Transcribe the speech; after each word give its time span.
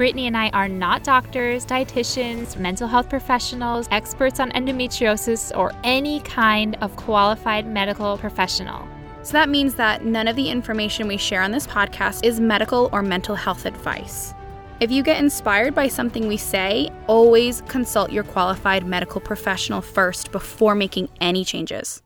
Brittany 0.00 0.28
and 0.28 0.34
I 0.34 0.48
are 0.54 0.66
not 0.66 1.04
doctors, 1.04 1.66
dietitians, 1.66 2.56
mental 2.56 2.88
health 2.88 3.10
professionals, 3.10 3.86
experts 3.90 4.40
on 4.40 4.50
endometriosis, 4.52 5.54
or 5.54 5.72
any 5.84 6.20
kind 6.20 6.74
of 6.76 6.96
qualified 6.96 7.66
medical 7.66 8.16
professional. 8.16 8.88
So 9.22 9.32
that 9.32 9.50
means 9.50 9.74
that 9.74 10.06
none 10.06 10.26
of 10.26 10.36
the 10.36 10.48
information 10.48 11.06
we 11.06 11.18
share 11.18 11.42
on 11.42 11.50
this 11.50 11.66
podcast 11.66 12.24
is 12.24 12.40
medical 12.40 12.88
or 12.94 13.02
mental 13.02 13.34
health 13.34 13.66
advice. 13.66 14.32
If 14.80 14.90
you 14.90 15.02
get 15.02 15.18
inspired 15.18 15.74
by 15.74 15.88
something 15.88 16.26
we 16.26 16.38
say, 16.38 16.88
always 17.06 17.60
consult 17.68 18.10
your 18.10 18.24
qualified 18.24 18.86
medical 18.86 19.20
professional 19.20 19.82
first 19.82 20.32
before 20.32 20.74
making 20.74 21.10
any 21.20 21.44
changes. 21.44 22.00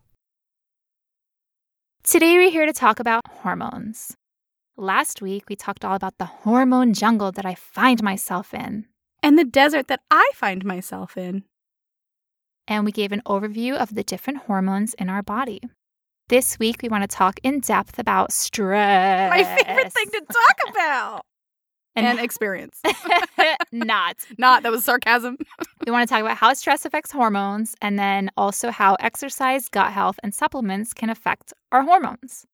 Today, 2.02 2.38
we're 2.38 2.50
here 2.50 2.66
to 2.66 2.72
talk 2.72 2.98
about 2.98 3.22
hormones. 3.28 4.16
Last 4.76 5.22
week, 5.22 5.44
we 5.48 5.54
talked 5.56 5.84
all 5.84 5.94
about 5.94 6.18
the 6.18 6.24
hormone 6.24 6.94
jungle 6.94 7.30
that 7.32 7.46
I 7.46 7.54
find 7.54 8.02
myself 8.02 8.52
in. 8.52 8.86
And 9.22 9.38
the 9.38 9.44
desert 9.44 9.86
that 9.88 10.00
I 10.10 10.30
find 10.34 10.64
myself 10.64 11.16
in. 11.16 11.44
And 12.66 12.84
we 12.84 12.92
gave 12.92 13.12
an 13.12 13.22
overview 13.26 13.74
of 13.76 13.94
the 13.94 14.02
different 14.02 14.40
hormones 14.40 14.94
in 14.94 15.08
our 15.08 15.22
body. 15.22 15.60
This 16.28 16.58
week, 16.58 16.82
we 16.82 16.88
want 16.88 17.02
to 17.08 17.16
talk 17.16 17.38
in 17.42 17.60
depth 17.60 17.98
about 17.98 18.32
stress. 18.32 19.30
My 19.30 19.44
favorite 19.44 19.92
thing 19.92 20.06
to 20.10 20.20
talk 20.20 20.58
about. 20.70 21.22
and, 21.94 22.06
and 22.06 22.18
experience. 22.18 22.80
Not. 23.72 24.16
Not. 24.38 24.62
That 24.64 24.72
was 24.72 24.84
sarcasm. 24.84 25.36
we 25.86 25.92
want 25.92 26.08
to 26.08 26.12
talk 26.12 26.22
about 26.22 26.36
how 26.38 26.52
stress 26.54 26.84
affects 26.84 27.12
hormones 27.12 27.76
and 27.80 27.96
then 27.98 28.30
also 28.36 28.70
how 28.70 28.96
exercise, 28.98 29.68
gut 29.68 29.92
health, 29.92 30.18
and 30.24 30.34
supplements 30.34 30.92
can 30.92 31.10
affect 31.10 31.52
our 31.70 31.82
hormones. 31.82 32.44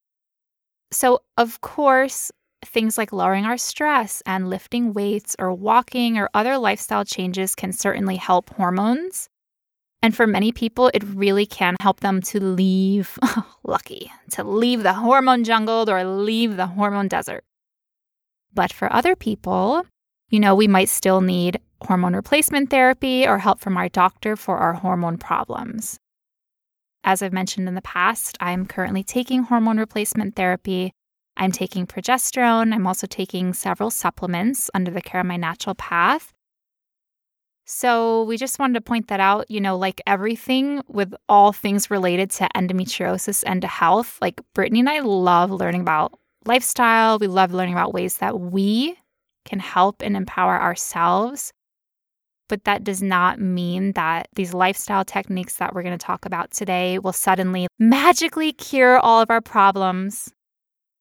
So, 0.92 1.20
of 1.36 1.60
course, 1.60 2.30
things 2.64 2.98
like 2.98 3.12
lowering 3.12 3.44
our 3.44 3.56
stress 3.56 4.22
and 4.26 4.50
lifting 4.50 4.92
weights 4.92 5.36
or 5.38 5.52
walking 5.52 6.18
or 6.18 6.28
other 6.34 6.58
lifestyle 6.58 7.04
changes 7.04 7.54
can 7.54 7.72
certainly 7.72 8.16
help 8.16 8.50
hormones. 8.50 9.28
And 10.02 10.16
for 10.16 10.26
many 10.26 10.50
people, 10.50 10.90
it 10.94 11.04
really 11.04 11.46
can 11.46 11.76
help 11.80 12.00
them 12.00 12.22
to 12.22 12.42
leave, 12.42 13.18
lucky, 13.64 14.10
to 14.30 14.44
leave 14.44 14.82
the 14.82 14.94
hormone 14.94 15.44
jungle 15.44 15.88
or 15.88 16.04
leave 16.04 16.56
the 16.56 16.66
hormone 16.66 17.08
desert. 17.08 17.44
But 18.52 18.72
for 18.72 18.92
other 18.92 19.14
people, 19.14 19.84
you 20.30 20.40
know, 20.40 20.54
we 20.54 20.66
might 20.66 20.88
still 20.88 21.20
need 21.20 21.60
hormone 21.82 22.14
replacement 22.14 22.70
therapy 22.70 23.26
or 23.26 23.38
help 23.38 23.60
from 23.60 23.76
our 23.76 23.88
doctor 23.88 24.36
for 24.36 24.58
our 24.58 24.72
hormone 24.72 25.18
problems. 25.18 25.98
As 27.10 27.22
I've 27.22 27.32
mentioned 27.32 27.66
in 27.66 27.74
the 27.74 27.82
past, 27.82 28.38
I'm 28.38 28.66
currently 28.66 29.02
taking 29.02 29.42
hormone 29.42 29.78
replacement 29.78 30.36
therapy. 30.36 30.92
I'm 31.36 31.50
taking 31.50 31.84
progesterone. 31.84 32.72
I'm 32.72 32.86
also 32.86 33.08
taking 33.08 33.52
several 33.52 33.90
supplements 33.90 34.70
under 34.74 34.92
the 34.92 35.00
care 35.00 35.20
of 35.20 35.26
my 35.26 35.36
naturopath. 35.36 36.28
So, 37.64 38.22
we 38.22 38.36
just 38.36 38.60
wanted 38.60 38.74
to 38.74 38.80
point 38.82 39.08
that 39.08 39.18
out. 39.18 39.50
You 39.50 39.60
know, 39.60 39.76
like 39.76 40.00
everything 40.06 40.82
with 40.86 41.12
all 41.28 41.52
things 41.52 41.90
related 41.90 42.30
to 42.30 42.48
endometriosis 42.54 43.42
and 43.44 43.60
to 43.62 43.66
health, 43.66 44.16
like 44.22 44.40
Brittany 44.54 44.78
and 44.78 44.88
I 44.88 45.00
love 45.00 45.50
learning 45.50 45.80
about 45.80 46.16
lifestyle. 46.44 47.18
We 47.18 47.26
love 47.26 47.52
learning 47.52 47.74
about 47.74 47.92
ways 47.92 48.18
that 48.18 48.38
we 48.38 48.96
can 49.44 49.58
help 49.58 50.00
and 50.00 50.16
empower 50.16 50.62
ourselves 50.62 51.52
but 52.50 52.64
that 52.64 52.84
does 52.84 53.00
not 53.00 53.40
mean 53.40 53.92
that 53.92 54.28
these 54.34 54.52
lifestyle 54.52 55.04
techniques 55.04 55.56
that 55.56 55.72
we're 55.72 55.84
going 55.84 55.96
to 55.96 56.04
talk 56.04 56.26
about 56.26 56.50
today 56.50 56.98
will 56.98 57.12
suddenly 57.12 57.68
magically 57.78 58.52
cure 58.52 58.98
all 58.98 59.22
of 59.22 59.30
our 59.30 59.40
problems. 59.40 60.32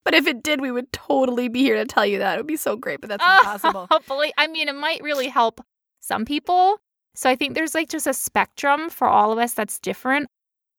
But 0.06 0.14
if 0.14 0.28
it 0.28 0.44
did, 0.44 0.62
we 0.62 0.72
would 0.72 0.92
totally 0.94 1.50
be 1.50 1.62
here 1.62 1.76
to 1.76 1.86
tell 1.86 2.06
you 2.06 2.20
that. 2.20 2.36
It 2.36 2.38
would 2.38 2.48
be 2.48 2.56
so 2.56 2.76
great, 2.76 3.02
but 3.02 3.10
that's 3.10 3.24
impossible. 3.24 3.88
Hopefully, 3.92 4.32
I 4.38 4.48
mean, 4.48 4.70
it 4.70 4.76
might 4.76 5.02
really 5.02 5.28
help 5.28 5.60
some 6.00 6.24
people. 6.24 6.78
So 7.16 7.30
I 7.30 7.36
think 7.36 7.56
there's 7.56 7.74
like 7.74 7.90
just 7.90 8.06
a 8.08 8.14
spectrum 8.14 8.90
for 8.90 9.08
all 9.08 9.32
of 9.32 9.40
us 9.40 9.54
that's 9.54 9.80
different. 9.80 10.28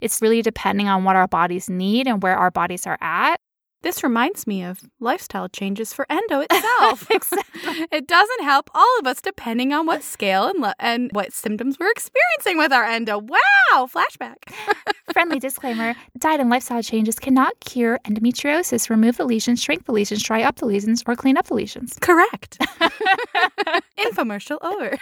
It's 0.01 0.23
really 0.23 0.41
depending 0.41 0.89
on 0.89 1.03
what 1.03 1.17
our 1.17 1.29
bodies 1.29 1.69
need 1.69 2.07
and 2.07 2.23
where 2.23 2.37
our 2.37 2.53
bodies 2.53 2.87
are 2.87 2.97
at. 3.01 3.41
This 3.83 4.03
reminds 4.03 4.47
me 4.47 4.63
of 4.63 4.83
lifestyle 5.01 5.49
changes 5.49 5.93
for 5.95 6.07
endo 6.11 6.41
itself. 6.51 7.07
it 7.11 8.07
doesn't 8.07 8.43
help 8.43 8.71
all 8.75 8.99
of 8.99 9.07
us 9.07 9.23
depending 9.23 9.73
on 9.73 9.87
what 9.87 10.03
scale 10.03 10.47
and, 10.49 10.61
lo- 10.61 10.73
and 10.79 11.11
what 11.13 11.33
symptoms 11.33 11.79
we're 11.79 11.91
experiencing 11.91 12.59
with 12.59 12.73
our 12.73 12.85
endo. 12.85 13.19
Wow, 13.19 13.89
flashback. 13.89 14.37
Friendly 15.13 15.39
disclaimer 15.39 15.95
diet 16.19 16.41
and 16.41 16.51
lifestyle 16.51 16.83
changes 16.83 17.19
cannot 17.19 17.59
cure 17.61 17.99
endometriosis, 18.05 18.91
remove 18.91 19.17
the 19.17 19.25
lesions, 19.25 19.63
shrink 19.63 19.87
the 19.87 19.93
lesions, 19.93 20.23
dry 20.23 20.43
up 20.43 20.57
the 20.57 20.67
lesions, 20.67 21.03
or 21.07 21.17
clean 21.17 21.39
up 21.39 21.47
the 21.47 21.55
lesions. 21.55 21.97
Correct. 22.01 22.59
Infomercial 23.99 24.59
over. 24.63 24.97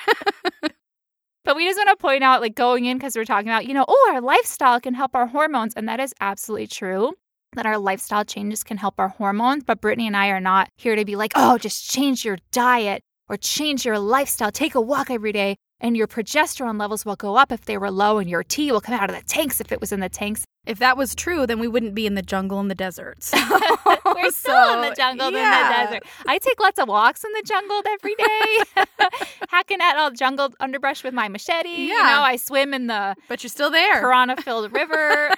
But 1.45 1.57
we 1.57 1.67
just 1.67 1.79
want 1.79 1.89
to 1.91 1.97
point 1.97 2.23
out, 2.23 2.41
like 2.41 2.55
going 2.55 2.85
in, 2.85 2.99
because 2.99 3.17
we're 3.17 3.25
talking 3.25 3.49
about, 3.49 3.67
you 3.67 3.75
know, 3.75 3.85
oh, 3.89 4.11
our 4.13 4.21
lifestyle 4.21 4.79
can 4.81 4.95
help 4.95 5.15
our 5.15 5.27
hormones. 5.27 5.75
And 5.75 5.89
that 5.89 5.99
is 5.99 6.15
absolutely 6.21 6.67
true 6.67 7.13
that 7.55 7.67
our 7.67 7.79
lifestyle 7.79 8.25
changes 8.25 8.63
can 8.63 8.77
help 8.77 8.95
our 8.99 9.09
hormones, 9.09 9.65
but 9.65 9.81
Brittany 9.81 10.07
and 10.07 10.17
I 10.17 10.29
are 10.29 10.41
not 10.41 10.69
here 10.77 10.97
to 10.97 11.05
be 11.05 11.17
like, 11.17 11.33
oh, 11.35 11.59
just 11.59 11.91
change 11.91 12.25
your 12.25 12.39
diet 12.53 13.03
or 13.29 13.37
change 13.37 13.85
your 13.85 13.99
lifestyle. 13.99 14.51
Take 14.51 14.75
a 14.75 14.81
walk 14.81 15.11
every 15.11 15.33
day, 15.33 15.57
and 15.81 15.97
your 15.97 16.07
progesterone 16.07 16.79
levels 16.79 17.05
will 17.05 17.17
go 17.17 17.37
up 17.37 17.53
if 17.53 17.65
they 17.67 17.79
were 17.79 17.91
low, 17.91 18.19
and 18.19 18.29
your 18.29 18.43
T 18.43 18.73
will 18.73 18.81
come 18.81 18.95
out 18.95 19.11
of 19.11 19.17
the 19.17 19.23
tanks 19.23 19.61
if 19.61 19.71
it 19.73 19.81
was 19.81 19.93
in 19.93 20.01
the 20.01 20.09
tanks. 20.09 20.45
If 20.67 20.81
that 20.81 20.99
was 20.99 21.15
true, 21.15 21.47
then 21.47 21.61
we 21.61 21.69
wouldn't 21.69 21.95
be 21.95 22.05
in 22.05 22.15
the 22.15 22.21
jungle 22.21 22.61
and 22.61 22.71
the 22.71 22.75
deserts. 22.75 23.33
We're 24.05 24.31
still 24.31 24.75
in 24.75 24.91
the 24.91 24.95
jungle 24.95 25.31
yeah. 25.31 25.39
and 25.39 25.89
the 25.89 25.93
desert. 25.93 26.03
I 26.27 26.37
take 26.39 26.61
lots 26.61 26.79
of 26.79 26.89
walks 26.89 27.25
in 27.25 27.33
the 27.33 27.43
jungle 27.43 27.83
every 27.87 28.15
day, 28.15 28.87
hacking 29.49 29.79
at 29.81 29.97
all 29.97 30.11
jungle 30.11 30.53
underbrush 30.61 31.03
with 31.03 31.15
my 31.15 31.29
machete. 31.29 31.71
Yeah. 31.71 31.77
You 31.77 32.03
know, 32.03 32.21
I 32.23 32.37
swim 32.37 32.75
in 32.75 32.87
the 32.89 33.17
but 33.29 33.43
you're 33.43 33.49
still 33.49 33.71
there 33.71 34.01
piranha 34.01 34.37
filled 34.43 34.73
river. 34.73 35.31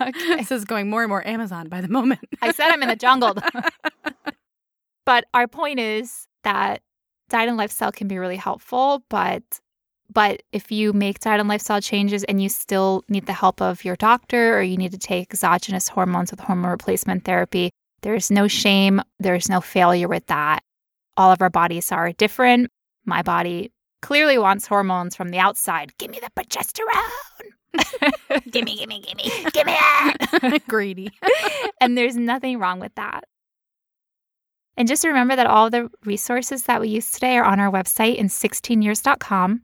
okay. 0.00 0.36
This 0.36 0.52
is 0.52 0.64
going 0.64 0.88
more 0.88 1.02
and 1.02 1.08
more 1.08 1.26
Amazon 1.26 1.68
by 1.68 1.80
the 1.80 1.88
moment. 1.88 2.20
I 2.42 2.52
said 2.52 2.70
I'm 2.70 2.82
in 2.82 2.88
the 2.88 2.96
jungle. 2.96 3.36
but 5.04 5.24
our 5.34 5.48
point 5.48 5.80
is 5.80 6.28
that 6.44 6.82
diet 7.28 7.48
and 7.48 7.56
lifestyle 7.56 7.90
can 7.90 8.06
be 8.06 8.18
really 8.18 8.36
helpful, 8.36 9.02
but 9.08 9.42
but 10.12 10.42
if 10.52 10.72
you 10.72 10.92
make 10.92 11.20
diet 11.20 11.40
and 11.40 11.48
lifestyle 11.48 11.80
changes 11.80 12.24
and 12.24 12.42
you 12.42 12.48
still 12.48 13.04
need 13.08 13.26
the 13.26 13.32
help 13.32 13.62
of 13.62 13.84
your 13.84 13.96
doctor 13.96 14.58
or 14.58 14.62
you 14.62 14.76
need 14.76 14.92
to 14.92 14.98
take 14.98 15.30
exogenous 15.30 15.88
hormones 15.88 16.30
with 16.30 16.40
hormone 16.40 16.70
replacement 16.70 17.24
therapy, 17.24 17.70
there's 18.02 18.30
no 18.30 18.48
shame, 18.48 19.00
there's 19.18 19.48
no 19.48 19.60
failure 19.60 20.08
with 20.08 20.26
that. 20.26 20.60
All 21.16 21.30
of 21.30 21.42
our 21.42 21.50
bodies 21.50 21.92
are 21.92 22.12
different. 22.12 22.70
My 23.04 23.22
body 23.22 23.72
clearly 24.02 24.38
wants 24.38 24.66
hormones 24.66 25.14
from 25.14 25.28
the 25.28 25.38
outside. 25.38 25.92
Give 25.98 26.10
me 26.10 26.20
the 26.20 26.30
progesterone. 26.30 26.80
gimme, 28.50 28.76
gimme, 28.76 29.00
gimme, 29.00 29.30
gimme 29.52 29.72
it. 29.76 30.66
Greedy. 30.68 31.10
and 31.80 31.96
there's 31.96 32.16
nothing 32.16 32.58
wrong 32.58 32.80
with 32.80 32.94
that. 32.96 33.24
And 34.76 34.88
just 34.88 35.04
remember 35.04 35.36
that 35.36 35.46
all 35.46 35.68
the 35.68 35.90
resources 36.04 36.64
that 36.64 36.80
we 36.80 36.88
use 36.88 37.10
today 37.10 37.36
are 37.36 37.44
on 37.44 37.60
our 37.60 37.70
website 37.70 38.16
in 38.16 38.28
16years.com. 38.28 39.62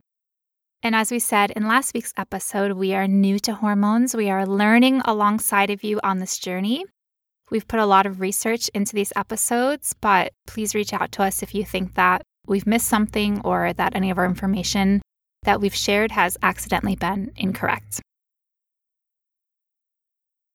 And 0.83 0.95
as 0.95 1.11
we 1.11 1.19
said 1.19 1.51
in 1.51 1.67
last 1.67 1.93
week's 1.93 2.13
episode, 2.17 2.73
we 2.73 2.93
are 2.93 3.07
new 3.07 3.39
to 3.39 3.55
hormones. 3.55 4.15
We 4.15 4.29
are 4.29 4.45
learning 4.45 5.01
alongside 5.05 5.69
of 5.69 5.83
you 5.83 5.99
on 6.03 6.19
this 6.19 6.37
journey. 6.37 6.85
We've 7.49 7.67
put 7.67 7.79
a 7.79 7.85
lot 7.85 8.05
of 8.05 8.19
research 8.19 8.69
into 8.73 8.93
these 8.93 9.13
episodes, 9.15 9.95
but 10.01 10.33
please 10.45 10.75
reach 10.75 10.93
out 10.93 11.11
to 11.13 11.23
us 11.23 11.41
if 11.41 11.55
you 11.55 11.63
think 11.63 11.95
that 11.95 12.21
we've 12.45 12.67
missed 12.67 12.87
something 12.87 13.41
or 13.43 13.73
that 13.73 13.95
any 13.95 14.11
of 14.11 14.17
our 14.17 14.25
information 14.25 15.01
that 15.43 15.61
we've 15.61 15.75
shared 15.75 16.11
has 16.11 16.37
accidentally 16.43 16.95
been 16.95 17.31
incorrect. 17.35 18.01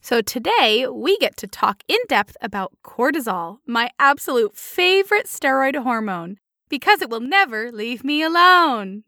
So, 0.05 0.21
today 0.21 0.87
we 0.89 1.17
get 1.19 1.37
to 1.39 1.47
talk 1.47 1.85
in 1.87 1.99
depth 2.09 2.37
about 2.41 2.73
cortisol, 2.85 3.59
my 3.67 3.91
absolute 3.99 4.57
favorite 4.57 5.27
steroid 5.27 5.77
hormone, 5.83 6.39
because 6.69 7.01
it 7.01 7.09
will 7.09 7.21
never 7.21 7.71
leave 7.71 8.03
me 8.03 8.21
alone. 8.23 9.05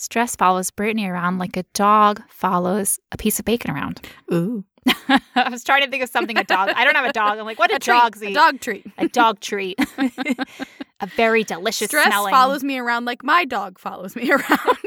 Stress 0.00 0.36
follows 0.36 0.70
Brittany 0.70 1.08
around 1.08 1.38
like 1.38 1.56
a 1.56 1.64
dog 1.74 2.22
follows 2.28 2.98
a 3.12 3.16
piece 3.16 3.38
of 3.38 3.44
bacon 3.44 3.70
around. 3.70 4.00
Ooh. 4.32 4.64
I 5.34 5.48
was 5.50 5.64
trying 5.64 5.82
to 5.82 5.90
think 5.90 6.02
of 6.02 6.08
something 6.08 6.38
a 6.38 6.44
dog. 6.44 6.70
I 6.74 6.84
don't 6.84 6.94
have 6.96 7.04
a 7.04 7.12
dog. 7.12 7.38
I'm 7.38 7.44
like, 7.44 7.58
what 7.58 7.70
do 7.70 7.78
dogs 7.78 8.22
eat? 8.22 8.30
A 8.30 8.34
dog 8.34 8.60
treat. 8.60 8.86
A 8.96 9.08
dog 9.08 9.40
treat. 9.40 9.78
a 11.00 11.06
very 11.16 11.44
delicious 11.44 11.88
Stress 11.88 12.06
smelling. 12.06 12.30
follows 12.32 12.64
me 12.64 12.78
around 12.78 13.04
like 13.04 13.22
my 13.22 13.44
dog 13.44 13.78
follows 13.78 14.16
me 14.16 14.30
around. 14.32 14.78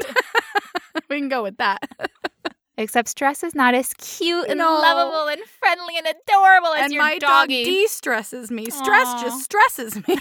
we 1.08 1.18
can 1.20 1.28
go 1.28 1.42
with 1.42 1.56
that. 1.58 1.80
Except 2.78 3.06
stress 3.08 3.44
is 3.44 3.54
not 3.54 3.74
as 3.74 3.92
cute 3.94 4.48
and 4.48 4.58
No. 4.58 4.72
lovable 4.80 5.28
and 5.28 5.42
friendly 5.44 5.98
and 5.98 6.06
adorable 6.06 6.72
as 6.74 6.84
and 6.84 6.92
your 6.92 7.02
my 7.02 7.18
doggy. 7.18 7.64
dog 7.64 7.70
de-stresses 7.72 8.50
me. 8.50 8.64
Stress 8.70 9.06
Aw. 9.08 9.22
just 9.22 9.44
stresses 9.44 9.96
me. 10.08 10.16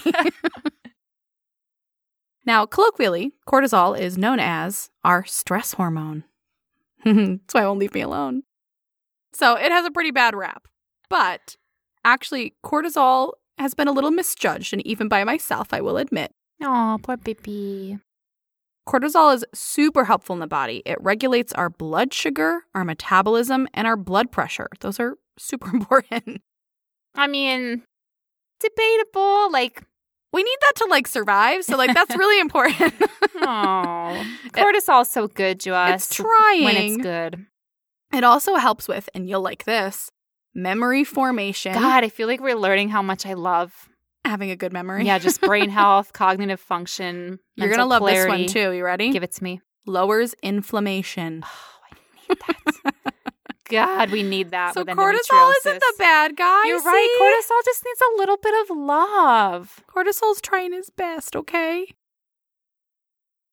Now, 2.46 2.66
colloquially, 2.66 3.34
cortisol 3.48 3.98
is 4.00 4.18
known 4.18 4.40
as 4.40 4.90
our 5.04 5.26
stress 5.26 5.74
hormone. 5.74 6.24
That's 7.06 7.54
why 7.54 7.64
it 7.64 7.66
won't 7.66 7.80
leave 7.80 7.94
me 7.94 8.02
alone. 8.02 8.44
So 9.34 9.56
it 9.56 9.72
has 9.72 9.86
a 9.86 9.92
pretty 9.92 10.12
bad 10.12 10.36
rap. 10.36 10.68
But 11.10 11.56
actually, 12.04 12.56
cortisol 12.66 13.34
has 13.58 13.74
been 13.74 13.88
a 13.88 13.92
little 13.92 14.12
misjudged, 14.12 14.74
and 14.74 14.86
even 14.86 15.08
by 15.08 15.24
myself, 15.24 15.70
I 15.72 15.82
will 15.82 15.98
admit. 15.98 16.32
oh, 16.62 16.98
poor 17.02 17.18
baby. 17.18 18.00
Cortisol 18.88 19.36
is 19.36 19.46
super 19.54 20.06
helpful 20.06 20.34
in 20.34 20.40
the 20.40 20.48
body. 20.48 20.82
It 20.86 20.98
regulates 21.02 21.54
our 21.54 21.70
blood 21.70 22.14
sugar, 22.14 22.62
our 22.74 22.84
metabolism, 22.84 23.68
and 23.74 23.86
our 23.86 23.96
blood 23.96 24.32
pressure. 24.32 24.68
Those 24.80 25.00
are 25.00 25.18
super 25.38 25.70
important. 25.74 26.42
I 27.14 27.28
mean, 27.28 27.84
debatable. 28.60 29.52
Like, 29.52 29.84
We 30.34 30.44
need 30.44 30.58
that 30.62 30.74
to 30.78 30.86
like 30.86 31.08
survive. 31.08 31.64
So 31.64 31.76
like 31.76 31.94
that's 31.94 32.16
really 32.16 32.40
important. 32.40 32.94
oh, 33.42 34.26
cortisol's 34.50 35.12
so 35.12 35.28
good 35.28 35.60
to 35.62 35.76
us 35.76 36.08
it's 36.08 36.16
trying. 36.16 36.64
when 36.64 36.78
it's 36.78 36.98
good. 36.98 37.46
It 38.14 38.24
also 38.24 38.56
helps 38.56 38.88
with, 38.88 39.10
and 39.14 39.28
you'll 39.30 39.42
like 39.42 39.64
this, 39.64 40.12
memory 40.54 41.04
formation. 41.04 41.74
God, 41.74 42.04
I 42.04 42.10
feel 42.10 42.28
like 42.28 42.42
we're 42.42 42.58
learning 42.58 42.90
how 42.90 43.02
much 43.02 43.26
I 43.26 43.34
love. 43.34 43.88
Having 44.24 44.52
a 44.52 44.56
good 44.56 44.72
memory. 44.72 45.06
Yeah, 45.06 45.18
just 45.18 45.42
brain 45.42 45.70
health, 45.82 46.14
cognitive 46.14 46.60
function. 46.60 47.40
You're 47.56 47.70
gonna 47.70 47.86
love 47.86 48.02
clarity. 48.02 48.44
this 48.44 48.54
one 48.54 48.64
too. 48.64 48.72
You 48.72 48.86
ready? 48.86 49.12
Give 49.12 49.24
it 49.24 49.32
to 49.34 49.44
me. 49.44 49.62
Lowers 49.88 50.36
inflammation. 50.44 51.44
Oh, 51.44 51.80
I 51.92 52.30
need 52.30 52.38
that. 52.84 53.11
God, 53.72 54.12
we 54.12 54.24
need 54.24 54.52
that. 54.52 54.74
so 54.74 54.84
cortisol 54.84 55.54
isn't 55.60 55.80
the 55.80 55.94
bad 55.98 56.36
guy. 56.36 56.68
You're 56.68 56.80
see? 56.80 56.86
right. 56.86 57.18
Cortisol 57.22 57.66
just 57.66 57.84
needs 57.86 58.02
a 58.02 58.18
little 58.18 58.38
bit 58.38 58.54
of 58.62 58.78
love. 58.78 59.84
Cortisol's 59.90 60.42
trying 60.42 60.74
his 60.74 60.90
best, 60.90 61.36
okay? 61.36 61.88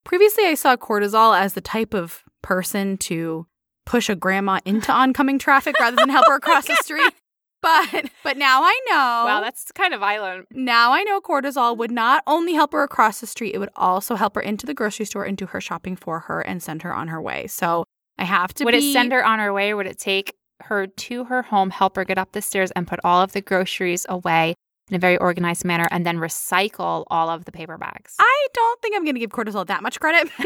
Previously, 0.04 0.44
I 0.46 0.54
saw 0.54 0.76
cortisol 0.76 1.38
as 1.38 1.52
the 1.52 1.60
type 1.60 1.94
of 1.94 2.24
person 2.42 2.96
to 2.98 3.46
push 3.84 4.08
a 4.08 4.16
grandma 4.16 4.60
into 4.64 4.92
oncoming 5.02 5.38
traffic 5.38 5.78
rather 5.78 5.96
than 5.96 6.08
help 6.08 6.26
her 6.26 6.36
across 6.36 6.66
the 6.66 6.76
street. 6.82 7.12
But 7.60 8.06
but 8.22 8.36
now 8.36 8.62
I 8.62 8.80
know. 8.88 8.94
Wow, 8.94 9.40
that's 9.42 9.72
kind 9.72 9.92
of 9.92 9.98
violent. 9.98 10.46
now 10.52 10.92
I 10.92 11.02
know 11.02 11.20
cortisol 11.20 11.76
would 11.76 11.90
not 11.90 12.22
only 12.26 12.54
help 12.54 12.72
her 12.72 12.84
across 12.84 13.20
the 13.20 13.26
street, 13.26 13.52
it 13.52 13.58
would 13.58 13.70
also 13.74 14.14
help 14.14 14.36
her 14.36 14.40
into 14.40 14.64
the 14.64 14.74
grocery 14.74 15.04
store 15.06 15.24
and 15.24 15.36
do 15.36 15.46
her 15.46 15.60
shopping 15.60 15.96
for 15.96 16.20
her 16.20 16.40
and 16.40 16.62
send 16.62 16.82
her 16.82 16.94
on 16.94 17.08
her 17.08 17.20
way. 17.20 17.48
So 17.48 17.84
I 18.18 18.24
have 18.24 18.52
to 18.54 18.64
would 18.64 18.72
be 18.72 18.90
it 18.90 18.92
send 18.92 19.12
her 19.12 19.24
on 19.24 19.38
her 19.38 19.52
way 19.52 19.70
or 19.70 19.76
would 19.76 19.86
it 19.86 19.98
take 19.98 20.34
her 20.62 20.86
to 20.86 21.24
her 21.24 21.42
home, 21.42 21.70
help 21.70 21.96
her 21.96 22.04
get 22.04 22.18
up 22.18 22.32
the 22.32 22.42
stairs 22.42 22.70
and 22.72 22.86
put 22.86 22.98
all 23.04 23.22
of 23.22 23.32
the 23.32 23.40
groceries 23.40 24.04
away 24.08 24.54
in 24.90 24.96
a 24.96 24.98
very 24.98 25.16
organized 25.18 25.64
manner 25.64 25.86
and 25.90 26.04
then 26.04 26.16
recycle 26.16 27.04
all 27.08 27.28
of 27.30 27.44
the 27.44 27.52
paper 27.52 27.78
bags? 27.78 28.16
I 28.18 28.46
don't 28.54 28.82
think 28.82 28.96
I'm 28.96 29.04
going 29.04 29.14
to 29.14 29.20
give 29.20 29.30
cortisol 29.30 29.66
that 29.66 29.82
much 29.82 30.00
credit. 30.00 30.30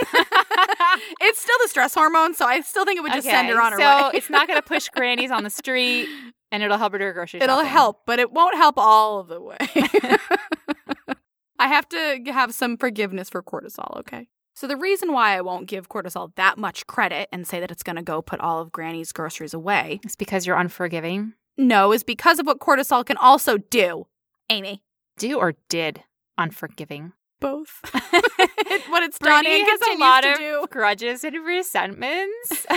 it's 1.21 1.41
still 1.41 1.57
the 1.63 1.69
stress 1.69 1.95
hormone, 1.95 2.35
so 2.35 2.45
I 2.45 2.61
still 2.61 2.85
think 2.85 2.99
it 2.99 3.03
would 3.03 3.13
just 3.13 3.27
send 3.27 3.49
her 3.49 3.61
on 3.61 3.73
her 3.73 3.79
so 3.79 4.09
way. 4.09 4.11
it's 4.15 4.29
not 4.29 4.49
going 4.49 4.61
to 4.61 4.67
push 4.67 4.89
grannies 4.95 5.31
on 5.31 5.45
the 5.45 5.51
street 5.51 6.09
and 6.51 6.63
it'll 6.63 6.77
help 6.77 6.93
her 6.93 6.99
do 6.99 7.05
her 7.05 7.13
grocery 7.15 7.41
It'll 7.41 7.57
shopping. 7.57 7.71
help, 7.71 8.03
but 8.05 8.19
it 8.19 8.33
won't 8.33 8.57
help 8.57 8.75
all 8.77 9.21
of 9.21 9.29
the 9.29 9.41
way. 9.41 9.57
I 11.59 11.69
have 11.69 11.89
to 11.91 12.23
have 12.27 12.53
some 12.53 12.77
forgiveness 12.77 13.31
for 13.31 13.43
cortisol, 13.43 13.97
okay? 14.01 14.29
So, 14.55 14.67
the 14.67 14.77
reason 14.77 15.13
why 15.13 15.37
I 15.37 15.41
won't 15.41 15.67
give 15.67 15.89
cortisol 15.89 16.35
that 16.37 16.59
much 16.59 16.87
credit 16.87 17.29
and 17.33 17.47
say 17.47 17.59
that 17.61 17.71
it's 17.71 17.83
going 17.83 17.97
to 17.97 18.03
go 18.03 18.21
put 18.23 18.41
all 18.41 18.61
of 18.61 18.71
Granny's 18.71 19.13
groceries 19.13 19.55
away, 19.55 20.01
is 20.05 20.17
because 20.17 20.47
you're 20.47 20.57
unforgiving. 20.57 21.35
no, 21.57 21.93
is 21.93 22.03
because 22.05 22.39
of 22.39 22.47
what 22.47 22.61
cortisol 22.61 23.05
can 23.05 23.17
also 23.17 23.59
do. 23.59 24.07
Amy. 24.51 24.83
Do 25.19 25.39
or 25.39 25.55
did 25.69 26.03
unforgiving. 26.39 27.13
Both. 27.41 27.81
what 28.89 29.03
it's 29.03 29.19
done 29.19 29.43
Brittany 29.43 29.63
and 29.63 29.69
has 29.69 29.81
a 29.97 29.99
lot 29.99 30.25
of 30.25 30.39
do. 30.39 30.67
grudges 30.71 31.25
and 31.25 31.37
resentments. 31.45 32.67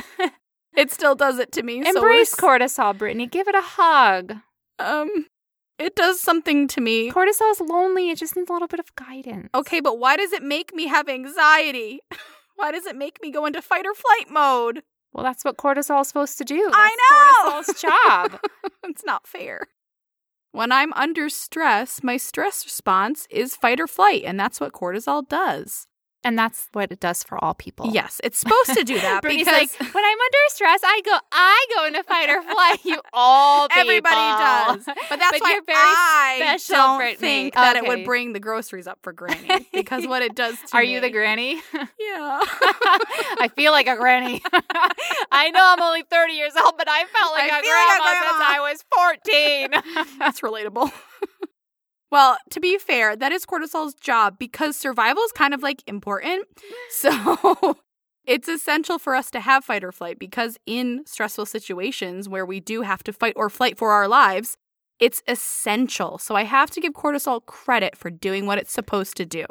It 0.75 0.91
still 0.91 1.15
does 1.15 1.39
it 1.39 1.53
to 1.53 1.63
me. 1.63 1.77
Embrace 1.77 2.35
we're 2.41 2.59
cortisol, 2.59 2.97
Brittany. 2.97 3.27
Give 3.27 3.47
it 3.47 3.55
a 3.55 3.61
hug. 3.61 4.35
Um, 4.77 5.27
it 5.77 5.95
does 5.95 6.19
something 6.19 6.67
to 6.69 6.81
me. 6.81 7.11
Cortisol 7.11 7.51
is 7.51 7.61
lonely. 7.61 8.09
It 8.09 8.17
just 8.17 8.35
needs 8.35 8.49
a 8.49 8.53
little 8.53 8.67
bit 8.67 8.79
of 8.79 8.95
guidance. 8.95 9.49
Okay, 9.53 9.79
but 9.79 9.99
why 9.99 10.15
does 10.17 10.31
it 10.33 10.43
make 10.43 10.73
me 10.73 10.87
have 10.87 11.09
anxiety? 11.09 11.99
Why 12.57 12.71
does 12.71 12.85
it 12.85 12.95
make 12.95 13.21
me 13.21 13.31
go 13.31 13.45
into 13.45 13.61
fight 13.61 13.85
or 13.85 13.93
flight 13.93 14.29
mode? 14.29 14.81
Well, 15.11 15.25
that's 15.25 15.43
what 15.43 15.57
cortisol's 15.57 16.07
supposed 16.07 16.37
to 16.37 16.45
do. 16.45 16.71
I 16.73 16.95
know! 17.43 17.51
Cortisol's 17.61 17.81
job. 17.81 18.39
it's 18.85 19.03
not 19.03 19.27
fair. 19.27 19.67
When 20.53 20.71
I'm 20.71 20.93
under 20.93 21.27
stress, 21.27 22.01
my 22.01 22.15
stress 22.15 22.63
response 22.63 23.27
is 23.29 23.57
fight 23.57 23.81
or 23.81 23.87
flight, 23.87 24.23
and 24.25 24.39
that's 24.39 24.61
what 24.61 24.71
cortisol 24.71 25.27
does. 25.27 25.87
And 26.25 26.37
that's 26.37 26.67
what 26.73 26.91
it 26.91 26.99
does 26.99 27.23
for 27.23 27.41
all 27.41 27.53
people. 27.53 27.91
Yes, 27.93 28.19
it's 28.23 28.37
supposed 28.39 28.73
to 28.73 28.83
do 28.83 28.95
that 28.99 29.21
because 29.21 29.47
like, 29.47 29.71
when 29.93 30.03
I'm 30.03 30.17
under 30.19 30.37
stress, 30.49 30.81
I 30.83 31.01
go, 31.05 31.17
I 31.31 31.65
go 31.77 31.85
into 31.85 32.03
fight 32.03 32.29
or 32.29 32.41
flight. 32.41 32.79
You 32.83 32.99
all 33.13 33.69
people. 33.69 33.81
everybody 33.81 34.15
does. 34.15 34.85
But 34.85 35.19
that's 35.19 35.31
But 35.31 35.41
why 35.41 35.51
you're 35.53 35.63
very 35.63 35.77
I 35.79 36.35
special, 36.57 36.75
don't 36.75 36.97
Brittany. 36.97 37.15
think 37.17 37.53
that 37.53 37.77
it 37.77 37.87
would 37.87 38.03
bring 38.03 38.33
the 38.33 38.39
groceries 38.41 38.87
up 38.87 38.99
for 39.03 39.13
Granny 39.13 39.67
because 39.71 40.05
what 40.07 40.21
it 40.21 40.35
does 40.35 40.57
to 40.71 40.73
Are 40.77 40.81
me. 40.81 40.93
you 40.93 40.99
the 40.99 41.09
granny? 41.11 41.61
Yeah. 41.73 42.39
I 43.39 43.49
feel 43.55 43.71
like 43.71 43.87
a 43.87 43.95
granny. 43.95 44.41
I 45.31 45.51
know 45.51 45.61
I'm 45.63 45.81
only 45.81 46.03
30 46.09 46.33
years 46.33 46.53
old, 46.61 46.73
but 46.77 46.87
I 46.89 47.05
felt 47.05 47.33
like 47.33 47.51
I 47.51 47.59
a 47.59 47.61
feel 47.61 47.71
like 47.71 47.99
a 47.99 48.01
grandma 48.01 48.29
since 48.31 48.43
I 48.43 49.69
was 49.71 50.03
14. 50.09 50.17
That's 50.19 50.41
relatable. 50.41 50.91
Well, 52.11 52.37
to 52.51 52.59
be 52.59 52.77
fair, 52.77 53.15
that 53.15 53.31
is 53.31 53.45
cortisol's 53.45 53.93
job 53.95 54.37
because 54.39 54.77
survival 54.77 55.23
is 55.23 55.31
kind 55.31 55.53
of 55.53 55.63
like 55.63 55.83
important. 55.87 56.45
So 56.89 57.77
it's 58.25 58.47
essential 58.47 58.99
for 58.99 59.15
us 59.15 59.31
to 59.31 59.39
have 59.39 59.65
fight 59.65 59.83
or 59.83 59.91
flight 59.91 60.19
because 60.19 60.57
in 60.65 61.03
stressful 61.05 61.45
situations 61.45 62.29
where 62.29 62.45
we 62.45 62.59
do 62.59 62.81
have 62.81 63.03
to 63.03 63.13
fight 63.13 63.33
or 63.35 63.49
flight 63.49 63.77
for 63.77 63.91
our 63.91 64.07
lives, 64.07 64.57
it's 64.99 65.21
essential. 65.27 66.17
So 66.17 66.35
I 66.35 66.43
have 66.43 66.69
to 66.71 66.81
give 66.81 66.93
cortisol 66.93 67.45
credit 67.45 67.97
for 67.97 68.09
doing 68.09 68.45
what 68.45 68.57
it's 68.57 68.71
supposed 68.71 69.17
to 69.17 69.25
do. 69.25 69.45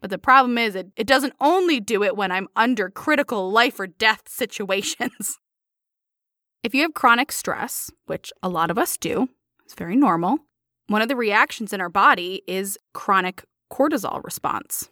But 0.00 0.10
the 0.10 0.18
problem 0.18 0.58
is, 0.58 0.74
it, 0.74 0.88
it 0.96 1.06
doesn't 1.06 1.32
only 1.40 1.80
do 1.80 2.02
it 2.02 2.16
when 2.16 2.30
I'm 2.30 2.48
under 2.54 2.90
critical 2.90 3.50
life 3.50 3.80
or 3.80 3.86
death 3.86 4.28
situations. 4.28 5.38
If 6.62 6.74
you 6.74 6.82
have 6.82 6.94
chronic 6.94 7.30
stress, 7.30 7.92
which 8.06 8.32
a 8.42 8.48
lot 8.48 8.72
of 8.72 8.78
us 8.78 8.96
do, 8.96 9.28
it's 9.64 9.74
very 9.74 9.94
normal, 9.94 10.38
one 10.88 11.02
of 11.02 11.08
the 11.08 11.16
reactions 11.16 11.72
in 11.72 11.80
our 11.80 11.88
body 11.88 12.42
is 12.46 12.78
chronic 12.94 13.44
cortisol 13.72 14.22
response. 14.22 14.88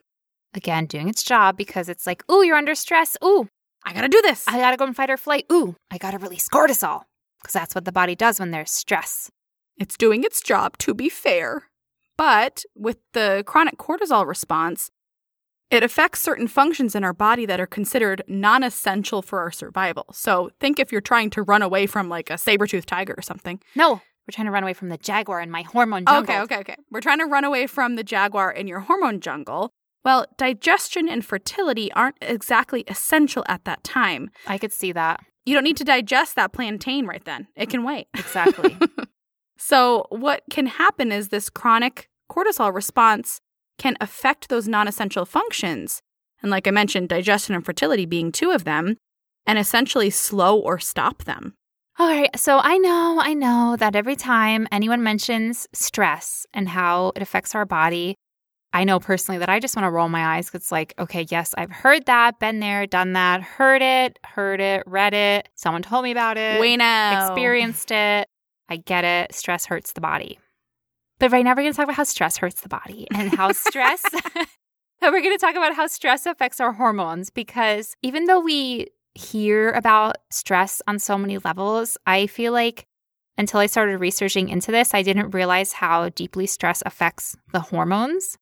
Again, 0.55 0.87
doing 0.87 1.09
its 1.09 1.23
job 1.23 1.57
because 1.57 1.89
it's 1.89 2.07
like, 2.07 2.25
ooh, 2.31 2.45
you're 2.45 2.57
under 2.57 2.75
stress. 2.75 3.17
Ooh, 3.25 3.49
I 3.85 3.93
gotta 3.93 4.09
do 4.09 4.23
this. 4.23 4.45
I 4.47 4.59
gotta 4.59 4.77
go 4.77 4.87
and 4.87 4.97
fight 4.97 5.11
or 5.11 5.17
flight. 5.17 5.47
Ooh, 5.53 5.77
I 5.91 5.99
gotta 5.99 6.19
release 6.19 6.49
cortisol 6.49 7.03
because 7.41 7.53
that's 7.53 7.75
what 7.75 7.85
the 7.85 7.93
body 7.93 8.15
does 8.15 8.41
when 8.41 8.51
there's 8.51 8.71
stress. 8.71 9.31
It's 9.77 9.97
doing 9.97 10.25
its 10.25 10.41
job, 10.41 10.79
to 10.79 10.95
be 10.95 11.09
fair. 11.09 11.65
But 12.17 12.65
with 12.77 12.99
the 13.13 13.43
chronic 13.47 13.77
cortisol 13.77 14.27
response, 14.27 14.91
it 15.71 15.83
affects 15.83 16.21
certain 16.21 16.47
functions 16.47 16.95
in 16.95 17.03
our 17.03 17.13
body 17.13 17.47
that 17.47 17.61
are 17.61 17.67
considered 17.67 18.23
non 18.29 18.63
essential 18.63 19.23
for 19.23 19.41
our 19.41 19.51
survival. 19.51 20.07
So 20.13 20.51
think 20.61 20.79
if 20.79 20.93
you're 20.93 21.01
trying 21.01 21.31
to 21.31 21.43
run 21.43 21.63
away 21.63 21.87
from 21.87 22.09
like 22.09 22.31
a 22.31 22.39
saber 22.39 22.67
toothed 22.67 22.89
tiger 22.89 23.15
or 23.17 23.23
something. 23.23 23.61
No, 23.75 24.01
we're 24.27 24.33
trying 24.33 24.47
to 24.47 24.53
run 24.53 24.63
away 24.63 24.73
from 24.73 24.89
the 24.89 24.97
jaguar 24.97 25.41
in 25.41 25.51
my 25.51 25.63
hormone 25.63 26.05
oh, 26.07 26.23
jungle. 26.23 26.35
Okay, 26.35 26.43
okay, 26.43 26.61
okay. 26.61 26.77
We're 26.91 27.01
trying 27.01 27.19
to 27.19 27.27
run 27.27 27.45
away 27.45 27.67
from 27.67 27.97
the 27.97 28.05
jaguar 28.05 28.51
in 28.51 28.67
your 28.67 28.81
hormone 28.81 29.21
jungle. 29.21 29.71
Well, 30.05 30.27
digestion 30.37 31.09
and 31.09 31.25
fertility 31.25 31.93
aren't 31.93 32.17
exactly 32.21 32.85
essential 32.89 33.45
at 33.49 33.65
that 33.65 33.85
time. 33.85 34.31
I 34.47 34.59
could 34.59 34.73
see 34.73 34.93
that. 34.93 35.21
You 35.47 35.55
don't 35.55 35.65
need 35.65 35.77
to 35.79 35.85
digest 35.85 36.37
that 36.37 36.53
plantain 36.53 37.07
right 37.07 37.25
then. 37.25 37.49
It 37.57 37.71
can 37.71 37.85
wait. 37.85 38.09
Exactly. 38.17 38.77
So, 39.57 40.07
what 40.11 40.43
can 40.51 40.67
happen 40.67 41.13
is 41.13 41.29
this 41.29 41.49
chronic 41.49 42.09
cortisol 42.31 42.75
response 42.75 43.41
can 43.79 43.97
affect 44.01 44.49
those 44.49 44.69
non 44.69 44.89
essential 44.89 45.25
functions. 45.25 46.03
And, 46.43 46.51
like 46.51 46.67
I 46.67 46.71
mentioned, 46.71 47.09
digestion 47.09 47.55
and 47.55 47.65
fertility 47.65 48.05
being 48.05 48.33
two 48.33 48.51
of 48.51 48.65
them, 48.65 48.97
and 49.47 49.59
essentially 49.59 50.11
slow 50.11 50.59
or 50.59 50.79
stop 50.79 51.25
them. 51.25 51.55
All 51.99 52.09
right. 52.09 52.37
So 52.39 52.59
I 52.59 52.77
know, 52.79 53.21
I 53.23 53.35
know 53.35 53.77
that 53.79 53.95
every 53.95 54.17
time 54.17 54.67
anyone 54.73 55.03
mentions 55.03 55.69
stress 55.73 56.45
and 56.53 56.69
how 56.69 57.13
it 57.15 57.23
affects 57.23 57.55
our 57.55 57.65
body, 57.65 58.17
I 58.73 58.83
know 58.83 58.99
personally 58.99 59.39
that 59.39 59.49
I 59.49 59.61
just 59.61 59.77
want 59.77 59.87
to 59.87 59.91
roll 59.91 60.09
my 60.09 60.37
eyes 60.37 60.51
'cause 60.51 60.63
it's 60.63 60.73
like, 60.73 60.95
okay, 60.99 61.25
yes, 61.31 61.55
I've 61.57 61.71
heard 61.71 62.07
that, 62.07 62.41
been 62.41 62.59
there, 62.59 62.87
done 62.87 63.13
that, 63.13 63.43
heard 63.43 63.83
it, 63.83 64.19
heard 64.25 64.61
it, 64.61 64.83
read 64.87 65.15
it. 65.15 65.49
Someone 65.55 65.83
told 65.83 66.03
me 66.05 66.11
about 66.11 66.37
it, 66.37 66.61
we 66.61 66.77
know. 66.77 67.11
experienced 67.13 67.93
it. 67.93 68.29
I 68.69 68.77
get 68.79 69.05
it. 69.05 69.33
Stress 69.35 69.67
hurts 69.67 69.93
the 69.93 70.01
body. 70.01 70.39
But 71.21 71.31
right 71.31 71.45
now, 71.45 71.51
we're 71.53 71.63
going 71.63 71.73
to 71.73 71.77
talk 71.77 71.85
about 71.85 71.97
how 71.97 72.05
stress 72.05 72.39
hurts 72.39 72.61
the 72.63 72.69
body 72.69 73.07
and 73.15 73.33
how 73.33 73.53
stress 73.53 74.03
we're 75.03 75.11
going 75.21 75.31
to 75.31 75.39
talk 75.39 75.55
about 75.55 75.75
how 75.75 75.87
stress 75.87 76.27
affects 76.27 76.61
our 76.61 76.73
hormones 76.73 77.31
because 77.31 77.95
even 78.03 78.25
though 78.25 78.41
we 78.41 78.89
hear 79.15 79.71
about 79.73 80.17
stress 80.31 80.83
on 80.87 80.99
so 80.99 81.17
many 81.17 81.39
levels, 81.39 81.97
I 82.07 82.27
feel 82.27 82.53
like 82.53 82.87
until 83.37 83.61
I 83.61 83.67
started 83.67 83.99
researching 83.99 84.49
into 84.49 84.71
this, 84.71 84.95
I 84.95 85.03
didn't 85.03 85.35
realize 85.35 85.73
how 85.73 86.09
deeply 86.11 86.47
stress 86.47 86.83
affects 86.87 87.37
the 87.53 87.61
hormones. 87.61 88.39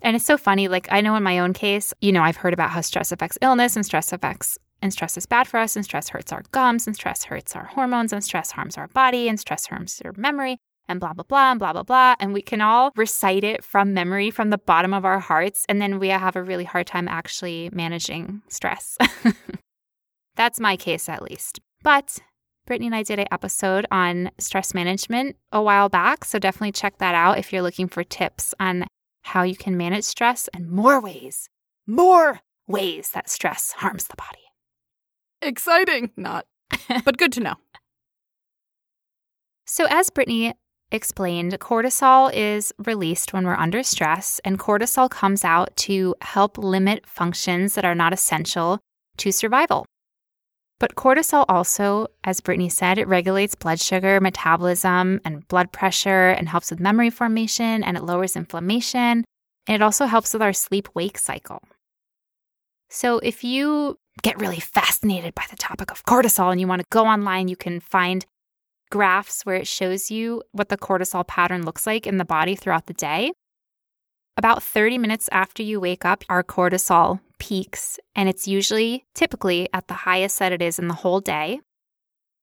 And 0.00 0.16
it's 0.16 0.24
so 0.24 0.36
funny. 0.36 0.68
Like, 0.68 0.88
I 0.90 1.00
know 1.00 1.16
in 1.16 1.22
my 1.22 1.38
own 1.38 1.52
case, 1.52 1.92
you 2.00 2.12
know, 2.12 2.22
I've 2.22 2.36
heard 2.36 2.54
about 2.54 2.70
how 2.70 2.80
stress 2.80 3.12
affects 3.12 3.38
illness 3.42 3.76
and 3.76 3.84
stress 3.84 4.12
affects, 4.12 4.58
and 4.80 4.92
stress 4.92 5.16
is 5.16 5.26
bad 5.26 5.48
for 5.48 5.58
us, 5.58 5.74
and 5.74 5.84
stress 5.84 6.08
hurts 6.08 6.32
our 6.32 6.42
gums, 6.52 6.86
and 6.86 6.94
stress 6.94 7.24
hurts 7.24 7.56
our 7.56 7.64
hormones, 7.64 8.12
and 8.12 8.22
stress 8.22 8.52
harms 8.52 8.76
our 8.76 8.88
body, 8.88 9.28
and 9.28 9.40
stress 9.40 9.66
harms 9.66 10.00
your 10.04 10.12
memory, 10.16 10.58
and 10.88 11.00
blah, 11.00 11.12
blah, 11.12 11.24
blah, 11.24 11.50
and 11.50 11.58
blah, 11.58 11.72
blah, 11.72 11.82
blah. 11.82 12.14
And 12.20 12.32
we 12.32 12.42
can 12.42 12.60
all 12.60 12.92
recite 12.96 13.42
it 13.42 13.64
from 13.64 13.92
memory 13.92 14.30
from 14.30 14.50
the 14.50 14.58
bottom 14.58 14.94
of 14.94 15.04
our 15.04 15.18
hearts. 15.18 15.64
And 15.68 15.82
then 15.82 15.98
we 15.98 16.08
have 16.08 16.36
a 16.36 16.42
really 16.42 16.64
hard 16.64 16.86
time 16.86 17.08
actually 17.08 17.70
managing 17.72 18.42
stress. 18.48 18.96
That's 20.38 20.60
my 20.60 20.76
case, 20.76 21.08
at 21.08 21.20
least. 21.20 21.58
But 21.82 22.20
Brittany 22.64 22.86
and 22.86 22.94
I 22.94 23.02
did 23.02 23.18
an 23.18 23.26
episode 23.32 23.86
on 23.90 24.30
stress 24.38 24.72
management 24.72 25.36
a 25.50 25.60
while 25.60 25.88
back. 25.88 26.24
So 26.24 26.38
definitely 26.38 26.72
check 26.72 26.98
that 26.98 27.14
out 27.14 27.38
if 27.38 27.52
you're 27.52 27.60
looking 27.60 27.88
for 27.88 28.04
tips 28.04 28.54
on 28.60 28.86
how 29.22 29.42
you 29.42 29.56
can 29.56 29.76
manage 29.76 30.04
stress 30.04 30.48
and 30.54 30.70
more 30.70 31.00
ways, 31.00 31.48
more 31.88 32.40
ways 32.68 33.10
that 33.14 33.28
stress 33.28 33.72
harms 33.72 34.06
the 34.06 34.16
body. 34.16 34.38
Exciting. 35.42 36.12
Not, 36.16 36.46
but 37.04 37.18
good 37.18 37.32
to 37.32 37.40
know. 37.40 37.54
So, 39.70 39.86
as 39.90 40.08
Brittany 40.08 40.54
explained, 40.92 41.52
cortisol 41.60 42.32
is 42.32 42.72
released 42.86 43.34
when 43.34 43.44
we're 43.44 43.54
under 43.54 43.82
stress, 43.82 44.40
and 44.46 44.58
cortisol 44.58 45.10
comes 45.10 45.44
out 45.44 45.76
to 45.76 46.14
help 46.22 46.56
limit 46.56 47.06
functions 47.06 47.74
that 47.74 47.84
are 47.84 47.94
not 47.94 48.14
essential 48.14 48.80
to 49.18 49.30
survival. 49.30 49.84
But 50.80 50.94
cortisol 50.94 51.44
also, 51.48 52.06
as 52.22 52.40
Brittany 52.40 52.68
said, 52.68 52.98
it 52.98 53.08
regulates 53.08 53.56
blood 53.56 53.80
sugar, 53.80 54.20
metabolism, 54.20 55.20
and 55.24 55.46
blood 55.48 55.72
pressure 55.72 56.28
and 56.28 56.48
helps 56.48 56.70
with 56.70 56.78
memory 56.78 57.10
formation 57.10 57.82
and 57.82 57.96
it 57.96 58.04
lowers 58.04 58.36
inflammation. 58.36 59.24
And 59.66 59.74
it 59.74 59.82
also 59.82 60.06
helps 60.06 60.32
with 60.32 60.42
our 60.42 60.52
sleep 60.52 60.88
wake 60.94 61.18
cycle. 61.18 61.62
So 62.88 63.18
if 63.18 63.42
you 63.42 63.98
get 64.22 64.40
really 64.40 64.60
fascinated 64.60 65.34
by 65.34 65.44
the 65.50 65.56
topic 65.56 65.90
of 65.90 66.04
cortisol 66.04 66.52
and 66.52 66.60
you 66.60 66.66
want 66.66 66.80
to 66.80 66.86
go 66.90 67.04
online, 67.06 67.48
you 67.48 67.56
can 67.56 67.80
find 67.80 68.24
graphs 68.90 69.44
where 69.44 69.56
it 69.56 69.66
shows 69.66 70.10
you 70.10 70.42
what 70.52 70.68
the 70.68 70.78
cortisol 70.78 71.26
pattern 71.26 71.64
looks 71.64 71.86
like 71.86 72.06
in 72.06 72.16
the 72.16 72.24
body 72.24 72.54
throughout 72.54 72.86
the 72.86 72.94
day. 72.94 73.32
About 74.38 74.62
30 74.62 74.98
minutes 74.98 75.28
after 75.32 75.64
you 75.64 75.80
wake 75.80 76.04
up, 76.04 76.22
our 76.28 76.44
cortisol 76.44 77.18
peaks, 77.40 77.98
and 78.14 78.28
it's 78.28 78.46
usually 78.46 79.04
typically 79.12 79.68
at 79.74 79.88
the 79.88 79.94
highest 79.94 80.38
that 80.38 80.52
it 80.52 80.62
is 80.62 80.78
in 80.78 80.86
the 80.86 80.94
whole 80.94 81.18
day. 81.18 81.58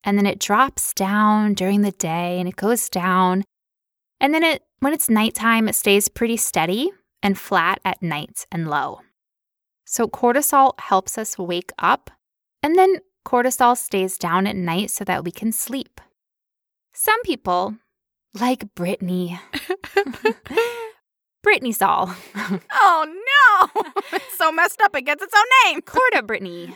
And 0.03 0.17
then 0.17 0.25
it 0.25 0.37
drops 0.37 0.93
down 0.93 1.53
during 1.53 1.83
the 1.83 1.93
day 1.93 2.37
and 2.37 2.49
it 2.49 2.57
goes 2.57 2.89
down. 2.89 3.45
And 4.19 4.33
then 4.33 4.43
it 4.43 4.63
when 4.79 4.91
it's 4.91 5.09
nighttime, 5.09 5.69
it 5.69 5.75
stays 5.75 6.09
pretty 6.09 6.35
steady 6.35 6.91
and 7.23 7.39
flat 7.39 7.79
at 7.85 8.03
night 8.03 8.45
and 8.51 8.69
low. 8.69 8.99
So 9.85 10.05
cortisol 10.05 10.77
helps 10.77 11.17
us 11.17 11.37
wake 11.37 11.71
up, 11.79 12.11
and 12.61 12.75
then 12.75 12.97
cortisol 13.25 13.77
stays 13.77 14.17
down 14.17 14.47
at 14.47 14.57
night 14.57 14.91
so 14.91 15.05
that 15.05 15.23
we 15.23 15.31
can 15.31 15.53
sleep. 15.53 16.01
Some 16.93 17.21
people, 17.23 17.77
like 18.33 18.75
Brittany, 18.75 19.39
Brittany 21.45 21.73
Saul. 21.73 22.11
oh 22.73 23.05
no! 23.05 23.83
It's 24.13 24.37
so 24.37 24.51
messed 24.51 24.81
up 24.81 24.95
it 24.95 25.03
gets 25.03 25.21
its 25.21 25.33
own 25.37 25.45
name. 25.63 25.81
Corda 25.81 26.23
Brittany. 26.23 26.75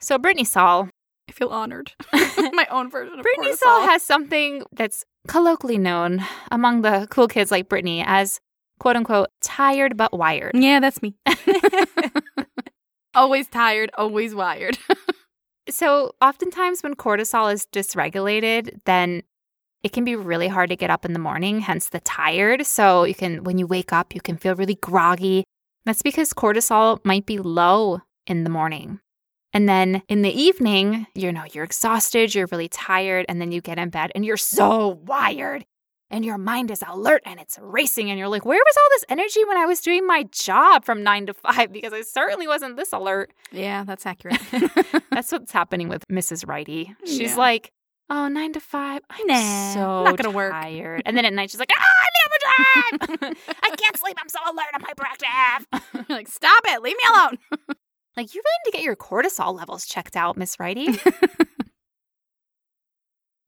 So 0.00 0.18
Brittany 0.18 0.42
Saul. 0.42 0.88
I 1.28 1.32
feel 1.32 1.48
honored. 1.50 1.92
My 2.12 2.66
own 2.72 2.90
version 2.90 3.20
of 3.20 3.22
Brittany. 3.22 3.54
Saul 3.54 3.86
has 3.86 4.02
something 4.02 4.64
that's 4.72 5.04
colloquially 5.28 5.78
known 5.78 6.24
among 6.50 6.82
the 6.82 7.06
cool 7.10 7.28
kids 7.28 7.52
like 7.52 7.68
Brittany 7.68 8.02
as 8.04 8.40
quote 8.80 8.96
unquote 8.96 9.28
tired 9.40 9.96
but 9.96 10.12
wired. 10.12 10.56
Yeah, 10.56 10.80
that's 10.80 11.00
me. 11.02 11.14
always 13.14 13.46
tired, 13.46 13.92
always 13.96 14.34
wired. 14.34 14.76
so 15.68 16.16
oftentimes 16.20 16.82
when 16.82 16.96
cortisol 16.96 17.52
is 17.52 17.64
dysregulated, 17.72 18.76
then 18.86 19.22
it 19.82 19.92
can 19.92 20.04
be 20.04 20.14
really 20.16 20.48
hard 20.48 20.70
to 20.70 20.76
get 20.76 20.90
up 20.90 21.04
in 21.04 21.12
the 21.12 21.18
morning, 21.18 21.60
hence 21.60 21.88
the 21.88 22.00
tired. 22.00 22.66
So 22.66 23.04
you 23.04 23.14
can, 23.14 23.44
when 23.44 23.58
you 23.58 23.66
wake 23.66 23.92
up, 23.92 24.14
you 24.14 24.20
can 24.20 24.36
feel 24.36 24.54
really 24.54 24.74
groggy. 24.76 25.44
That's 25.86 26.02
because 26.02 26.32
cortisol 26.34 26.98
might 27.04 27.24
be 27.26 27.38
low 27.38 28.00
in 28.26 28.44
the 28.44 28.50
morning. 28.50 29.00
And 29.52 29.68
then 29.68 30.02
in 30.08 30.22
the 30.22 30.30
evening, 30.30 31.06
you 31.14 31.32
know, 31.32 31.44
you're 31.52 31.64
exhausted, 31.64 32.34
you're 32.34 32.46
really 32.52 32.68
tired, 32.68 33.26
and 33.28 33.40
then 33.40 33.50
you 33.50 33.60
get 33.60 33.78
in 33.78 33.88
bed 33.90 34.12
and 34.14 34.24
you're 34.24 34.36
so 34.36 35.00
wired 35.06 35.64
and 36.12 36.24
your 36.24 36.38
mind 36.38 36.70
is 36.70 36.82
alert 36.86 37.22
and 37.24 37.40
it's 37.40 37.58
racing. 37.60 38.10
And 38.10 38.18
you're 38.18 38.28
like, 38.28 38.44
where 38.44 38.58
was 38.64 38.76
all 38.76 38.88
this 38.90 39.04
energy 39.08 39.44
when 39.46 39.56
I 39.56 39.64
was 39.66 39.80
doing 39.80 40.06
my 40.06 40.24
job 40.30 40.84
from 40.84 41.02
nine 41.02 41.26
to 41.26 41.34
five? 41.34 41.72
Because 41.72 41.92
I 41.92 42.02
certainly 42.02 42.46
wasn't 42.46 42.76
this 42.76 42.92
alert. 42.92 43.32
Yeah, 43.50 43.82
that's 43.84 44.06
accurate. 44.06 44.40
That's 45.10 45.32
what's 45.32 45.50
happening 45.52 45.88
with 45.88 46.06
Mrs. 46.08 46.46
Righty. 46.46 46.94
She's 47.04 47.20
Yeah. 47.32 47.36
like, 47.36 47.72
oh, 48.10 48.28
nine 48.28 48.52
to 48.52 48.60
five. 48.60 49.00
I'm 49.08 49.26
Nah, 49.26 49.74
so 49.74 50.04
not 50.04 50.16
gonna 50.16 50.30
work." 50.34 50.52
tired. 50.52 51.02
And 51.06 51.16
then 51.16 51.24
at 51.24 51.32
night, 51.32 51.50
she's 51.50 51.60
like, 51.60 51.70
ah, 51.76 51.84
I'm 52.02 52.12
in 52.18 53.20
overdrive. 53.22 53.36
I 53.62 53.76
can't 53.76 53.96
sleep. 53.96 54.16
I'm 54.20 54.28
so 54.28 54.38
alert. 54.44 54.66
I'm 54.74 54.82
hyperactive. 54.82 55.82
You're 56.08 56.18
like, 56.18 56.28
stop 56.28 56.62
it, 56.66 56.82
leave 56.82 56.96
me 56.96 57.02
alone. 57.08 57.38
like, 58.16 58.34
you 58.34 58.42
really 58.44 58.58
need 58.64 58.70
to 58.72 58.76
get 58.76 58.82
your 58.82 58.96
cortisol 58.96 59.56
levels 59.56 59.86
checked 59.86 60.16
out, 60.16 60.36
Miss 60.36 60.58
Righty. 60.60 60.98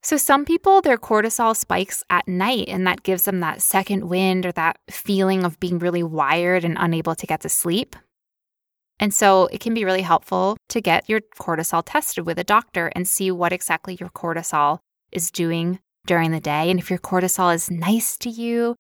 so, 0.03 0.17
some 0.17 0.45
people, 0.45 0.81
their 0.81 0.99
cortisol 0.99 1.55
spikes 1.57 2.03
at 2.11 2.27
night, 2.27 2.69
and 2.69 2.87
that 2.87 3.03
gives 3.03 3.25
them 3.25 3.41
that 3.41 3.63
second 3.63 4.09
wind 4.09 4.47
or 4.47 4.53
that 4.53 4.79
feeling 4.91 5.45
of 5.45 5.59
being 5.61 5.79
really 5.79 6.03
wired 6.03 6.65
and 6.65 6.77
unable 6.79 7.15
to 7.15 7.27
get 7.27 7.41
to 7.43 7.49
sleep. 7.49 7.95
And 9.03 9.13
so, 9.13 9.49
it 9.49 9.59
can 9.59 9.75
be 9.75 9.85
really 9.85 10.03
helpful 10.03 10.57
to 10.69 10.81
get 10.81 11.09
your 11.09 11.21
cortisol 11.41 11.83
tested 11.85 12.25
with 12.25 12.39
a 12.39 12.45
doctor 12.45 12.87
and 12.95 13.09
see 13.09 13.33
what 13.33 13.53
exactly 13.53 13.97
your 13.99 14.11
cortisol 14.11 14.79
is 15.11 15.33
doing 15.33 15.81
during 16.07 16.31
the 16.31 16.39
day. 16.39 16.71
And 16.71 16.79
if 16.79 16.89
your 16.89 17.01
cortisol 17.01 17.53
is 17.53 17.69
nice 17.69 18.17
to 18.19 18.31
you, 18.31 18.77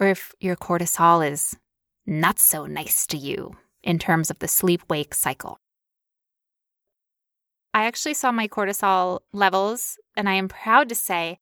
or 0.00 0.08
if 0.08 0.34
your 0.40 0.56
cortisol 0.56 1.24
is 1.24 1.56
not 2.04 2.40
so 2.40 2.66
nice 2.66 3.06
to 3.06 3.16
you 3.16 3.52
in 3.84 4.00
terms 4.00 4.28
of 4.28 4.40
the 4.40 4.48
sleep 4.48 4.82
wake 4.88 5.14
cycle. 5.14 5.60
I 7.72 7.84
actually 7.84 8.14
saw 8.14 8.32
my 8.32 8.48
cortisol 8.48 9.20
levels, 9.32 9.98
and 10.16 10.28
I 10.28 10.34
am 10.34 10.48
proud 10.48 10.88
to 10.88 10.96
say, 10.96 11.38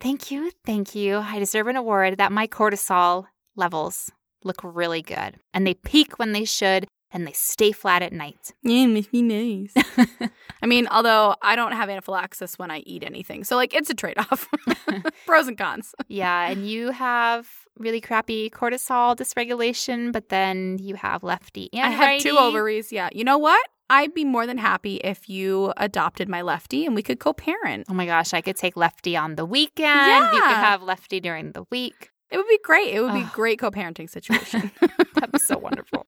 thank 0.00 0.30
you, 0.30 0.52
thank 0.64 0.94
you. 0.94 1.18
I 1.18 1.38
deserve 1.38 1.66
an 1.66 1.76
award 1.76 2.16
that 2.16 2.32
my 2.32 2.46
cortisol 2.46 3.26
levels 3.56 4.10
look 4.42 4.62
really 4.62 5.02
good. 5.02 5.36
And 5.52 5.66
they 5.66 5.74
peak 5.74 6.18
when 6.18 6.32
they 6.32 6.46
should, 6.46 6.86
and 7.10 7.26
they 7.26 7.32
stay 7.32 7.72
flat 7.72 8.02
at 8.02 8.12
night. 8.12 8.52
Yeah, 8.62 8.86
must 8.86 9.10
be 9.10 9.22
nice. 9.22 9.72
I 10.62 10.66
mean, 10.66 10.86
although 10.90 11.36
I 11.42 11.56
don't 11.56 11.72
have 11.72 11.88
anaphylaxis 11.88 12.58
when 12.58 12.70
I 12.70 12.78
eat 12.80 13.02
anything. 13.02 13.44
So, 13.44 13.56
like, 13.56 13.72
it's 13.74 13.88
a 13.88 13.94
trade 13.94 14.18
off. 14.18 14.46
Pros 15.26 15.48
and 15.48 15.56
cons. 15.56 15.94
yeah, 16.08 16.50
and 16.50 16.68
you 16.68 16.90
have 16.90 17.48
really 17.78 18.00
crappy 18.00 18.50
cortisol 18.50 19.16
dysregulation, 19.16 20.12
but 20.12 20.28
then 20.28 20.78
you 20.80 20.96
have 20.96 21.22
lefty 21.22 21.70
and 21.72 21.86
I 21.86 21.90
have 21.90 22.20
two 22.20 22.36
ovaries. 22.36 22.92
Yeah. 22.92 23.08
You 23.12 23.24
know 23.24 23.38
what? 23.38 23.64
I'd 23.90 24.12
be 24.12 24.24
more 24.24 24.46
than 24.46 24.58
happy 24.58 24.96
if 24.96 25.28
you 25.30 25.72
adopted 25.78 26.28
my 26.28 26.42
lefty 26.42 26.84
and 26.84 26.94
we 26.94 27.02
could 27.02 27.20
co 27.20 27.32
parent. 27.32 27.86
Oh 27.88 27.94
my 27.94 28.04
gosh, 28.04 28.34
I 28.34 28.42
could 28.42 28.56
take 28.56 28.76
lefty 28.76 29.16
on 29.16 29.36
the 29.36 29.46
weekend. 29.46 29.86
Yeah. 29.86 30.32
You 30.32 30.40
could 30.42 30.50
have 30.56 30.82
lefty 30.82 31.20
during 31.20 31.52
the 31.52 31.64
week. 31.70 32.10
It 32.30 32.36
would 32.36 32.48
be 32.48 32.58
great. 32.62 32.88
It 32.94 33.00
would 33.00 33.14
be 33.14 33.20
a 33.22 33.30
great 33.32 33.58
co 33.58 33.70
parenting 33.70 34.10
situation. 34.10 34.70
That'd 35.14 35.32
be 35.32 35.38
so 35.38 35.56
wonderful. 35.56 36.06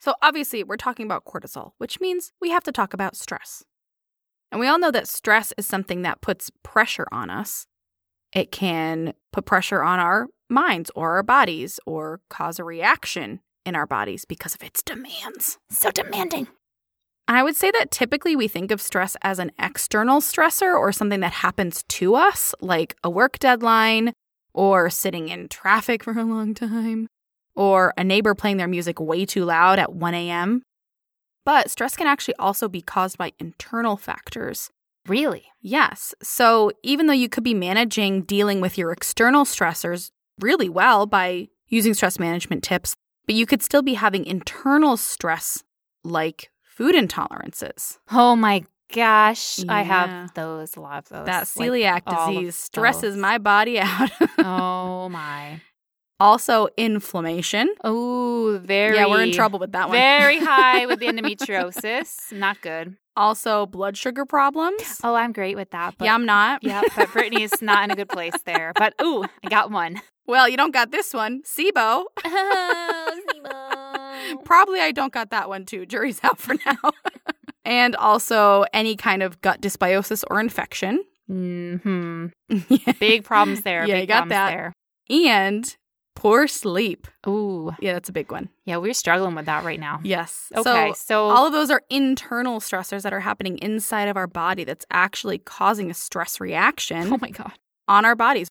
So, 0.00 0.14
obviously, 0.22 0.64
we're 0.64 0.76
talking 0.76 1.04
about 1.04 1.26
cortisol, 1.26 1.72
which 1.78 2.00
means 2.00 2.32
we 2.40 2.50
have 2.50 2.64
to 2.64 2.72
talk 2.72 2.94
about 2.94 3.16
stress. 3.16 3.64
And 4.50 4.60
we 4.60 4.66
all 4.66 4.78
know 4.78 4.90
that 4.90 5.06
stress 5.06 5.52
is 5.58 5.66
something 5.66 6.02
that 6.02 6.22
puts 6.22 6.50
pressure 6.62 7.06
on 7.12 7.30
us. 7.30 7.66
It 8.32 8.50
can 8.50 9.12
put 9.32 9.44
pressure 9.44 9.82
on 9.82 10.00
our 10.00 10.28
minds 10.48 10.90
or 10.96 11.16
our 11.16 11.22
bodies 11.22 11.78
or 11.86 12.20
cause 12.30 12.58
a 12.58 12.64
reaction 12.64 13.40
in 13.66 13.76
our 13.76 13.86
bodies 13.86 14.24
because 14.24 14.54
of 14.54 14.62
its 14.62 14.82
demands. 14.82 15.58
So 15.70 15.90
demanding. 15.90 16.48
And 17.28 17.36
I 17.36 17.42
would 17.42 17.54
say 17.54 17.70
that 17.70 17.90
typically 17.90 18.34
we 18.34 18.48
think 18.48 18.70
of 18.72 18.80
stress 18.80 19.16
as 19.22 19.38
an 19.38 19.52
external 19.58 20.20
stressor 20.20 20.74
or 20.74 20.90
something 20.90 21.20
that 21.20 21.32
happens 21.32 21.84
to 21.84 22.14
us, 22.16 22.54
like 22.60 22.96
a 23.04 23.10
work 23.10 23.38
deadline 23.38 24.12
or 24.52 24.90
sitting 24.90 25.28
in 25.28 25.48
traffic 25.48 26.02
for 26.04 26.18
a 26.18 26.24
long 26.24 26.54
time 26.54 27.06
or 27.60 27.92
a 27.98 28.02
neighbor 28.04 28.34
playing 28.34 28.56
their 28.56 28.66
music 28.66 28.98
way 28.98 29.26
too 29.26 29.44
loud 29.44 29.78
at 29.78 29.92
1 29.92 30.14
a.m. 30.14 30.62
But 31.44 31.70
stress 31.70 31.94
can 31.94 32.06
actually 32.06 32.36
also 32.38 32.68
be 32.68 32.80
caused 32.80 33.18
by 33.18 33.32
internal 33.38 33.98
factors. 33.98 34.70
Really? 35.06 35.44
Yes. 35.60 36.14
So 36.22 36.70
even 36.82 37.06
though 37.06 37.12
you 37.12 37.28
could 37.28 37.44
be 37.44 37.52
managing 37.52 38.22
dealing 38.22 38.62
with 38.62 38.78
your 38.78 38.92
external 38.92 39.44
stressors 39.44 40.10
really 40.40 40.70
well 40.70 41.04
by 41.04 41.48
using 41.68 41.92
stress 41.92 42.18
management 42.18 42.62
tips, 42.62 42.96
But 43.26 43.34
you 43.34 43.44
could 43.46 43.62
still 43.62 43.82
be 43.82 43.94
having 43.94 44.24
internal 44.24 44.96
stress 44.96 45.62
like 46.02 46.50
food 46.62 46.94
intolerances. 46.94 47.98
Oh 48.10 48.34
my 48.36 48.64
gosh. 48.92 49.60
I 49.68 49.82
have 49.82 50.32
those, 50.34 50.76
a 50.76 50.80
lot 50.80 50.98
of 51.04 51.08
those. 51.10 51.26
That 51.26 51.44
celiac 51.44 52.02
of 52.06 52.34
disease 52.34 52.56
stresses 52.56 53.14
those. 53.14 53.20
my 53.20 53.36
body 53.38 53.78
out. 53.80 54.10
Oh 54.38 55.08
my. 55.10 55.60
Also, 56.20 56.68
inflammation. 56.76 57.74
Oh, 57.82 58.60
very. 58.62 58.96
Yeah, 58.96 59.06
we're 59.06 59.22
in 59.22 59.32
trouble 59.32 59.58
with 59.58 59.72
that 59.72 59.88
one. 59.88 59.96
Very 59.96 60.38
high 60.38 60.86
with 60.86 61.00
the 61.00 61.06
endometriosis. 61.06 62.32
Not 62.32 62.60
good. 62.60 62.96
also, 63.16 63.66
blood 63.66 63.96
sugar 63.96 64.24
problems. 64.24 65.00
Oh, 65.02 65.14
I'm 65.14 65.32
great 65.32 65.56
with 65.56 65.70
that. 65.70 65.94
But 65.98 66.04
yeah, 66.04 66.14
I'm 66.14 66.26
not. 66.26 66.60
yeah, 66.62 66.82
but 66.96 67.12
Brittany's 67.12 67.60
not 67.62 67.84
in 67.84 67.90
a 67.90 67.96
good 67.96 68.08
place 68.08 68.34
there. 68.44 68.72
But 68.76 68.94
ooh, 69.02 69.24
I 69.44 69.48
got 69.48 69.70
one. 69.70 70.00
Well, 70.26 70.48
you 70.48 70.56
don't 70.56 70.72
got 70.72 70.92
this 70.92 71.12
one. 71.12 71.42
SIBO. 71.42 72.04
Probably 74.44 74.80
I 74.80 74.92
don't 74.92 75.12
got 75.12 75.30
that 75.30 75.48
one 75.48 75.64
too. 75.66 75.86
Jury's 75.86 76.20
out 76.22 76.38
for 76.38 76.54
now. 76.66 76.76
and 77.64 77.96
also 77.96 78.64
any 78.72 78.96
kind 78.96 79.22
of 79.22 79.40
gut 79.40 79.60
dysbiosis 79.60 80.24
or 80.30 80.40
infection. 80.40 81.02
hmm 81.26 82.26
yeah. 82.68 82.92
Big 83.00 83.24
problems 83.24 83.62
there. 83.62 83.86
Yeah, 83.86 83.94
big 83.94 84.00
you 84.02 84.06
got 84.06 84.28
problems 84.28 84.30
that. 84.30 84.50
there. 84.50 84.72
And 85.10 85.76
poor 86.14 86.46
sleep. 86.46 87.06
Ooh, 87.26 87.72
Yeah, 87.80 87.92
that's 87.94 88.08
a 88.08 88.12
big 88.12 88.30
one. 88.30 88.48
yeah, 88.64 88.76
we're 88.76 88.92
struggling 88.94 89.34
with 89.34 89.46
that 89.46 89.64
right 89.64 89.80
now. 89.80 90.00
Yes. 90.02 90.52
Okay, 90.54 90.90
So 90.90 90.94
so, 90.94 91.28
all 91.30 91.46
of 91.46 91.52
those 91.52 91.70
are 91.70 91.82
internal 91.90 92.60
stressors 92.60 93.02
that 93.02 93.12
are 93.12 93.20
happening 93.20 93.58
inside 93.58 94.08
of 94.08 94.16
our 94.16 94.26
body 94.26 94.64
that's 94.64 94.84
actually 94.90 95.38
causing 95.38 95.90
a 95.90 95.94
stress 95.94 96.40
reaction 96.40 97.12
oh 97.12 97.18
my 97.20 97.30
god. 97.30 97.52
on 97.88 98.04
our 98.04 98.14
bodies. 98.16 98.48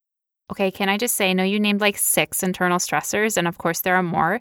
Okay, 0.51 0.71
can 0.71 0.89
I 0.89 0.97
just 0.97 1.15
say, 1.15 1.29
I 1.29 1.33
know 1.33 1.43
you 1.43 1.59
named 1.59 1.79
like 1.81 1.97
six 1.97 2.41
internal 2.41 2.79
stressors, 2.79 3.37
and 3.37 3.47
of 3.47 3.57
course 3.59 3.81
there 3.81 3.95
are 3.95 4.03
more, 4.03 4.39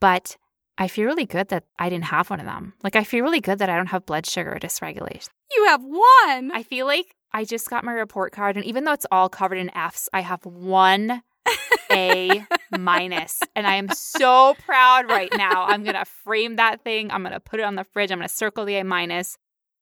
but 0.00 0.36
I 0.78 0.88
feel 0.88 1.04
really 1.06 1.26
good 1.26 1.48
that 1.48 1.62
I 1.78 1.88
didn't 1.88 2.06
have 2.06 2.28
one 2.30 2.40
of 2.40 2.46
them. 2.46 2.72
Like, 2.82 2.96
I 2.96 3.04
feel 3.04 3.22
really 3.22 3.40
good 3.40 3.60
that 3.60 3.70
I 3.70 3.76
don't 3.76 3.86
have 3.86 4.04
blood 4.06 4.26
sugar 4.26 4.58
dysregulation. 4.60 5.28
You 5.54 5.66
have 5.66 5.82
one. 5.84 6.50
I 6.52 6.64
feel 6.68 6.86
like 6.86 7.14
I 7.32 7.44
just 7.44 7.70
got 7.70 7.84
my 7.84 7.92
report 7.92 8.32
card, 8.32 8.56
and 8.56 8.64
even 8.64 8.82
though 8.82 8.92
it's 8.92 9.06
all 9.12 9.28
covered 9.28 9.58
in 9.58 9.70
F's, 9.76 10.08
I 10.12 10.22
have 10.22 10.44
one 10.44 11.22
A 11.92 12.46
minus, 12.78 13.40
and 13.54 13.66
I 13.66 13.76
am 13.76 13.88
so 13.90 14.54
proud 14.64 15.10
right 15.10 15.32
now. 15.36 15.64
I'm 15.64 15.84
gonna 15.84 16.04
frame 16.04 16.56
that 16.56 16.82
thing. 16.82 17.10
I'm 17.10 17.22
gonna 17.22 17.40
put 17.40 17.60
it 17.60 17.64
on 17.64 17.76
the 17.76 17.84
fridge. 17.84 18.10
I'm 18.10 18.18
gonna 18.18 18.28
circle 18.28 18.64
the 18.64 18.76
A 18.76 18.84
minus. 18.84 19.36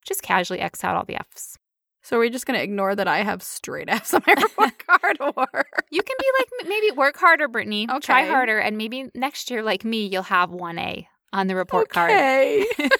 Just 0.05 0.23
casually 0.23 0.61
X 0.61 0.83
out 0.85 0.97
all 0.97 1.05
the 1.05 1.17
F's. 1.17 1.57
so 2.03 2.19
we're 2.19 2.29
just 2.29 2.45
going 2.45 2.59
to 2.59 2.65
ignore 2.65 2.97
that 2.97 3.07
I 3.07 3.23
have 3.23 3.41
straight 3.41 3.89
F's 3.89 4.13
on 4.13 4.21
my 4.27 4.33
report 4.43 4.85
card 4.85 5.17
or 5.21 5.65
You 5.93 6.03
can 6.03 6.17
be 6.19 6.27
like 6.41 6.69
maybe 6.69 6.91
work 6.97 7.17
harder, 7.17 7.47
Brittany. 7.47 7.87
Try 8.01 8.27
harder, 8.27 8.59
and 8.59 8.77
maybe 8.77 9.11
next 9.15 9.49
year, 9.51 9.63
like 9.63 9.85
me, 9.85 10.07
you'll 10.09 10.25
have 10.25 10.51
one 10.51 10.77
A 10.81 11.07
on 11.33 11.47
the 11.47 11.55
report 11.55 11.89
card. 11.89 12.11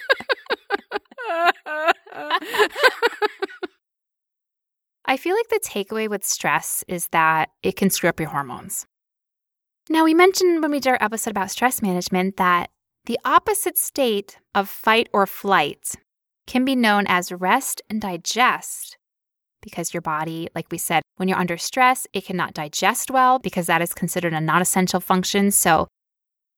I 5.05 5.17
feel 5.17 5.35
like 5.35 5.49
the 5.49 5.61
takeaway 5.65 6.09
with 6.09 6.25
stress 6.25 6.85
is 6.87 7.09
that 7.09 7.51
it 7.63 7.77
can 7.77 7.91
screw 7.91 8.09
up 8.09 8.21
your 8.21 8.29
hormones. 8.29 8.87
Now, 9.89 10.05
we 10.05 10.15
mentioned 10.15 10.63
when 10.63 10.71
we 10.71 10.81
did 10.81 10.91
our 10.91 10.99
episode 11.03 11.31
about 11.31 11.51
stress 11.51 11.83
management 11.83 12.37
that 12.37 12.71
the 13.07 13.19
opposite 13.25 13.77
state 13.77 14.39
of 14.55 14.69
fight 14.69 15.09
or 15.13 15.27
flight 15.27 15.97
can 16.47 16.65
be 16.65 16.77
known 16.77 17.05
as 17.09 17.33
rest 17.33 17.83
and 17.91 18.01
digest 18.01 18.97
because 19.61 19.95
your 19.95 20.01
body, 20.01 20.49
like 20.55 20.67
we 20.71 20.79
said, 20.79 21.03
when 21.17 21.29
you're 21.29 21.39
under 21.39 21.57
stress, 21.57 22.07
it 22.13 22.25
cannot 22.25 22.55
digest 22.55 23.11
well 23.11 23.39
because 23.39 23.67
that 23.67 23.83
is 23.83 23.95
considered 23.95 24.35
a 24.35 24.41
non 24.41 24.63
essential 24.63 25.01
function. 25.01 25.51
So 25.51 25.89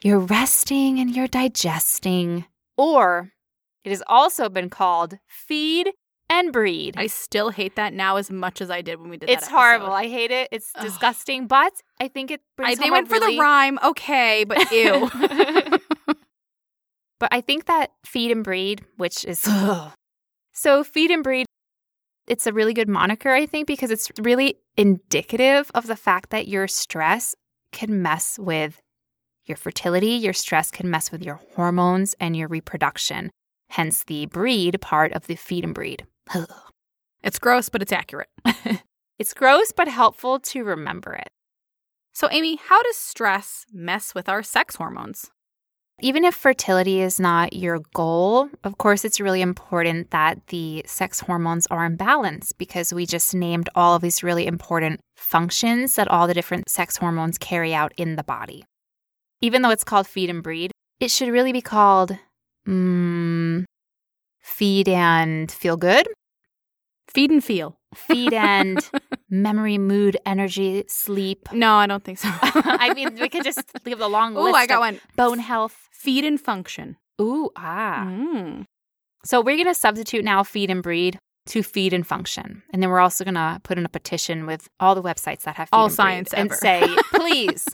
you're 0.03 0.19
resting 0.19 0.99
and 0.99 1.15
you're 1.15 1.29
digesting. 1.29 2.47
Or 2.77 3.31
it 3.85 3.91
has 3.91 4.03
also 4.07 4.49
been 4.49 4.71
called 4.71 5.19
feed 5.29 5.91
and 6.35 6.53
breed. 6.53 6.95
I 6.97 7.07
still 7.07 7.51
hate 7.51 7.77
that 7.77 7.93
now 7.93 8.17
as 8.17 8.31
much 8.31 8.61
as 8.61 8.71
I 8.71 8.83
did 8.83 9.01
when 9.01 9.11
we 9.11 9.17
did 9.17 9.31
It's 9.31 9.49
horrible. 9.49 9.93
I 9.93 10.09
hate 10.09 10.31
it. 10.31 10.49
It's 10.53 10.71
Ugh. 10.75 10.83
disgusting, 10.85 11.47
but 11.47 11.73
I 12.01 12.09
think 12.09 12.31
it 12.31 12.41
I, 12.59 12.75
they 12.75 12.91
went 12.91 13.09
for 13.09 13.15
really- 13.15 13.37
the 13.37 13.41
rhyme, 13.41 13.79
okay, 13.83 14.45
but 14.45 14.71
ew. 14.73 15.11
but 17.19 17.29
I 17.31 17.41
think 17.41 17.67
that 17.67 17.93
feed 18.05 18.31
and 18.31 18.45
breed, 18.45 18.85
which 18.97 19.25
is 19.25 19.41
so 20.53 20.85
feed 20.85 21.11
and 21.11 21.23
breed, 21.23 21.47
it's 22.27 22.47
a 22.47 22.53
really 22.53 22.75
good 22.75 22.89
moniker, 22.89 23.31
I 23.31 23.47
think, 23.47 23.67
because 23.67 23.91
it's 23.91 24.11
really 24.19 24.57
indicative 24.77 25.71
of 25.75 25.87
the 25.87 25.97
fact 25.97 26.31
that 26.31 26.49
your 26.49 26.67
stress 26.69 27.35
can 27.73 28.03
mess 28.03 28.39
with 28.39 28.81
your 29.47 29.57
fertility, 29.57 30.13
your 30.13 30.33
stress 30.33 30.71
can 30.71 30.91
mess 30.91 31.13
with 31.13 31.23
your 31.23 31.41
hormones 31.55 32.15
and 32.19 32.35
your 32.37 32.49
reproduction. 32.49 33.31
Hence 33.71 34.05
the 34.05 34.27
breed 34.27 34.81
part 34.81 35.13
of 35.13 35.27
the 35.27 35.37
feed 35.37 35.65
and 35.65 35.75
breed. 35.75 36.07
it's 37.23 37.39
gross, 37.39 37.69
but 37.69 37.83
it's 37.83 37.93
accurate. 37.93 38.29
it's 39.19 39.35
gross, 39.35 39.73
but 39.73 39.89
helpful 39.89 40.39
to 40.41 40.65
remember 40.65 41.15
it. 41.15 41.29
So, 42.13 42.29
Amy, 42.31 42.57
how 42.57 42.83
does 42.83 42.97
stress 42.97 43.67
mess 43.73 44.15
with 44.15 44.29
our 44.29 44.43
sex 44.43 44.77
hormones? 44.77 45.31
Even 46.01 46.25
if 46.25 46.35
fertility 46.35 47.01
is 47.01 47.21
not 47.21 47.53
your 47.53 47.81
goal, 47.95 48.49
of 48.65 48.79
course, 48.79 49.05
it's 49.05 49.21
really 49.21 49.41
important 49.41 50.11
that 50.11 50.45
the 50.49 50.83
sex 50.87 51.21
hormones 51.21 51.69
are 51.69 51.85
in 51.85 51.97
balance 51.97 52.53
because 52.53 52.93
we 52.93 53.07
just 53.07 53.33
named 53.35 53.69
all 53.77 53.95
of 53.95 54.03
these 54.03 54.23
really 54.23 54.47
important 54.47 55.01
functions 55.17 55.95
that 55.95 56.09
all 56.09 56.27
the 56.27 56.35
different 56.35 56.69
sex 56.69 56.97
hormones 56.97 57.39
carry 57.39 57.73
out 57.73 57.93
in 57.97 58.17
the 58.17 58.25
body. 58.25 58.65
Even 59.41 59.63
though 59.63 59.71
it's 59.71 59.85
called 59.85 60.09
feed 60.09 60.31
and 60.31 60.43
breed, 60.43 60.73
it 60.99 61.13
should 61.13 61.29
really 61.29 61.53
be 61.53 61.61
called 61.61 62.19
mm, 62.69 63.65
feed 64.43 64.89
and 64.89 65.51
feel 65.51 65.77
good, 65.77 66.09
Feed 67.09 67.31
and 67.31 67.45
feel. 67.45 67.77
feed 67.95 68.33
and 68.33 68.79
memory, 69.31 69.79
mood, 69.79 70.17
energy, 70.27 70.85
sleep. 70.89 71.49
No, 71.53 71.75
I 71.77 71.87
don't 71.87 72.03
think 72.03 72.19
so. 72.19 72.29
I 72.43 72.93
mean, 72.95 73.15
we 73.21 73.29
could 73.29 73.45
just 73.51 73.63
leave 73.87 73.99
the 73.99 74.09
long 74.09 74.37
Oh, 74.37 74.45
list. 74.45 74.57
I 74.57 74.67
got 74.67 74.81
one. 74.81 75.01
Bone 75.17 75.39
health. 75.39 75.77
Feed 75.93 76.25
and 76.25 76.41
function. 76.41 76.97
Ooh, 77.21 77.51
ah. 77.57 78.05
Mm. 78.09 78.65
So 79.25 79.41
we're 79.41 79.57
going 79.57 79.69
to 79.69 79.75
substitute 79.75 80.25
now 80.25 80.43
feed 80.43 80.71
and 80.71 80.83
breed 80.83 81.19
to 81.47 81.63
feed 81.63 81.93
and 81.93 82.05
function. 82.07 82.63
And 82.73 82.83
then 82.83 82.91
we're 82.91 82.99
also 83.01 83.23
going 83.23 83.35
to 83.35 83.61
put 83.63 83.79
in 83.79 83.85
a 83.85 83.89
petition 83.89 84.45
with 84.47 84.67
all 84.81 84.95
the 84.97 85.03
websites 85.03 85.43
that 85.43 85.55
have 85.57 85.69
feed 85.69 85.77
All 85.77 85.85
and 85.85 85.95
science 85.95 86.33
and 86.35 86.53
say, 86.53 86.85
please 87.15 87.65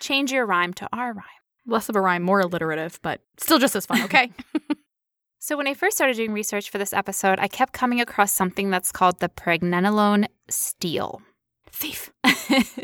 change 0.00 0.32
your 0.32 0.46
rhyme 0.46 0.72
to 0.74 0.88
our 0.92 1.12
rhyme. 1.12 1.35
Less 1.66 1.88
of 1.88 1.96
a 1.96 2.00
rhyme, 2.00 2.22
more 2.22 2.40
alliterative, 2.40 3.00
but 3.02 3.20
still 3.38 3.58
just 3.58 3.76
as 3.76 3.86
fun, 3.86 4.02
okay? 4.02 4.30
So 5.46 5.56
when 5.56 5.68
I 5.68 5.74
first 5.74 5.96
started 5.96 6.16
doing 6.16 6.32
research 6.32 6.70
for 6.70 6.78
this 6.78 6.92
episode, 6.92 7.38
I 7.38 7.46
kept 7.46 7.72
coming 7.72 8.00
across 8.00 8.32
something 8.32 8.68
that's 8.68 8.90
called 8.90 9.20
the 9.20 9.28
pregnenolone 9.28 10.26
steal. 10.48 11.22
Thief. 11.70 12.12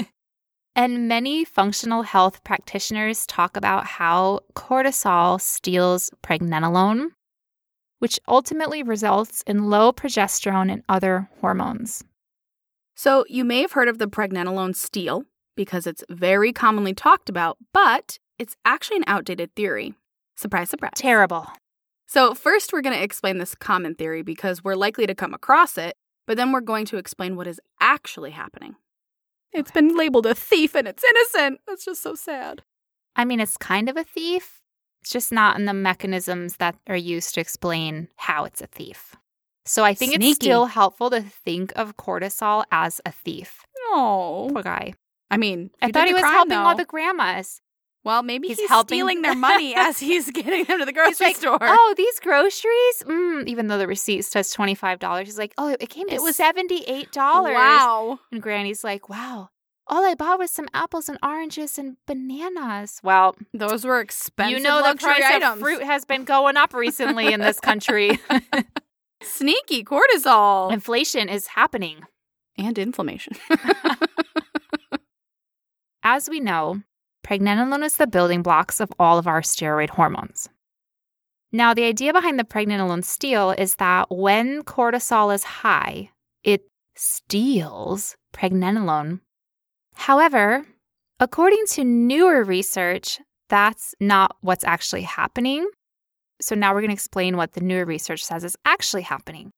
and 0.76 1.08
many 1.08 1.44
functional 1.44 2.02
health 2.02 2.44
practitioners 2.44 3.26
talk 3.26 3.56
about 3.56 3.84
how 3.84 4.42
cortisol 4.54 5.40
steals 5.40 6.12
pregnenolone, 6.22 7.08
which 7.98 8.20
ultimately 8.28 8.84
results 8.84 9.42
in 9.44 9.68
low 9.68 9.92
progesterone 9.92 10.70
and 10.70 10.84
other 10.88 11.28
hormones. 11.40 12.04
So, 12.94 13.24
you 13.28 13.44
may 13.44 13.62
have 13.62 13.72
heard 13.72 13.88
of 13.88 13.98
the 13.98 14.06
pregnenolone 14.06 14.76
steal 14.76 15.24
because 15.56 15.84
it's 15.84 16.04
very 16.08 16.52
commonly 16.52 16.94
talked 16.94 17.28
about, 17.28 17.56
but 17.72 18.20
it's 18.38 18.56
actually 18.64 18.98
an 18.98 19.04
outdated 19.06 19.54
theory. 19.54 19.94
Surprise, 20.36 20.70
surprise. 20.70 20.92
Terrible. 20.96 21.48
So, 22.06 22.34
first, 22.34 22.72
we're 22.72 22.82
going 22.82 22.96
to 22.96 23.02
explain 23.02 23.38
this 23.38 23.54
common 23.54 23.94
theory 23.94 24.22
because 24.22 24.62
we're 24.62 24.74
likely 24.74 25.06
to 25.06 25.14
come 25.14 25.32
across 25.32 25.78
it, 25.78 25.96
but 26.26 26.36
then 26.36 26.52
we're 26.52 26.60
going 26.60 26.84
to 26.86 26.98
explain 26.98 27.36
what 27.36 27.46
is 27.46 27.60
actually 27.80 28.32
happening. 28.32 28.76
It's 29.52 29.70
been 29.70 29.96
labeled 29.96 30.26
a 30.26 30.34
thief 30.34 30.74
and 30.74 30.88
it's 30.88 31.04
innocent. 31.04 31.60
That's 31.66 31.84
just 31.84 32.02
so 32.02 32.14
sad. 32.14 32.62
I 33.16 33.24
mean, 33.24 33.40
it's 33.40 33.56
kind 33.56 33.88
of 33.88 33.96
a 33.96 34.04
thief. 34.04 34.60
It's 35.02 35.10
just 35.10 35.32
not 35.32 35.58
in 35.58 35.66
the 35.66 35.74
mechanisms 35.74 36.56
that 36.56 36.76
are 36.86 36.96
used 36.96 37.34
to 37.34 37.40
explain 37.40 38.08
how 38.16 38.44
it's 38.44 38.62
a 38.62 38.66
thief. 38.66 39.16
So 39.64 39.84
I 39.84 39.94
think 39.94 40.14
it's 40.14 40.34
still 40.34 40.66
helpful 40.66 41.10
to 41.10 41.20
think 41.20 41.72
of 41.76 41.96
cortisol 41.96 42.64
as 42.72 43.00
a 43.04 43.12
thief. 43.12 43.64
Oh. 43.88 44.48
Poor 44.52 44.62
guy. 44.62 44.94
I 45.30 45.36
mean, 45.36 45.70
I 45.80 45.90
thought 45.90 46.08
he 46.08 46.14
was 46.14 46.22
crime, 46.22 46.32
helping 46.34 46.58
all 46.58 46.76
the 46.76 46.84
grandmas. 46.84 47.60
Well, 48.04 48.22
maybe 48.22 48.48
He's 48.48 48.58
he's, 48.58 48.68
helping- 48.68 48.96
stealing 48.96 49.22
their 49.22 49.34
money 49.36 49.74
as 49.76 50.00
he's 50.00 50.30
getting 50.30 50.64
them 50.64 50.80
to 50.80 50.84
the 50.84 50.92
grocery 50.92 51.26
like, 51.26 51.36
store. 51.36 51.58
oh, 51.60 51.94
these 51.96 52.18
groceries? 52.20 53.02
Mm, 53.04 53.46
even 53.46 53.68
though 53.68 53.78
the 53.78 53.86
receipt 53.86 54.22
says 54.24 54.52
$25. 54.54 55.24
He's 55.24 55.38
like, 55.38 55.54
oh, 55.58 55.68
it 55.78 55.88
came 55.88 56.08
to 56.08 56.14
It 56.14 56.22
was- 56.22 56.36
$78. 56.36 57.16
wow. 57.16 58.18
And 58.32 58.42
Granny's 58.42 58.82
like, 58.82 59.08
wow, 59.08 59.50
all 59.86 60.04
I 60.04 60.14
bought 60.14 60.38
was 60.40 60.50
some 60.50 60.68
apples 60.74 61.08
and 61.08 61.18
oranges 61.22 61.78
and 61.78 61.96
bananas. 62.06 62.98
Well, 63.04 63.36
Those 63.54 63.84
were 63.84 64.00
expensive 64.00 64.58
you 64.58 64.64
know 64.64 64.82
the 64.82 64.98
price 64.98 65.22
items. 65.24 65.54
of 65.54 65.58
fruit 65.60 65.82
has 65.82 66.04
been 66.04 66.24
going 66.24 66.56
up 66.56 66.74
recently 66.74 67.32
in 67.32 67.40
this 67.40 67.60
country. 67.60 68.18
Sneaky 69.22 69.84
cortisol. 69.84 70.72
Inflation 70.72 71.28
is 71.28 71.46
happening. 71.48 72.02
and 72.58 72.76
inflammation. 72.78 73.34
As 76.02 76.28
we 76.28 76.40
know, 76.40 76.82
pregnenolone 77.32 77.84
is 77.84 77.96
the 77.96 78.06
building 78.06 78.42
blocks 78.42 78.78
of 78.78 78.92
all 78.98 79.18
of 79.18 79.26
our 79.26 79.40
steroid 79.40 79.88
hormones. 79.88 80.50
Now, 81.50 81.72
the 81.72 81.84
idea 81.84 82.12
behind 82.12 82.38
the 82.38 82.44
pregnenolone 82.44 83.04
steal 83.04 83.52
is 83.52 83.76
that 83.76 84.06
when 84.10 84.62
cortisol 84.64 85.34
is 85.34 85.42
high, 85.42 86.10
it 86.44 86.62
steals 86.94 88.16
pregnenolone. 88.34 89.20
However, 89.94 90.66
according 91.20 91.64
to 91.68 91.84
newer 91.84 92.44
research, 92.44 93.18
that's 93.48 93.94
not 93.98 94.36
what's 94.42 94.64
actually 94.64 95.02
happening. 95.02 95.66
So 96.40 96.54
now 96.54 96.74
we're 96.74 96.80
going 96.80 96.90
to 96.90 96.94
explain 96.94 97.36
what 97.36 97.52
the 97.52 97.60
newer 97.60 97.86
research 97.86 98.24
says 98.24 98.44
is 98.44 98.56
actually 98.66 99.02
happening. 99.02 99.50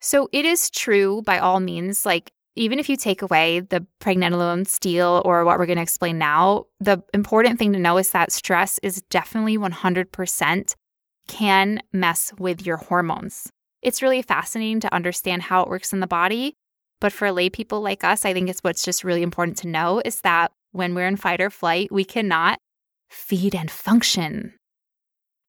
So 0.00 0.28
it 0.32 0.44
is 0.44 0.70
true 0.70 1.22
by 1.22 1.38
all 1.38 1.60
means, 1.60 2.04
like 2.04 2.32
even 2.54 2.78
if 2.78 2.88
you 2.88 2.96
take 2.96 3.22
away 3.22 3.60
the 3.60 3.86
pregnenolone 4.00 4.66
steal 4.66 5.22
or 5.24 5.44
what 5.44 5.58
we're 5.58 5.66
going 5.66 5.76
to 5.76 5.82
explain 5.82 6.18
now, 6.18 6.66
the 6.80 7.02
important 7.14 7.58
thing 7.58 7.72
to 7.72 7.78
know 7.78 7.96
is 7.96 8.10
that 8.10 8.32
stress 8.32 8.78
is 8.82 9.02
definitely 9.10 9.56
100% 9.56 10.74
can 11.28 11.80
mess 11.92 12.32
with 12.38 12.66
your 12.66 12.76
hormones. 12.76 13.50
It's 13.80 14.02
really 14.02 14.22
fascinating 14.22 14.80
to 14.80 14.94
understand 14.94 15.42
how 15.42 15.62
it 15.62 15.68
works 15.68 15.92
in 15.92 16.00
the 16.00 16.06
body. 16.06 16.54
But 17.00 17.12
for 17.12 17.32
lay 17.32 17.50
people 17.50 17.80
like 17.80 18.04
us, 18.04 18.24
I 18.24 18.32
think 18.32 18.48
it's 18.48 18.60
what's 18.60 18.84
just 18.84 19.02
really 19.02 19.22
important 19.22 19.58
to 19.58 19.68
know 19.68 20.00
is 20.04 20.20
that 20.20 20.52
when 20.70 20.94
we're 20.94 21.08
in 21.08 21.16
fight 21.16 21.40
or 21.40 21.50
flight, 21.50 21.90
we 21.90 22.04
cannot 22.04 22.58
feed 23.10 23.54
and 23.54 23.70
function. 23.70 24.54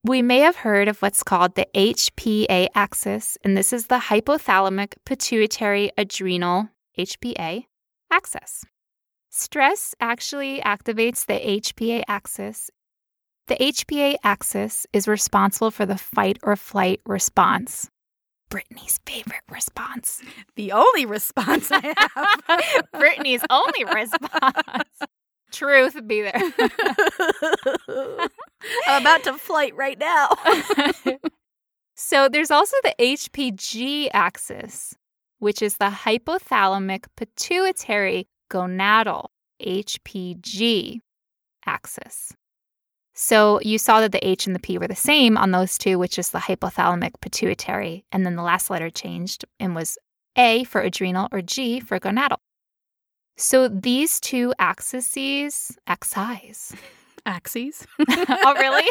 We 0.02 0.20
may 0.20 0.40
have 0.40 0.56
heard 0.56 0.88
of 0.88 1.00
what's 1.00 1.22
called 1.22 1.54
the 1.54 1.66
HPA 1.74 2.68
axis, 2.74 3.38
and 3.44 3.56
this 3.56 3.72
is 3.72 3.86
the 3.86 3.98
hypothalamic 3.98 4.94
pituitary 5.06 5.92
adrenal 5.96 6.68
HPA 6.98 7.64
axis. 8.10 8.64
Stress 9.30 9.94
actually 10.00 10.60
activates 10.60 11.26
the 11.26 11.34
HPA 11.34 12.04
axis. 12.06 12.70
The 13.48 13.56
HPA 13.56 14.16
axis 14.22 14.86
is 14.92 15.08
responsible 15.08 15.70
for 15.70 15.84
the 15.84 15.98
fight 15.98 16.38
or 16.42 16.54
flight 16.56 17.00
response. 17.04 17.88
Brittany's 18.48 19.00
favorite 19.04 19.42
response. 19.50 20.22
The 20.56 20.70
only 20.70 21.04
response 21.04 21.70
I 21.72 21.94
have. 21.98 22.84
Brittany's 22.92 23.42
only 23.50 23.84
response. 23.84 25.00
Truth 25.50 26.06
be 26.06 26.22
there. 26.22 26.32
I'm 28.86 29.02
about 29.02 29.24
to 29.24 29.32
flight 29.36 29.74
right 29.74 29.98
now. 29.98 30.28
so 31.96 32.28
there's 32.28 32.52
also 32.52 32.76
the 32.84 32.94
HPG 33.00 34.10
axis, 34.12 34.94
which 35.44 35.60
is 35.60 35.76
the 35.76 35.90
hypothalamic 35.90 37.04
pituitary 37.18 38.26
gonadal 38.50 39.26
HPG 39.62 41.00
axis. 41.66 42.32
So 43.12 43.60
you 43.60 43.76
saw 43.76 44.00
that 44.00 44.12
the 44.12 44.26
H 44.26 44.46
and 44.46 44.56
the 44.56 44.60
P 44.60 44.78
were 44.78 44.88
the 44.88 44.96
same 44.96 45.36
on 45.36 45.50
those 45.50 45.76
two, 45.76 45.98
which 45.98 46.18
is 46.18 46.30
the 46.30 46.38
hypothalamic 46.38 47.20
pituitary. 47.20 48.06
And 48.10 48.24
then 48.24 48.36
the 48.36 48.42
last 48.42 48.70
letter 48.70 48.88
changed 48.88 49.44
and 49.60 49.74
was 49.74 49.98
A 50.36 50.64
for 50.64 50.80
adrenal 50.80 51.28
or 51.30 51.42
G 51.42 51.78
for 51.78 52.00
gonadal. 52.00 52.38
So 53.36 53.68
these 53.68 54.20
two 54.20 54.54
axes, 54.58 55.76
axes. 55.86 56.74
Axes? 57.26 57.86
oh, 58.08 58.54
really? 58.54 58.84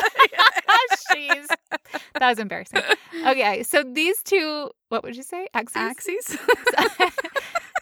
Jeez. 1.11 1.47
That 2.19 2.29
was 2.29 2.39
embarrassing. 2.39 2.81
Okay, 3.25 3.63
so 3.63 3.83
these 3.83 4.21
two, 4.23 4.69
what 4.89 5.03
would 5.03 5.15
you 5.15 5.23
say? 5.23 5.47
Axes? 5.53 5.75
Axes? 5.77 6.37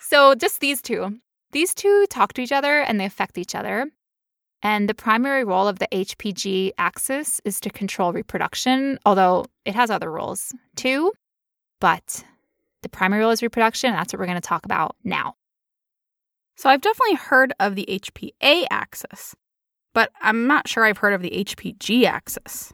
so 0.01 0.35
just 0.35 0.59
these 0.59 0.81
two. 0.81 1.19
These 1.51 1.73
two 1.73 2.05
talk 2.09 2.33
to 2.33 2.41
each 2.41 2.51
other 2.51 2.81
and 2.81 2.99
they 2.99 3.05
affect 3.05 3.37
each 3.37 3.55
other. 3.55 3.87
And 4.63 4.87
the 4.87 4.93
primary 4.93 5.43
role 5.43 5.67
of 5.67 5.79
the 5.79 5.87
HPG 5.91 6.71
axis 6.77 7.41
is 7.45 7.59
to 7.61 7.69
control 7.69 8.13
reproduction, 8.13 8.99
although 9.05 9.45
it 9.65 9.73
has 9.73 9.89
other 9.89 10.11
roles 10.11 10.53
too. 10.75 11.11
But 11.79 12.23
the 12.83 12.89
primary 12.89 13.21
role 13.21 13.31
is 13.31 13.41
reproduction, 13.41 13.89
and 13.89 13.97
that's 13.97 14.13
what 14.13 14.19
we're 14.19 14.27
going 14.27 14.35
to 14.35 14.41
talk 14.41 14.65
about 14.65 14.95
now. 15.03 15.35
So 16.57 16.69
I've 16.69 16.81
definitely 16.81 17.15
heard 17.15 17.53
of 17.59 17.75
the 17.75 17.85
HPA 17.89 18.65
axis, 18.69 19.35
but 19.93 20.11
I'm 20.21 20.47
not 20.47 20.67
sure 20.67 20.85
I've 20.85 20.99
heard 20.99 21.13
of 21.13 21.21
the 21.21 21.29
HPG 21.31 22.05
axis. 22.05 22.73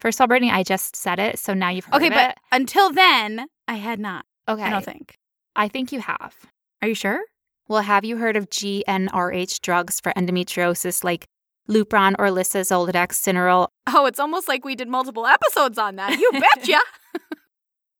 First 0.00 0.18
of 0.18 0.22
all, 0.22 0.28
Brittany, 0.28 0.50
I 0.50 0.62
just 0.62 0.94
said 0.94 1.18
it, 1.18 1.38
so 1.38 1.54
now 1.54 1.70
you've 1.70 1.86
heard 1.86 1.96
okay, 1.96 2.10
but 2.10 2.30
it. 2.30 2.38
until 2.52 2.92
then, 2.92 3.46
I 3.66 3.74
had 3.74 3.98
not. 3.98 4.26
Okay. 4.48 4.62
I 4.62 4.70
don't 4.70 4.84
think. 4.84 5.16
I 5.54 5.68
think 5.68 5.90
you 5.90 6.00
have. 6.00 6.34
Are 6.82 6.88
you 6.88 6.94
sure? 6.94 7.20
Well, 7.68 7.82
have 7.82 8.04
you 8.04 8.18
heard 8.18 8.36
of 8.36 8.48
GnRH 8.50 9.60
drugs 9.60 9.98
for 10.00 10.12
endometriosis 10.12 11.02
like 11.02 11.26
Lupron, 11.68 12.14
Orilissa, 12.16 12.60
Zoladex, 12.60 13.14
Synarel? 13.14 13.68
Oh, 13.88 14.06
it's 14.06 14.20
almost 14.20 14.48
like 14.48 14.64
we 14.64 14.76
did 14.76 14.88
multiple 14.88 15.26
episodes 15.26 15.78
on 15.78 15.96
that. 15.96 16.18
You 16.18 16.30
betcha. 16.54 16.78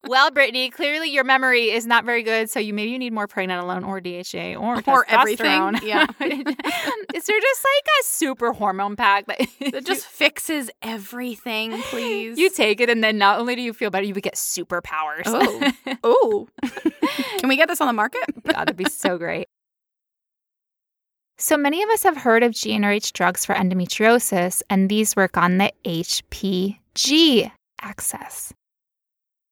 Well, 0.09 0.31
Brittany, 0.31 0.71
clearly 0.71 1.11
your 1.11 1.25
memory 1.25 1.71
is 1.71 1.87
not 1.87 2.05
very 2.05 2.23
good, 2.23 2.51
so 2.51 2.61
you 2.61 2.73
maybe 2.73 2.91
you 2.91 2.99
need 2.99 3.13
more 3.13 3.27
pregnenolone 3.27 3.87
or 3.87 4.01
DHEA 4.01 4.59
or 4.61 4.83
or 4.93 5.07
everything. 5.09 5.79
Yeah. 5.83 6.07
is 6.21 7.25
there 7.25 7.41
just 7.41 7.65
like 7.65 7.87
a 8.01 8.05
super 8.05 8.53
hormone 8.53 8.97
pack 8.97 9.27
that 9.27 9.41
that 9.73 9.85
just 9.85 10.07
fixes 10.07 10.71
everything, 10.83 11.81
please? 11.83 12.39
You 12.39 12.51
take 12.51 12.81
it, 12.81 12.91
and 12.91 13.03
then 13.03 13.19
not 13.19 13.39
only 13.39 13.57
do 13.57 13.63
you 13.63 13.73
feel 13.73 13.91
better, 13.91 14.05
you 14.05 14.15
would 14.15 14.23
get 14.23 14.35
superpowers. 14.35 15.23
Oh, 15.27 15.73
oh! 16.05 16.49
Can 17.39 17.49
we 17.49 17.57
get 17.57 17.69
this 17.69 17.81
on 17.81 17.87
the 17.87 17.93
market? 17.93 18.23
God, 18.45 18.55
that'd 18.55 18.77
be 18.77 18.85
so 18.85 19.19
great. 19.19 19.49
So 21.39 21.59
many 21.59 21.83
of 21.83 21.91
us 21.91 22.03
have 22.03 22.17
heard 22.17 22.43
of 22.43 22.53
GnRH 22.53 23.13
drugs 23.13 23.45
for 23.45 23.55
endometriosis, 23.55 24.63
and 24.71 24.89
these 24.89 25.15
work 25.15 25.37
on 25.37 25.59
the 25.59 25.71
HPG 25.85 27.51
axis. 27.83 28.55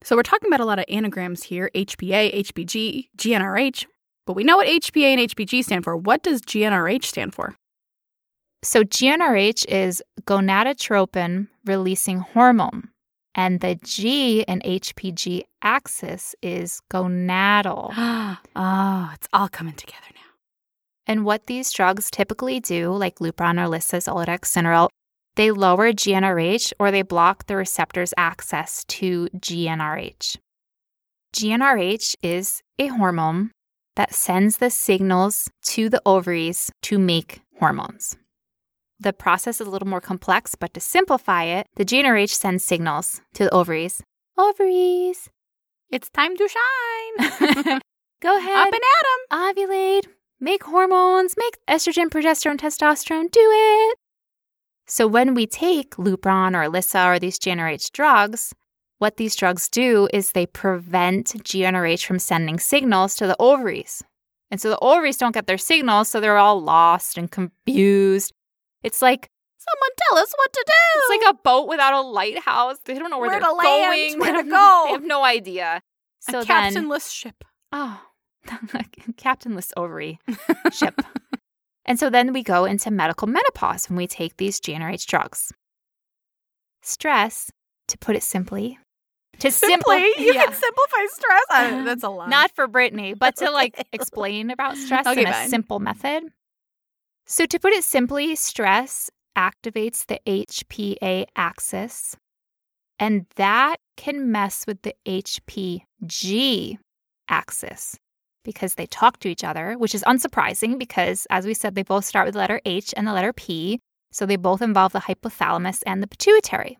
So 0.04 0.16
we're 0.16 0.22
talking 0.22 0.48
about 0.48 0.60
a 0.60 0.66
lot 0.66 0.78
of 0.78 0.84
anagrams 0.90 1.42
here 1.42 1.70
HPA, 1.74 2.34
HPG, 2.34 3.08
GnRH, 3.16 3.86
but 4.26 4.34
we 4.34 4.44
know 4.44 4.58
what 4.58 4.68
HPA 4.68 5.16
and 5.16 5.30
HPG 5.30 5.64
stand 5.64 5.82
for. 5.82 5.96
What 5.96 6.22
does 6.22 6.42
GnRH 6.42 7.04
stand 7.06 7.34
for? 7.34 7.56
So 8.62 8.84
GnRH 8.84 9.66
is 9.66 10.02
gonadotropin 10.24 11.48
releasing 11.64 12.18
hormone, 12.18 12.90
and 13.34 13.60
the 13.60 13.76
G 13.76 14.42
in 14.42 14.60
HPG 14.60 15.44
axis 15.62 16.34
is 16.42 16.82
gonadal. 16.92 17.94
oh, 18.56 19.10
it's 19.14 19.28
all 19.32 19.48
coming 19.48 19.74
together 19.74 20.06
now. 20.14 20.20
And 21.06 21.24
what 21.24 21.46
these 21.46 21.72
drugs 21.72 22.10
typically 22.10 22.60
do, 22.60 22.92
like 22.92 23.20
Lupron, 23.20 23.58
or 23.58 23.70
Orilissa, 23.70 24.02
Zoladex, 24.02 24.52
Synarel, 24.52 24.90
they 25.36 25.50
lower 25.50 25.92
GnRH 25.92 26.72
or 26.78 26.90
they 26.90 27.02
block 27.02 27.46
the 27.46 27.56
receptor's 27.56 28.14
access 28.16 28.84
to 28.84 29.28
GnRH. 29.36 30.36
GnRH 31.34 32.16
is 32.22 32.62
a 32.78 32.86
hormone 32.88 33.50
that 33.96 34.14
sends 34.14 34.58
the 34.58 34.70
signals 34.70 35.50
to 35.64 35.88
the 35.88 36.02
ovaries 36.06 36.70
to 36.82 36.98
make 36.98 37.40
hormones. 37.58 38.16
The 39.00 39.12
process 39.12 39.60
is 39.60 39.66
a 39.66 39.70
little 39.70 39.88
more 39.88 40.00
complex, 40.00 40.54
but 40.54 40.72
to 40.74 40.80
simplify 40.80 41.44
it, 41.44 41.66
the 41.76 41.84
GnRH 41.84 42.30
sends 42.30 42.64
signals 42.64 43.20
to 43.34 43.44
the 43.44 43.54
ovaries. 43.54 44.02
Ovaries! 44.38 45.28
It's 45.90 46.08
time 46.10 46.36
to 46.36 46.48
shine! 46.48 47.80
Go 48.22 48.38
ahead. 48.38 48.56
Up 48.56 48.72
and 48.72 48.74
at 48.74 49.06
'em. 49.10 49.56
Ovulate 49.56 50.06
make 50.40 50.64
hormones, 50.64 51.34
make 51.36 51.58
estrogen, 51.68 52.08
progesterone, 52.08 52.58
testosterone, 52.58 53.30
do 53.30 53.40
it. 53.40 53.98
So 54.86 55.06
when 55.06 55.34
we 55.34 55.46
take 55.46 55.96
Lupron 55.96 56.54
or 56.54 56.68
Orilissa 56.68 57.06
or 57.06 57.18
these 57.18 57.38
GnRH 57.38 57.92
drugs, 57.92 58.54
what 58.98 59.16
these 59.16 59.34
drugs 59.36 59.68
do 59.68 60.08
is 60.12 60.32
they 60.32 60.46
prevent 60.46 61.26
GnRH 61.44 62.04
from 62.06 62.18
sending 62.18 62.58
signals 62.58 63.14
to 63.16 63.26
the 63.26 63.36
ovaries. 63.38 64.02
And 64.50 64.60
so 64.60 64.68
the 64.70 64.78
ovaries 64.80 65.16
don't 65.16 65.32
get 65.32 65.46
their 65.46 65.58
signals, 65.58 66.08
so 66.08 66.20
they're 66.20 66.36
all 66.38 66.60
lost 66.60 67.18
and 67.18 67.30
confused. 67.30 68.32
It's 68.82 69.02
like 69.02 69.30
Someone 69.66 69.90
tell 70.08 70.18
us 70.18 70.32
what 70.36 70.52
to 70.52 70.64
do. 70.66 70.72
It's 70.96 71.24
like 71.24 71.34
a 71.34 71.38
boat 71.42 71.68
without 71.68 71.94
a 71.94 72.02
lighthouse. 72.02 72.76
They 72.84 72.98
don't 72.98 73.10
know 73.10 73.18
where, 73.18 73.30
Where 73.30 73.40
they're 73.40 73.48
to 73.48 73.54
land, 73.54 74.18
going. 74.18 74.20
where 74.34 74.42
to 74.42 74.48
go. 74.48 74.82
They 74.86 74.92
have 74.92 75.04
no 75.04 75.24
idea. 75.24 75.82
So 76.20 76.40
a 76.40 76.44
then, 76.44 76.46
captainless 76.46 77.10
ship. 77.10 77.44
Oh, 77.72 78.00
captainless 79.16 79.72
ovary 79.76 80.18
ship. 80.72 81.00
And 81.86 81.98
so 81.98 82.08
then 82.10 82.32
we 82.32 82.42
go 82.42 82.64
into 82.64 82.90
medical 82.90 83.28
menopause 83.28 83.88
when 83.88 83.96
we 83.96 84.06
take 84.06 84.36
these 84.36 84.60
GnRH 84.60 85.06
drugs. 85.06 85.52
Stress, 86.82 87.50
to 87.88 87.98
put 87.98 88.16
it 88.16 88.22
simply, 88.22 88.78
to 89.40 89.50
Simply, 89.50 90.00
simply, 90.00 90.24
you 90.24 90.32
yeah. 90.34 90.44
can 90.44 90.54
simplify 90.54 91.06
stress. 91.08 91.44
I, 91.50 91.66
uh-huh. 91.66 91.84
that's 91.84 92.04
a 92.04 92.08
lot. 92.08 92.28
not 92.28 92.52
for 92.54 92.66
Brittany, 92.68 93.14
but 93.14 93.36
to 93.36 93.50
like 93.50 93.84
explain 93.92 94.50
about 94.50 94.76
stress 94.76 95.06
Okay, 95.06 95.22
in 95.22 95.26
a 95.26 95.32
fine. 95.32 95.48
simple 95.48 95.80
method. 95.80 96.24
So 97.26 97.46
to 97.46 97.58
put 97.58 97.72
it 97.72 97.84
simply, 97.84 98.36
stress 98.36 99.10
activates 99.36 100.06
the 100.06 100.20
HPA 100.26 101.26
axis, 101.36 102.16
and 102.98 103.26
that 103.36 103.76
can 103.96 104.30
mess 104.30 104.66
with 104.66 104.82
the 104.82 104.94
HPG 105.06 106.78
axis. 107.28 107.96
Because 108.44 108.74
they 108.74 108.86
talk 108.86 109.18
to 109.20 109.28
each 109.28 109.42
other, 109.42 109.76
which 109.78 109.94
is 109.94 110.04
unsurprising 110.04 110.78
because, 110.78 111.26
as 111.30 111.46
we 111.46 111.54
said, 111.54 111.74
they 111.74 111.82
both 111.82 112.04
start 112.04 112.26
with 112.26 112.34
the 112.34 112.38
letter 112.38 112.60
H 112.64 112.94
and 112.96 113.06
the 113.06 113.12
letter 113.12 113.32
P. 113.32 113.80
So 114.12 114.26
they 114.26 114.36
both 114.36 114.62
involve 114.62 114.92
the 114.92 115.00
hypothalamus 115.00 115.82
and 115.86 116.02
the 116.02 116.06
pituitary. 116.06 116.78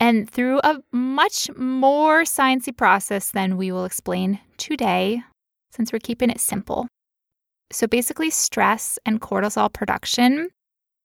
And 0.00 0.28
through 0.28 0.60
a 0.64 0.80
much 0.92 1.50
more 1.56 2.22
sciencey 2.22 2.76
process 2.76 3.30
than 3.30 3.56
we 3.56 3.70
will 3.70 3.84
explain 3.84 4.40
today, 4.56 5.22
since 5.70 5.92
we're 5.92 6.00
keeping 6.00 6.30
it 6.30 6.40
simple. 6.40 6.88
So 7.70 7.86
basically, 7.86 8.30
stress 8.30 8.98
and 9.06 9.20
cortisol 9.20 9.72
production 9.72 10.48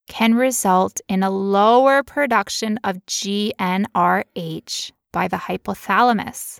can 0.07 0.35
result 0.35 1.01
in 1.07 1.23
a 1.23 1.29
lower 1.29 2.03
production 2.03 2.79
of 2.83 3.05
GnRH 3.05 4.91
by 5.11 5.27
the 5.27 5.37
hypothalamus. 5.37 6.59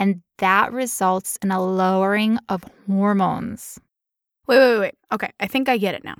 And 0.00 0.22
that 0.38 0.72
results 0.72 1.38
in 1.42 1.50
a 1.50 1.62
lowering 1.62 2.38
of 2.48 2.64
hormones. 2.86 3.78
Wait, 4.46 4.58
wait, 4.58 4.78
wait. 4.80 4.94
Okay, 5.12 5.30
I 5.38 5.46
think 5.46 5.68
I 5.68 5.76
get 5.76 5.94
it 5.94 6.02
now. 6.02 6.16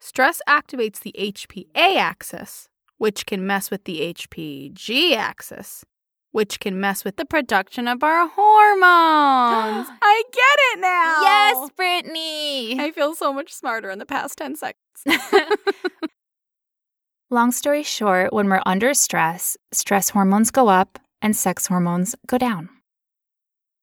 Stress 0.00 0.40
activates 0.48 1.00
the 1.00 1.14
HPA 1.18 1.96
axis, 1.96 2.68
which 2.98 3.26
can 3.26 3.44
mess 3.44 3.72
with 3.72 3.84
the 3.84 4.14
HPG 4.14 5.16
axis, 5.16 5.84
which 6.30 6.60
can 6.60 6.80
mess 6.80 7.04
with 7.04 7.16
the 7.16 7.24
production 7.24 7.88
of 7.88 8.04
our 8.04 8.28
hormones. 8.28 9.88
I 10.02 10.22
get 10.32 10.58
it 10.72 10.80
now. 10.80 11.22
Yes, 11.22 11.70
Brittany. 11.76 12.80
I 12.80 12.92
feel 12.92 13.16
so 13.16 13.32
much 13.32 13.52
smarter 13.52 13.90
in 13.90 13.98
the 13.98 14.06
past 14.06 14.38
10 14.38 14.54
seconds. 14.54 14.78
Long 17.30 17.50
story 17.50 17.82
short, 17.82 18.32
when 18.32 18.48
we're 18.48 18.62
under 18.64 18.94
stress, 18.94 19.56
stress 19.72 20.10
hormones 20.10 20.52
go 20.52 20.68
up 20.68 21.00
and 21.20 21.34
sex 21.34 21.66
hormones 21.66 22.14
go 22.28 22.38
down. 22.38 22.68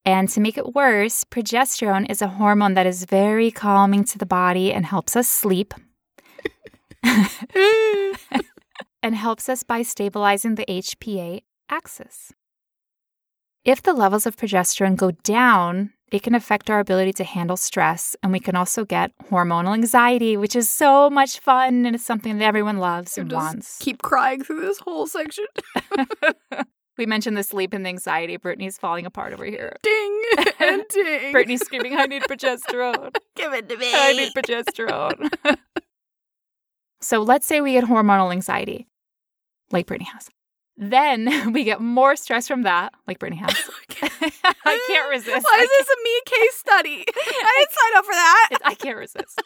And 0.09 0.27
to 0.29 0.39
make 0.39 0.57
it 0.57 0.73
worse, 0.73 1.23
progesterone 1.23 2.09
is 2.09 2.19
a 2.23 2.27
hormone 2.27 2.73
that 2.73 2.87
is 2.87 3.05
very 3.05 3.51
calming 3.51 4.03
to 4.05 4.17
the 4.17 4.25
body 4.25 4.73
and 4.73 4.83
helps 4.83 5.15
us 5.15 5.27
sleep. 5.27 5.71
and 9.03 9.13
helps 9.13 9.47
us 9.47 9.61
by 9.61 9.83
stabilizing 9.83 10.55
the 10.55 10.65
HPA 10.65 11.43
axis. 11.69 12.33
If 13.63 13.83
the 13.83 13.93
levels 13.93 14.25
of 14.25 14.35
progesterone 14.35 14.95
go 14.95 15.11
down, 15.11 15.93
it 16.11 16.23
can 16.23 16.33
affect 16.33 16.71
our 16.71 16.79
ability 16.79 17.13
to 17.13 17.23
handle 17.23 17.55
stress, 17.55 18.15
and 18.23 18.31
we 18.31 18.39
can 18.39 18.55
also 18.55 18.85
get 18.85 19.11
hormonal 19.29 19.75
anxiety, 19.75 20.35
which 20.37 20.55
is 20.55 20.67
so 20.67 21.11
much 21.11 21.37
fun 21.39 21.85
and 21.85 21.93
it's 21.93 22.03
something 22.03 22.39
that 22.39 22.45
everyone 22.45 22.79
loves 22.79 23.15
and 23.15 23.31
wants. 23.31 23.77
Keep 23.79 24.01
crying 24.01 24.43
through 24.43 24.61
this 24.61 24.79
whole 24.79 25.05
section. 25.05 25.45
we 26.99 27.07
mentioned 27.07 27.37
the 27.37 27.43
sleep 27.43 27.73
and 27.73 27.85
the 27.85 27.89
anxiety. 27.89 28.37
Brittany's 28.37 28.77
falling 28.77 29.05
apart 29.07 29.33
over 29.33 29.45
here. 29.45 29.75
Ding 29.81 30.21
and 30.59 30.83
ding. 30.89 31.31
Brittany's 31.31 31.61
screaming, 31.61 31.97
I 31.97 32.05
need 32.05 32.23
progesterone. 32.23 33.15
Give 33.35 33.53
it 33.53 33.67
to 33.69 33.77
me. 33.77 33.89
I 33.91 34.13
need 34.13 34.33
progesterone. 34.33 35.31
so 37.01 37.21
let's 37.21 37.47
say 37.47 37.61
we 37.61 37.71
get 37.71 37.85
hormonal 37.85 38.31
anxiety, 38.31 38.87
like 39.71 39.87
Brittany 39.87 40.09
has. 40.13 40.29
Then 40.77 41.53
we 41.53 41.63
get 41.63 41.81
more 41.81 42.15
stress 42.15 42.47
from 42.47 42.63
that, 42.63 42.93
like 43.07 43.17
Brittany 43.17 43.41
has. 43.41 43.55
I 44.01 44.79
can't 44.87 45.09
resist. 45.09 45.43
Why 45.43 45.59
is 45.61 45.69
this 45.69 45.87
a 45.87 46.03
me 46.03 46.21
case 46.25 46.55
study? 46.55 47.05
I 47.07 47.55
didn't 47.57 47.71
sign 47.71 47.97
up 47.97 48.05
for 48.05 48.13
that. 48.13 48.49
I 48.65 48.75
can't 48.75 48.97
resist. 48.97 49.41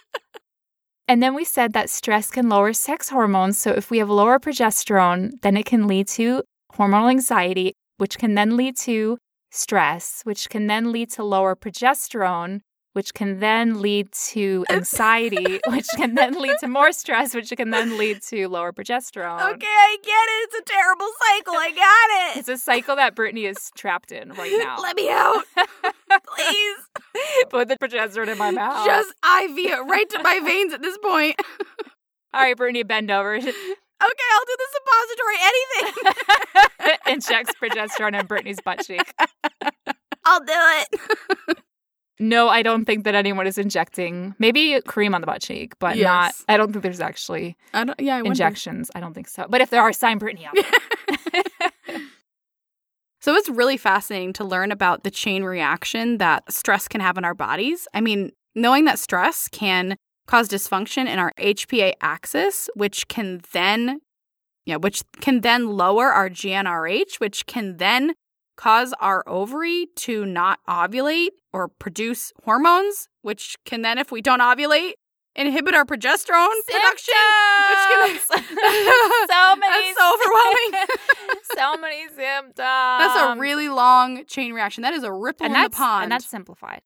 And 1.07 1.21
then 1.21 1.33
we 1.35 1.43
said 1.43 1.73
that 1.73 1.89
stress 1.89 2.31
can 2.31 2.49
lower 2.49 2.73
sex 2.73 3.09
hormones. 3.09 3.57
So 3.57 3.71
if 3.71 3.91
we 3.91 3.97
have 3.97 4.09
lower 4.09 4.39
progesterone, 4.39 5.31
then 5.41 5.57
it 5.57 5.65
can 5.65 5.85
lead 5.87 6.07
to 6.09 6.43
hormonal 6.77 7.09
anxiety, 7.09 7.73
which 7.97 8.17
can 8.17 8.35
then 8.35 8.57
lead 8.57 8.77
to 8.77 9.17
stress, 9.51 10.21
which 10.23 10.49
can 10.49 10.67
then 10.67 10.91
lead 10.91 11.11
to 11.11 11.23
lower 11.23 11.55
progesterone, 11.55 12.61
which 12.93 13.13
can 13.13 13.39
then 13.39 13.81
lead 13.81 14.11
to 14.11 14.65
anxiety, 14.69 15.59
which 15.67 15.87
can 15.95 16.15
then 16.15 16.39
lead 16.39 16.55
to 16.59 16.67
more 16.67 16.91
stress, 16.91 17.33
which 17.35 17.51
can 17.55 17.69
then 17.71 17.97
lead 17.97 18.21
to 18.21 18.47
lower 18.47 18.71
progesterone. 18.71 19.41
Okay, 19.53 19.67
I 19.67 19.97
get 20.01 20.09
it. 20.09 20.49
It's 20.49 20.55
a 20.55 20.73
terrible 20.73 21.09
cycle. 21.19 21.53
I 21.53 21.71
got 21.71 22.35
it. 22.35 22.39
It's 22.39 22.49
a 22.49 22.57
cycle 22.57 22.95
that 22.95 23.15
Brittany 23.15 23.45
is 23.45 23.71
trapped 23.75 24.11
in 24.11 24.29
right 24.33 24.53
now. 24.63 24.77
Let 24.79 24.95
me 24.95 25.09
out. 25.09 25.43
Please. 26.35 26.77
Put 27.49 27.67
the 27.67 27.77
progesterone 27.77 28.29
in 28.29 28.37
my 28.37 28.51
mouth. 28.51 28.85
Just 28.85 29.09
IV 29.09 29.57
it 29.57 29.85
right 29.87 30.09
to 30.11 30.21
my 30.23 30.39
veins 30.39 30.73
at 30.73 30.81
this 30.81 30.97
point. 30.99 31.35
All 32.33 32.41
right, 32.41 32.57
Brittany, 32.57 32.83
bend 32.83 33.11
over. 33.11 33.39
Okay, 34.03 34.29
I'll 34.33 34.45
do 34.45 34.57
the 34.59 34.67
suppository, 34.75 35.37
anything. 35.43 36.97
Injects 37.13 37.53
progesterone 37.61 38.19
in 38.19 38.25
Brittany's 38.25 38.59
butt 38.63 38.85
cheek. 38.85 39.13
I'll 40.25 40.39
do 40.41 40.45
it. 40.49 41.57
No, 42.19 42.47
I 42.47 42.61
don't 42.61 42.85
think 42.85 43.05
that 43.05 43.15
anyone 43.15 43.47
is 43.47 43.57
injecting. 43.57 44.35
Maybe 44.37 44.79
cream 44.87 45.15
on 45.15 45.19
the 45.21 45.27
butt 45.27 45.41
cheek, 45.41 45.73
but 45.79 45.97
Yes. 45.97 46.05
not. 46.47 46.53
I 46.53 46.57
don't 46.57 46.71
think 46.71 46.83
there's 46.83 47.01
actually 47.01 47.57
I 47.73 47.83
don't, 47.83 47.99
yeah, 47.99 48.13
I 48.13 48.17
wonder. 48.21 48.29
injections. 48.29 48.91
I 48.95 48.99
don't 49.01 49.13
think 49.15 49.27
so. 49.27 49.47
But 49.49 49.61
if 49.61 49.71
there 49.71 49.81
are, 49.81 49.91
sign 49.91 50.19
Brittany 50.19 50.45
up. 50.45 50.53
So 53.21 53.33
it's 53.35 53.49
really 53.49 53.77
fascinating 53.77 54.31
to 54.33 54.43
learn 54.43 54.71
about 54.71 55.03
the 55.03 55.11
chain 55.11 55.43
reaction 55.43 56.17
that 56.19 56.49
stress 56.51 56.87
can 56.87 57.01
have 57.01 57.17
in 57.17 57.25
our 57.25 57.33
bodies. 57.33 57.87
I 57.93 57.99
mean, 58.01 58.31
knowing 58.53 58.83
that 58.85 58.99
stress 58.99 59.47
can 59.47 59.97
cause 60.27 60.47
dysfunction 60.49 61.07
in 61.07 61.19
our 61.19 61.33
HPA 61.39 61.93
axis, 62.01 62.69
which 62.75 63.07
can 63.07 63.41
then 63.51 63.99
yeah, 64.65 64.77
which 64.77 65.03
can 65.19 65.41
then 65.41 65.67
lower 65.67 66.07
our 66.09 66.29
GnRH, 66.29 67.19
which 67.19 67.45
can 67.45 67.77
then 67.77 68.13
cause 68.55 68.93
our 68.99 69.23
ovary 69.27 69.87
to 69.95 70.25
not 70.25 70.59
ovulate 70.69 71.29
or 71.51 71.67
produce 71.67 72.31
hormones, 72.43 73.09
which 73.21 73.57
can 73.65 73.81
then, 73.81 73.97
if 73.97 74.11
we 74.11 74.21
don't 74.21 74.39
ovulate, 74.39 74.93
inhibit 75.35 75.73
our 75.73 75.83
progesterone 75.85 76.47
production, 76.67 77.13
which 77.69 77.83
can 77.89 78.19
so 78.29 78.35
many. 79.57 79.93
That's 79.93 79.97
so 79.97 80.13
overwhelming. 80.13 80.87
so 81.55 81.77
many 81.77 82.07
symptoms. 82.07 82.55
That's 82.57 83.35
a 83.35 83.39
really 83.39 83.69
long 83.69 84.25
chain 84.25 84.53
reaction. 84.53 84.83
That 84.83 84.93
is 84.93 85.03
a 85.03 85.11
ripple 85.11 85.45
and 85.45 85.55
in 85.55 85.63
the 85.63 85.69
pond. 85.71 86.03
and 86.03 86.11
that's 86.11 86.29
simplified. 86.29 86.81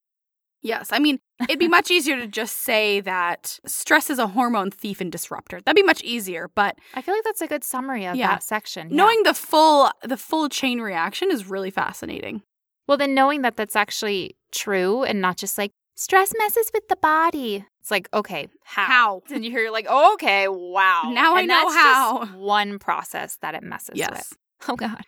Yes, 0.68 0.90
I 0.92 1.00
mean 1.00 1.20
it'd 1.44 1.60
be 1.60 1.68
much 1.68 1.90
easier 1.92 2.18
to 2.20 2.28
just 2.28 2.58
say 2.64 3.00
that 3.02 3.60
stress 3.66 4.10
is 4.10 4.20
a 4.20 4.28
hormone 4.28 4.72
thief 4.72 5.02
and 5.02 5.12
disruptor. 5.12 5.62
That'd 5.62 5.76
be 5.76 5.84
much 5.84 6.02
easier. 6.04 6.50
But 6.54 6.78
I 6.94 7.02
feel 7.02 7.16
like 7.16 7.24
that's 7.24 7.42
a 7.42 7.48
good 7.48 7.64
summary 7.64 8.06
of 8.06 8.16
Yeah. 8.16 8.28
that 8.28 8.44
section. 8.44 8.90
Yeah. 8.90 8.96
knowing 8.98 9.24
the 9.24 9.34
full 9.34 9.90
the 10.04 10.18
full 10.18 10.50
chain 10.50 10.80
reaction 10.82 11.32
is 11.32 11.48
really 11.50 11.72
fascinating. 11.72 12.42
well, 12.88 12.98
then 12.98 13.14
knowing 13.14 13.42
that 13.44 13.56
that's 13.58 13.76
actually 13.76 14.36
true 14.52 15.04
and 15.04 15.20
not 15.22 15.38
just 15.38 15.58
like 15.58 15.72
stress 15.96 16.32
messes 16.38 16.70
with 16.74 16.88
the 16.90 16.96
body. 16.98 17.66
It's 17.82 17.92
like 17.92 18.08
okay, 18.14 18.48
how? 18.64 18.86
How? 18.86 19.22
And 19.34 19.44
you 19.46 19.52
hear 19.52 19.72
like, 19.72 19.88
oh, 19.90 20.14
okay, 20.16 20.48
wow. 20.48 21.12
Now 21.14 21.36
I 21.36 21.46
know 21.46 21.62
that's 21.70 21.76
how. 21.76 22.20
Just 22.26 22.34
one 22.38 22.80
process 22.80 23.38
that 23.42 23.56
it 23.56 23.64
messes 23.64 23.96
Yes. 23.96 24.10
with. 24.12 24.38
Oh 24.70 24.76
God. 24.76 25.04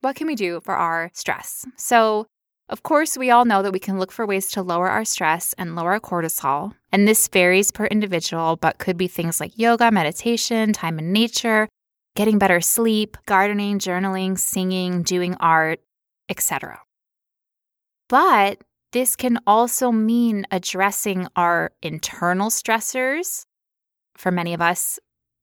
What 0.00 0.16
can 0.16 0.26
we 0.26 0.34
do 0.34 0.60
for 0.64 0.74
our 0.74 1.10
stress? 1.14 1.64
So, 1.76 2.26
of 2.72 2.82
course, 2.82 3.18
we 3.18 3.30
all 3.30 3.44
know 3.44 3.62
that 3.62 3.72
we 3.72 3.78
can 3.78 3.98
look 3.98 4.10
for 4.10 4.26
ways 4.26 4.50
to 4.52 4.62
lower 4.62 4.88
our 4.88 5.04
stress 5.04 5.52
and 5.58 5.76
lower 5.76 5.92
our 5.92 6.00
cortisol. 6.00 6.72
And 6.90 7.06
this 7.06 7.28
varies 7.28 7.70
per 7.70 7.84
individual, 7.84 8.56
but 8.56 8.78
could 8.78 8.96
be 8.96 9.08
things 9.08 9.40
like 9.40 9.58
yoga, 9.58 9.90
meditation, 9.90 10.72
time 10.72 10.98
in 10.98 11.12
nature, 11.12 11.68
getting 12.16 12.38
better 12.38 12.62
sleep, 12.62 13.18
gardening, 13.26 13.78
journaling, 13.78 14.38
singing, 14.38 15.02
doing 15.02 15.36
art, 15.38 15.80
etc. 16.30 16.80
But 18.08 18.62
this 18.92 19.16
can 19.16 19.38
also 19.46 19.92
mean 19.92 20.46
addressing 20.50 21.28
our 21.36 21.72
internal 21.82 22.48
stressors. 22.48 23.44
For 24.16 24.30
many 24.30 24.54
of 24.54 24.62
us, 24.62 24.98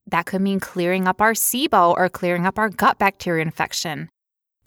that 0.08 0.26
could 0.26 0.42
mean 0.42 0.60
clearing 0.60 1.08
up 1.08 1.22
our 1.22 1.34
SIBO 1.34 1.94
or 1.96 2.10
clearing 2.10 2.48
up 2.48 2.58
our 2.58 2.70
gut 2.70 2.98
bacteria 2.98 3.44
infection. 3.44 4.10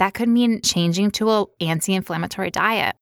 That 0.02 0.14
could 0.14 0.28
mean 0.28 0.62
changing 0.62 1.12
to 1.12 1.30
an 1.30 1.46
anti 1.60 1.94
inflammatory 1.94 2.50
diet. 2.50 2.96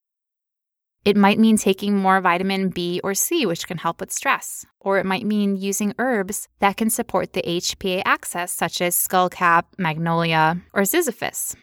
It 1.06 1.16
might 1.16 1.38
mean 1.38 1.56
taking 1.56 1.96
more 1.96 2.20
vitamin 2.20 2.68
B 2.68 3.00
or 3.02 3.14
C, 3.14 3.46
which 3.46 3.66
can 3.66 3.78
help 3.78 4.00
with 4.00 4.12
stress. 4.12 4.66
Or 4.80 4.98
it 4.98 5.06
might 5.06 5.24
mean 5.24 5.56
using 5.56 5.94
herbs 5.98 6.46
that 6.58 6.76
can 6.76 6.90
support 6.90 7.32
the 7.32 7.40
HPA 7.40 8.02
axis, 8.04 8.52
such 8.52 8.82
as 8.82 8.94
skullcap, 8.94 9.62
magnolia, 9.78 10.60
or 10.74 10.82
ziziphus. 10.82 11.56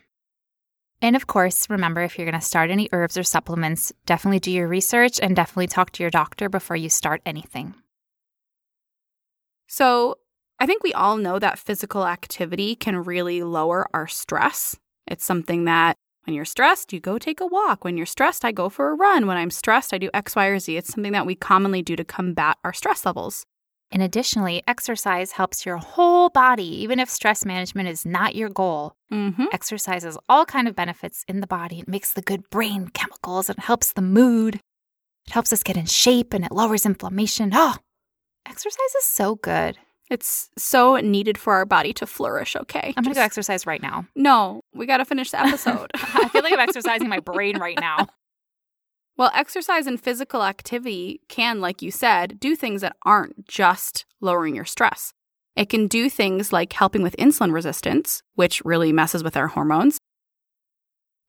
And 1.03 1.15
of 1.15 1.27
course, 1.27 1.69
remember 1.69 2.01
if 2.01 2.17
you're 2.17 2.25
going 2.25 2.41
to 2.41 2.43
start 2.43 2.71
any 2.71 2.89
herbs 2.91 3.15
or 3.15 3.21
supplements, 3.21 3.93
definitely 4.07 4.39
do 4.39 4.49
your 4.49 4.67
research 4.67 5.19
and 5.21 5.35
definitely 5.35 5.67
talk 5.67 5.91
to 5.91 6.03
your 6.03 6.09
doctor 6.09 6.49
before 6.49 6.77
you 6.77 6.89
start 6.89 7.21
anything. 7.27 7.75
So 9.67 10.15
I 10.59 10.65
think 10.65 10.81
we 10.81 10.93
all 10.93 11.17
know 11.17 11.37
that 11.37 11.59
physical 11.59 12.07
activity 12.07 12.75
can 12.75 13.03
really 13.03 13.43
lower 13.43 13.87
our 13.93 14.07
stress. 14.07 14.75
It's 15.07 15.25
something 15.25 15.65
that 15.65 15.97
when 16.25 16.35
you're 16.35 16.45
stressed, 16.45 16.91
you 16.91 16.99
go 16.99 17.17
take 17.17 17.39
a 17.39 17.47
walk. 17.47 17.83
When 17.85 17.95
you're 17.95 18.05
stressed, 18.05 18.43
I 18.43 18.51
go 18.51 18.67
for 18.67 18.89
a 18.89 18.95
run. 18.95 19.27
When 19.27 19.37
I'm 19.37 19.49
stressed, 19.49 19.93
I 19.93 19.97
do 19.97 20.09
X, 20.13 20.35
Y, 20.35 20.45
or 20.47 20.59
Z. 20.59 20.75
It's 20.75 20.91
something 20.91 21.13
that 21.13 21.25
we 21.25 21.35
commonly 21.35 21.81
do 21.81 21.95
to 21.95 22.03
combat 22.03 22.57
our 22.65 22.73
stress 22.73 23.05
levels. 23.05 23.45
And 23.91 24.03
additionally, 24.03 24.61
exercise 24.67 25.31
helps 25.31 25.65
your 25.65 25.77
whole 25.77 26.29
body, 26.29 26.67
even 26.83 26.99
if 26.99 27.09
stress 27.09 27.45
management 27.45 27.87
is 27.87 28.05
not 28.05 28.35
your 28.35 28.49
goal. 28.49 28.95
Mm-hmm. 29.11 29.45
Exercise 29.53 30.03
has 30.03 30.17
all 30.27 30.45
kind 30.45 30.67
of 30.67 30.75
benefits 30.75 31.23
in 31.29 31.39
the 31.39 31.47
body. 31.47 31.79
It 31.79 31.87
makes 31.87 32.11
the 32.11 32.21
good 32.21 32.49
brain 32.49 32.89
chemicals, 32.89 33.49
it 33.49 33.59
helps 33.59 33.93
the 33.93 34.01
mood. 34.01 34.55
It 34.55 35.33
helps 35.33 35.53
us 35.53 35.63
get 35.63 35.77
in 35.77 35.85
shape 35.85 36.33
and 36.33 36.43
it 36.43 36.51
lowers 36.51 36.85
inflammation. 36.85 37.51
Oh, 37.53 37.75
exercise 38.45 38.95
is 38.97 39.05
so 39.05 39.35
good. 39.35 39.77
It's 40.09 40.49
so 40.57 40.95
needed 40.97 41.37
for 41.37 41.53
our 41.53 41.65
body 41.65 41.91
to 41.93 42.07
flourish, 42.07 42.55
okay? 42.55 42.93
I'm 42.95 43.03
going 43.03 43.13
to 43.13 43.19
go 43.19 43.23
exercise 43.23 43.65
right 43.67 43.81
now. 43.81 44.05
No, 44.15 44.61
we 44.73 44.85
got 44.85 44.97
to 44.97 45.05
finish 45.05 45.31
the 45.31 45.39
episode. 45.45 45.91
I 45.95 46.29
feel 46.29 46.43
like 46.43 46.53
I'm 46.53 46.59
exercising 46.59 47.09
my 47.09 47.19
brain 47.19 47.57
right 47.57 47.79
now. 47.79 48.07
Well, 49.17 49.31
exercise 49.33 49.87
and 49.87 49.99
physical 49.99 50.43
activity 50.43 51.21
can, 51.27 51.59
like 51.59 51.81
you 51.81 51.89
said, 51.89 52.39
do 52.39 52.55
things 52.55 52.81
that 52.81 52.95
aren't 53.03 53.47
just 53.47 54.05
lowering 54.21 54.53
your 54.55 54.63
stress. 54.63 55.11
It 55.55 55.69
can 55.69 55.87
do 55.87 56.07
things 56.07 56.53
like 56.53 56.71
helping 56.73 57.01
with 57.01 57.17
insulin 57.17 57.51
resistance, 57.51 58.21
which 58.35 58.61
really 58.63 58.93
messes 58.93 59.23
with 59.23 59.35
our 59.35 59.47
hormones. 59.47 59.97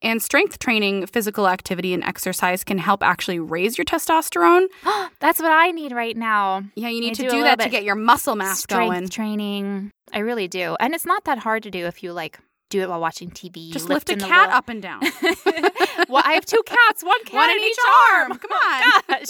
And 0.01 0.21
strength 0.23 0.59
training, 0.59 1.07
physical 1.07 1.47
activity, 1.49 1.93
and 1.93 2.03
exercise 2.05 2.63
can 2.63 2.77
help 2.77 3.03
actually 3.03 3.37
raise 3.39 3.77
your 3.77 3.83
testosterone. 3.85 4.67
That's 5.19 5.41
what 5.41 5.51
I 5.51 5.71
need 5.71 5.91
right 5.91 6.15
now. 6.15 6.63
Yeah, 6.75 6.87
you 6.87 7.01
need 7.01 7.11
I 7.11 7.13
to 7.15 7.21
do 7.23 7.29
do, 7.29 7.43
that 7.43 7.59
to 7.59 7.69
get 7.69 7.83
your 7.83 7.95
muscle 7.95 8.35
mass 8.35 8.61
Strength 8.61 8.93
going. 8.93 9.09
training. 9.09 9.91
I 10.13 10.19
really 10.19 10.47
do. 10.47 10.77
And 10.79 10.95
it's 10.95 11.05
not 11.05 11.25
that 11.25 11.39
hard 11.39 11.63
to 11.63 11.71
do 11.71 11.85
if 11.85 12.01
you 12.01 12.13
like 12.13 12.39
do 12.69 12.81
it 12.81 12.87
while 12.89 13.01
watching 13.01 13.29
TV. 13.29 13.71
Just 13.73 13.89
lift 13.89 14.09
a 14.09 14.15
cat 14.15 14.47
little- 14.47 14.55
up 14.55 14.69
and 14.69 14.81
down. 14.81 15.01
well, 16.07 16.23
I 16.25 16.33
have 16.33 16.45
two 16.45 16.63
cats, 16.65 17.03
one 17.03 17.21
cat 17.25 17.33
One 17.33 17.49
in 17.49 17.57
in 17.57 17.63
each 17.63 17.77
arm. 18.13 18.31
arm. 18.31 18.39
Come 18.39 18.51
Oh 18.53 19.01
my 19.09 19.15
gosh. 19.17 19.27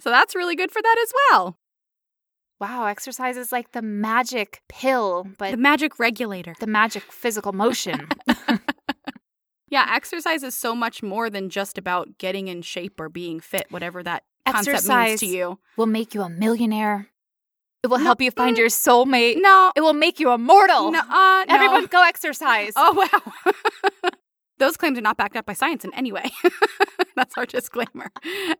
So 0.00 0.10
that's 0.10 0.34
really 0.34 0.56
good 0.56 0.72
for 0.72 0.82
that 0.82 0.96
as 1.02 1.12
well. 1.30 1.56
Wow, 2.60 2.86
exercise 2.86 3.36
is 3.36 3.52
like 3.52 3.70
the 3.70 3.82
magic 3.82 4.62
pill, 4.68 5.28
but 5.38 5.52
The 5.52 5.56
magic 5.56 6.00
regulator. 6.00 6.54
the 6.58 6.66
magic 6.66 7.04
physical 7.04 7.52
motion. 7.52 8.08
Yeah, 9.70 9.86
exercise 9.94 10.42
is 10.42 10.54
so 10.54 10.74
much 10.74 11.02
more 11.02 11.28
than 11.30 11.50
just 11.50 11.76
about 11.78 12.18
getting 12.18 12.48
in 12.48 12.62
shape 12.62 12.98
or 13.00 13.08
being 13.08 13.40
fit, 13.40 13.66
whatever 13.70 14.02
that 14.02 14.24
concept 14.46 14.66
means 14.66 14.76
Exercise 14.76 15.20
to 15.20 15.26
you. 15.26 15.58
will 15.76 15.86
make 15.86 16.14
you 16.14 16.22
a 16.22 16.28
millionaire. 16.28 17.08
It 17.82 17.88
will 17.88 17.98
No, 17.98 18.04
help 18.04 18.20
you 18.20 18.30
find 18.30 18.56
mm, 18.56 18.58
your 18.60 18.68
soulmate. 18.68 19.36
No, 19.40 19.70
It 19.76 19.82
will 19.82 19.92
make 19.92 20.18
you 20.18 20.32
immortal. 20.32 20.90
no, 20.90 20.98
uh, 21.00 21.44
no. 21.48 21.54
Everyone 21.54 21.86
go 21.86 22.02
exercise. 22.02 22.72
Oh 22.76 22.92
wow. 23.12 23.52
Those 24.58 24.76
claims 24.76 24.98
are 24.98 25.02
not 25.02 25.16
backed 25.16 25.36
up 25.36 25.46
by 25.46 25.52
science 25.52 25.84
in 25.84 25.94
any 25.94 26.10
way. 26.10 26.32
That's 27.14 27.38
our 27.38 27.46
disclaimer. 27.46 28.10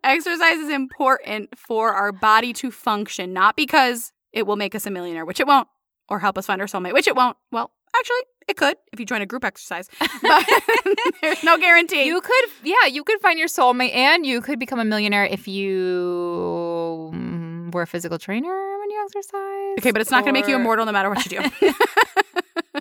Exercise 0.05 0.59
is 0.59 0.71
important 0.71 1.59
for 1.59 1.93
our 1.93 2.13
body 2.13 2.53
to 2.53 2.71
function, 2.71 3.33
not 3.33 3.57
because 3.57 4.13
it 4.33 4.47
will 4.47 4.55
make 4.55 4.77
us 4.77 4.87
a 4.87 4.91
millionaire, 4.93 5.25
which 5.25 5.41
it 5.41 5.47
won't, 5.49 5.67
or 6.09 6.19
help 6.19 6.39
us 6.39 6.47
find 6.47 6.61
our 6.61 6.67
soulmate, 6.67 6.93
which 6.93 7.09
it 7.09 7.17
won't. 7.17 7.37
Well, 7.53 7.71
actually, 7.97 8.21
it 8.49 8.57
could 8.57 8.77
if 8.93 9.01
you 9.01 9.07
join 9.07 9.23
a 9.23 9.27
group 9.27 9.45
exercise, 9.45 9.89
but 10.23 10.47
there's 11.21 11.43
no 11.45 11.59
guarantee. 11.59 12.05
You 12.05 12.21
could, 12.21 12.45
yeah, 12.63 12.87
you 12.91 13.05
could 13.05 13.21
find 13.21 13.39
your 13.39 13.49
soulmate, 13.49 13.95
and 13.95 14.27
you 14.27 14.41
could 14.41 14.59
become 14.59 14.81
a 14.81 14.85
millionaire 14.85 15.25
if 15.25 15.47
you 15.47 17.11
mm, 17.15 17.75
were 17.75 17.83
a 17.83 17.87
physical 17.87 18.19
trainer 18.19 18.79
when 18.79 18.91
you 18.91 19.03
exercise. 19.05 19.79
Okay, 19.81 19.93
but 19.93 20.01
it's 20.01 20.11
not 20.11 20.25
going 20.25 20.35
to 20.35 20.41
make 20.41 20.49
you 20.49 20.57
immortal 20.57 20.87
no 20.87 20.93
matter 20.93 21.11
what 21.11 21.25
you 21.27 21.41
do. 21.41 21.73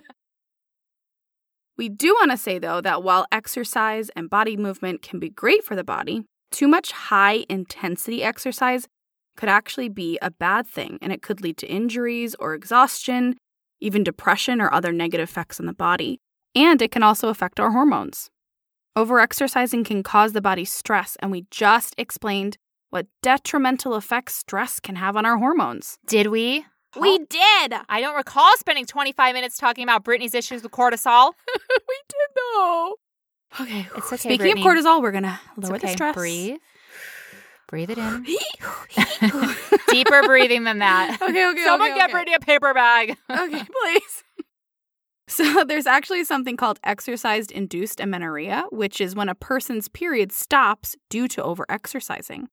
we 1.76 1.88
do 1.88 2.14
want 2.14 2.30
to 2.30 2.36
say, 2.36 2.58
though, 2.58 2.80
that 2.80 3.02
while 3.02 3.26
exercise 3.30 4.10
and 4.16 4.30
body 4.30 4.56
movement 4.56 5.02
can 5.02 5.20
be 5.20 5.28
great 5.28 5.64
for 5.64 5.76
the 5.76 5.84
body, 5.84 6.24
too 6.50 6.66
much 6.66 6.92
high 6.92 7.44
intensity 7.48 8.22
exercise 8.22 8.88
could 9.38 9.48
actually 9.48 9.88
be 9.88 10.18
a 10.20 10.30
bad 10.30 10.66
thing, 10.66 10.98
and 11.00 11.10
it 11.12 11.22
could 11.22 11.40
lead 11.40 11.56
to 11.58 11.66
injuries 11.66 12.34
or 12.38 12.52
exhaustion, 12.52 13.36
even 13.80 14.04
depression 14.04 14.60
or 14.60 14.70
other 14.70 14.92
negative 14.92 15.30
effects 15.30 15.58
on 15.58 15.64
the 15.64 15.72
body. 15.72 16.20
And 16.54 16.82
it 16.82 16.90
can 16.90 17.02
also 17.02 17.28
affect 17.30 17.58
our 17.58 17.70
hormones. 17.70 18.28
Overexercising 18.96 19.84
can 19.84 20.02
cause 20.02 20.32
the 20.32 20.40
body 20.40 20.64
stress, 20.64 21.16
and 21.20 21.30
we 21.30 21.46
just 21.50 21.94
explained 21.96 22.58
what 22.90 23.06
detrimental 23.22 23.94
effects 23.94 24.34
stress 24.34 24.80
can 24.80 24.96
have 24.96 25.16
on 25.16 25.24
our 25.24 25.38
hormones. 25.38 25.98
Did 26.06 26.26
we? 26.28 26.66
We 26.98 27.18
did. 27.18 27.74
I 27.88 28.00
don't 28.00 28.16
recall 28.16 28.50
spending 28.56 28.86
25 28.86 29.34
minutes 29.34 29.56
talking 29.58 29.84
about 29.84 30.02
Brittany's 30.04 30.34
issues 30.34 30.62
with 30.62 30.72
cortisol. 30.72 31.32
we 31.56 31.96
did 32.08 32.28
though. 32.34 32.94
Okay. 33.60 33.86
It's 33.96 34.06
okay, 34.08 34.16
Speaking 34.16 34.38
Brittany. 34.38 34.60
of 34.62 34.66
cortisol, 34.66 35.00
we're 35.02 35.12
gonna 35.12 35.38
It's 35.56 35.68
lower 35.68 35.76
okay. 35.76 35.86
the 35.88 35.92
stress. 35.92 36.14
Breathe. 36.14 36.56
Breathe 37.68 37.90
it 37.90 37.98
in. 37.98 38.24
Deeper 39.88 40.22
breathing 40.24 40.64
than 40.64 40.78
that. 40.78 41.18
okay. 41.22 41.46
Okay. 41.48 41.64
Someone 41.64 41.90
okay, 41.90 41.98
get 41.98 42.04
okay. 42.06 42.12
Brittany 42.12 42.34
a 42.34 42.40
paper 42.40 42.74
bag. 42.74 43.16
Okay, 43.30 43.62
please. 43.82 44.24
So 45.28 45.62
there's 45.64 45.86
actually 45.86 46.24
something 46.24 46.56
called 46.56 46.80
exercise 46.84 47.48
induced 47.48 48.00
amenorrhea, 48.00 48.64
which 48.70 48.98
is 48.98 49.14
when 49.14 49.28
a 49.28 49.34
person's 49.34 49.86
period 49.88 50.32
stops 50.32 50.96
due 51.10 51.28
to 51.28 51.42
overexercising. 51.42 52.46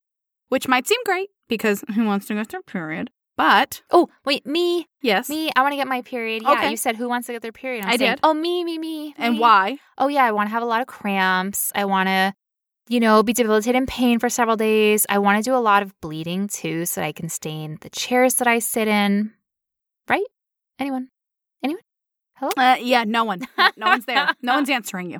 Which 0.49 0.67
might 0.67 0.85
seem 0.85 0.99
great 1.05 1.29
because 1.47 1.83
who 1.95 2.03
wants 2.05 2.27
to 2.27 2.33
get 2.33 2.49
their 2.49 2.61
period? 2.61 3.09
But 3.37 3.81
Oh, 3.91 4.09
wait, 4.25 4.45
me. 4.45 4.87
yes. 5.01 5.29
Me, 5.29 5.51
I 5.55 5.61
want 5.61 5.71
to 5.71 5.77
get 5.77 5.87
my 5.87 6.01
period. 6.01 6.43
Yeah, 6.43 6.51
Okay. 6.53 6.71
you 6.71 6.77
said 6.77 6.95
who 6.97 7.07
wants 7.09 7.27
to 7.27 7.33
get 7.33 7.41
their 7.41 7.51
period? 7.53 7.83
I'm 7.85 7.91
I 7.91 7.97
saying, 7.97 8.11
did. 8.11 8.19
Oh, 8.23 8.33
me, 8.33 8.63
me, 8.65 8.77
me. 8.77 9.13
And 9.17 9.35
me. 9.35 9.39
why? 9.39 9.77
Oh, 9.97 10.07
yeah, 10.09 10.23
I 10.25 10.31
want 10.33 10.47
to 10.49 10.51
have 10.51 10.63
a 10.63 10.65
lot 10.65 10.81
of 10.81 10.87
cramps. 10.87 11.71
I 11.75 11.85
want 11.85 12.07
to, 12.07 12.33
you 12.87 12.99
know, 12.99 13.23
be 13.23 13.33
debilitated 13.33 13.75
in 13.75 13.85
pain 13.85 14.19
for 14.19 14.29
several 14.29 14.55
days. 14.55 15.05
I 15.09 15.17
want 15.19 15.43
to 15.43 15.49
do 15.49 15.55
a 15.55 15.59
lot 15.59 15.81
of 15.83 15.99
bleeding 16.01 16.47
too 16.47 16.85
so 16.85 17.01
that 17.01 17.07
I 17.07 17.11
can 17.11 17.29
stain 17.29 17.77
the 17.81 17.89
chairs 17.89 18.35
that 18.35 18.47
I 18.47 18.59
sit 18.59 18.87
in. 18.87 19.33
Right? 20.07 20.25
Anyone? 20.79 21.09
Anyone? 21.63 21.81
Hello? 22.37 22.51
Uh, 22.57 22.75
yeah, 22.79 23.03
no 23.05 23.23
one. 23.23 23.41
No, 23.77 23.87
one's 23.87 24.05
there. 24.05 24.29
No 24.41 24.55
one's 24.55 24.69
answering 24.69 25.09
you. 25.11 25.19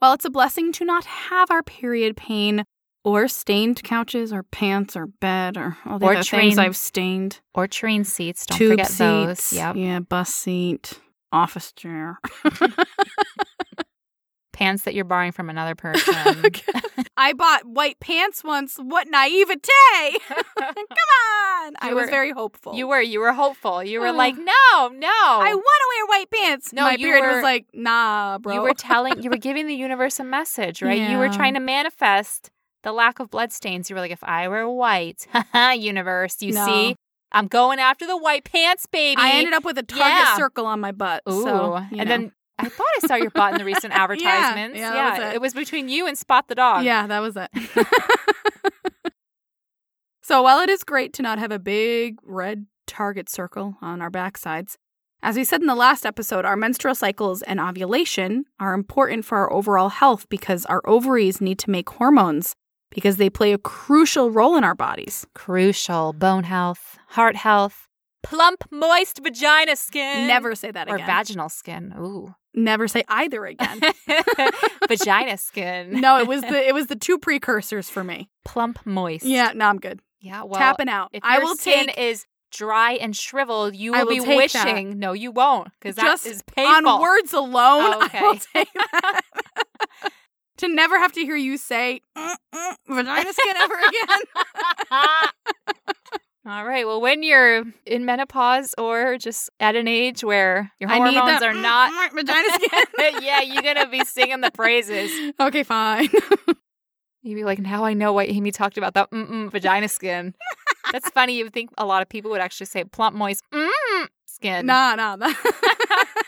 Well, 0.00 0.12
it's 0.14 0.24
a 0.24 0.30
blessing 0.30 0.72
to 0.74 0.84
not 0.84 1.04
have 1.04 1.50
our 1.50 1.62
period 1.62 2.16
pain 2.16 2.64
or 3.04 3.28
stained 3.28 3.82
couches 3.82 4.32
or 4.32 4.42
pants 4.44 4.96
or 4.96 5.06
bed 5.06 5.56
or 5.56 5.76
all 5.86 5.98
the 5.98 6.06
Or 6.06 6.12
other 6.14 6.22
things 6.22 6.56
I've 6.58 6.76
stained. 6.76 7.40
Or 7.54 7.66
train 7.66 8.04
seats. 8.04 8.46
Don't 8.46 8.56
Tube 8.58 8.70
forget 8.72 8.86
seats. 8.86 8.98
those. 8.98 9.52
Yep. 9.52 9.76
Yeah, 9.76 10.00
bus 10.00 10.34
seat, 10.34 10.98
office 11.32 11.72
chair. 11.72 12.18
Pants 14.60 14.82
that 14.84 14.94
you're 14.94 15.06
borrowing 15.06 15.32
from 15.32 15.48
another 15.48 15.74
person. 15.86 16.14
I 17.16 17.32
bought 17.32 17.64
white 17.64 17.98
pants 17.98 18.44
once. 18.44 18.76
What 18.76 19.08
naivete! 19.08 19.56
Come 20.28 20.74
on! 20.76 21.74
I 21.80 21.88
You 21.88 21.94
was 21.96 22.10
very 22.10 22.30
hopeful. 22.30 22.74
you 22.74 22.86
were 22.86 23.00
you 23.00 23.20
were 23.20 23.32
hopeful. 23.32 23.82
You 23.82 24.00
were 24.00 24.12
like, 24.12 24.36
no, 24.36 24.44
no. 24.44 25.08
I 25.08 25.52
want 25.54 25.64
to 25.64 25.88
wear 25.96 26.06
white 26.18 26.30
pants. 26.30 26.72
No, 26.74 26.82
My 26.82 26.92
you 26.92 27.06
period 27.06 27.22
were- 27.22 27.34
was 27.36 27.42
like, 27.42 27.66
nah, 27.72 28.36
bro. 28.38 28.52
You 28.54 28.60
were 28.62 28.74
telling, 28.74 29.22
you 29.22 29.30
were 29.30 29.38
giving 29.38 29.66
the 29.66 29.74
universe 29.74 30.20
a 30.20 30.24
message, 30.24 30.82
right? 30.82 31.08
You 31.10 31.16
were 31.18 31.30
trying 31.30 31.54
to 31.54 31.60
manifest 31.60 32.50
the 32.82 32.92
lack 32.92 33.18
of 33.18 33.30
bloodstains. 33.30 33.88
You 33.88 33.96
were 33.96 34.00
like, 34.00 34.10
if 34.12 34.22
I 34.24 34.48
were 34.48 34.68
white, 34.68 35.26
universe, 35.54 36.36
you 36.40 36.52
No. 36.52 36.66
see, 36.66 36.96
I'm 37.32 37.46
going 37.46 37.78
after 37.78 38.06
the 38.06 38.16
white 38.16 38.44
pants, 38.44 38.84
baby. 38.86 39.20
I 39.20 39.32
ended 39.38 39.54
up 39.54 39.64
with 39.64 39.78
a 39.78 39.82
target 39.82 40.06
Yeah. 40.06 40.36
circle 40.36 40.66
on 40.66 40.80
my 40.80 40.92
butt. 40.92 41.22
Ooh, 41.30 41.42
so, 41.44 41.78
you 41.90 41.98
and 41.98 41.98
know. 41.98 42.04
then 42.04 42.32
I 42.60 42.68
thought 42.68 42.86
I 43.02 43.06
saw 43.06 43.14
your 43.16 43.30
butt 43.30 43.52
in 43.52 43.58
the 43.58 43.64
recent 43.64 43.92
advertisements. 43.96 44.78
yeah, 44.78 44.92
that 44.92 45.18
was 45.18 45.28
it. 45.28 45.34
it 45.36 45.40
was 45.40 45.54
between 45.54 45.88
you 45.88 46.06
and 46.06 46.16
Spot 46.16 46.46
the 46.48 46.54
dog. 46.54 46.84
Yeah, 46.84 47.06
that 47.06 47.20
was 47.20 47.36
it. 47.36 47.50
so 50.22 50.42
while 50.42 50.60
it 50.60 50.68
is 50.68 50.84
great 50.84 51.12
to 51.14 51.22
not 51.22 51.38
have 51.38 51.50
a 51.52 51.58
big 51.58 52.18
red 52.22 52.66
target 52.86 53.28
circle 53.28 53.76
on 53.80 54.00
our 54.00 54.10
backsides, 54.10 54.76
as 55.22 55.36
we 55.36 55.44
said 55.44 55.60
in 55.60 55.66
the 55.66 55.74
last 55.74 56.06
episode, 56.06 56.44
our 56.44 56.56
menstrual 56.56 56.94
cycles 56.94 57.42
and 57.42 57.60
ovulation 57.60 58.44
are 58.58 58.72
important 58.72 59.24
for 59.24 59.36
our 59.38 59.52
overall 59.52 59.90
health 59.90 60.26
because 60.30 60.64
our 60.66 60.80
ovaries 60.86 61.40
need 61.40 61.58
to 61.58 61.70
make 61.70 61.90
hormones 61.90 62.54
because 62.90 63.18
they 63.18 63.28
play 63.28 63.52
a 63.52 63.58
crucial 63.58 64.30
role 64.30 64.56
in 64.56 64.64
our 64.64 64.74
bodies. 64.74 65.26
Crucial 65.34 66.14
bone 66.14 66.44
health, 66.44 66.98
heart 67.08 67.36
health, 67.36 67.86
plump, 68.22 68.64
moist 68.70 69.20
vagina 69.22 69.76
skin. 69.76 70.26
Never 70.26 70.54
say 70.54 70.70
that 70.70 70.88
again. 70.88 71.00
or 71.02 71.06
vaginal 71.06 71.48
skin. 71.48 71.94
Ooh. 71.98 72.34
Never 72.54 72.88
say 72.88 73.04
either 73.08 73.46
again. 73.46 73.80
vagina 74.88 75.36
skin. 75.38 76.00
no, 76.00 76.18
it 76.18 76.26
was 76.26 76.40
the 76.42 76.68
it 76.68 76.74
was 76.74 76.86
the 76.88 76.96
two 76.96 77.18
precursors 77.18 77.88
for 77.88 78.02
me. 78.02 78.28
Plump, 78.44 78.78
moist. 78.84 79.24
Yeah, 79.24 79.52
no, 79.54 79.66
I'm 79.66 79.78
good. 79.78 80.00
Yeah. 80.20 80.42
Well, 80.42 80.58
Tapping 80.58 80.88
out. 80.88 81.10
If 81.12 81.22
I 81.24 81.36
your 81.36 81.44
will 81.44 81.56
skin 81.56 81.86
take 81.86 81.98
is 81.98 82.26
dry 82.50 82.92
and 82.94 83.14
shriveled, 83.16 83.76
you 83.76 83.92
will, 83.92 84.00
will 84.06 84.08
be 84.08 84.18
take 84.18 84.52
that. 84.52 84.66
wishing. 84.66 84.98
No, 84.98 85.12
you 85.12 85.30
won't, 85.30 85.68
because 85.78 85.94
that 85.96 86.02
Just 86.04 86.26
is 86.26 86.42
painful. 86.42 86.88
on 86.90 87.00
words 87.00 87.32
alone. 87.32 87.94
Oh, 87.94 88.08
I 88.12 88.22
will 88.22 88.38
take 88.52 88.68
that. 88.74 89.20
to 90.58 90.68
never 90.68 90.98
have 90.98 91.12
to 91.12 91.20
hear 91.20 91.36
you 91.36 91.56
say 91.56 92.00
"Mm, 92.18 92.34
mm, 92.52 92.74
vagina 92.88 93.32
skin 93.32 93.56
ever 93.56 93.74
again. 93.78 94.20
All 96.46 96.64
right. 96.64 96.86
Well, 96.86 97.02
when 97.02 97.22
you're 97.22 97.64
in 97.84 98.04
menopause 98.06 98.74
or 98.78 99.18
just 99.18 99.50
at 99.60 99.76
an 99.76 99.86
age 99.86 100.24
where 100.24 100.72
your 100.80 100.88
hormones 100.88 101.42
are 101.42 101.52
not, 101.52 101.92
"Mm, 101.92 102.08
mm, 102.08 102.14
vagina 102.14 102.48
skin. 102.54 103.22
yeah, 103.22 103.40
you're 103.42 103.62
gonna 103.62 103.88
be 103.88 104.02
singing 104.06 104.40
the 104.40 104.50
praises. 104.50 105.10
okay, 105.40 105.62
fine. 105.62 106.08
You'd 107.22 107.34
be 107.34 107.44
like, 107.44 107.58
now 107.58 107.84
I 107.84 107.92
know 107.92 108.14
why 108.14 108.24
Amy 108.24 108.50
talked 108.52 108.78
about 108.78 108.94
that 108.94 109.10
mm-mm 109.10 109.50
vagina 109.50 109.88
skin. 109.88 110.34
That's 110.92 111.10
funny. 111.10 111.36
You 111.36 111.44
would 111.44 111.52
think 111.52 111.68
a 111.76 111.84
lot 111.84 112.00
of 112.00 112.08
people 112.08 112.30
would 112.30 112.40
actually 112.40 112.66
say 112.66 112.84
plump, 112.84 113.14
moist 113.14 113.44
mm, 113.52 114.06
skin. 114.24 114.64
Nah, 114.64 114.94
nah, 114.94 115.16
nah. 115.16 115.26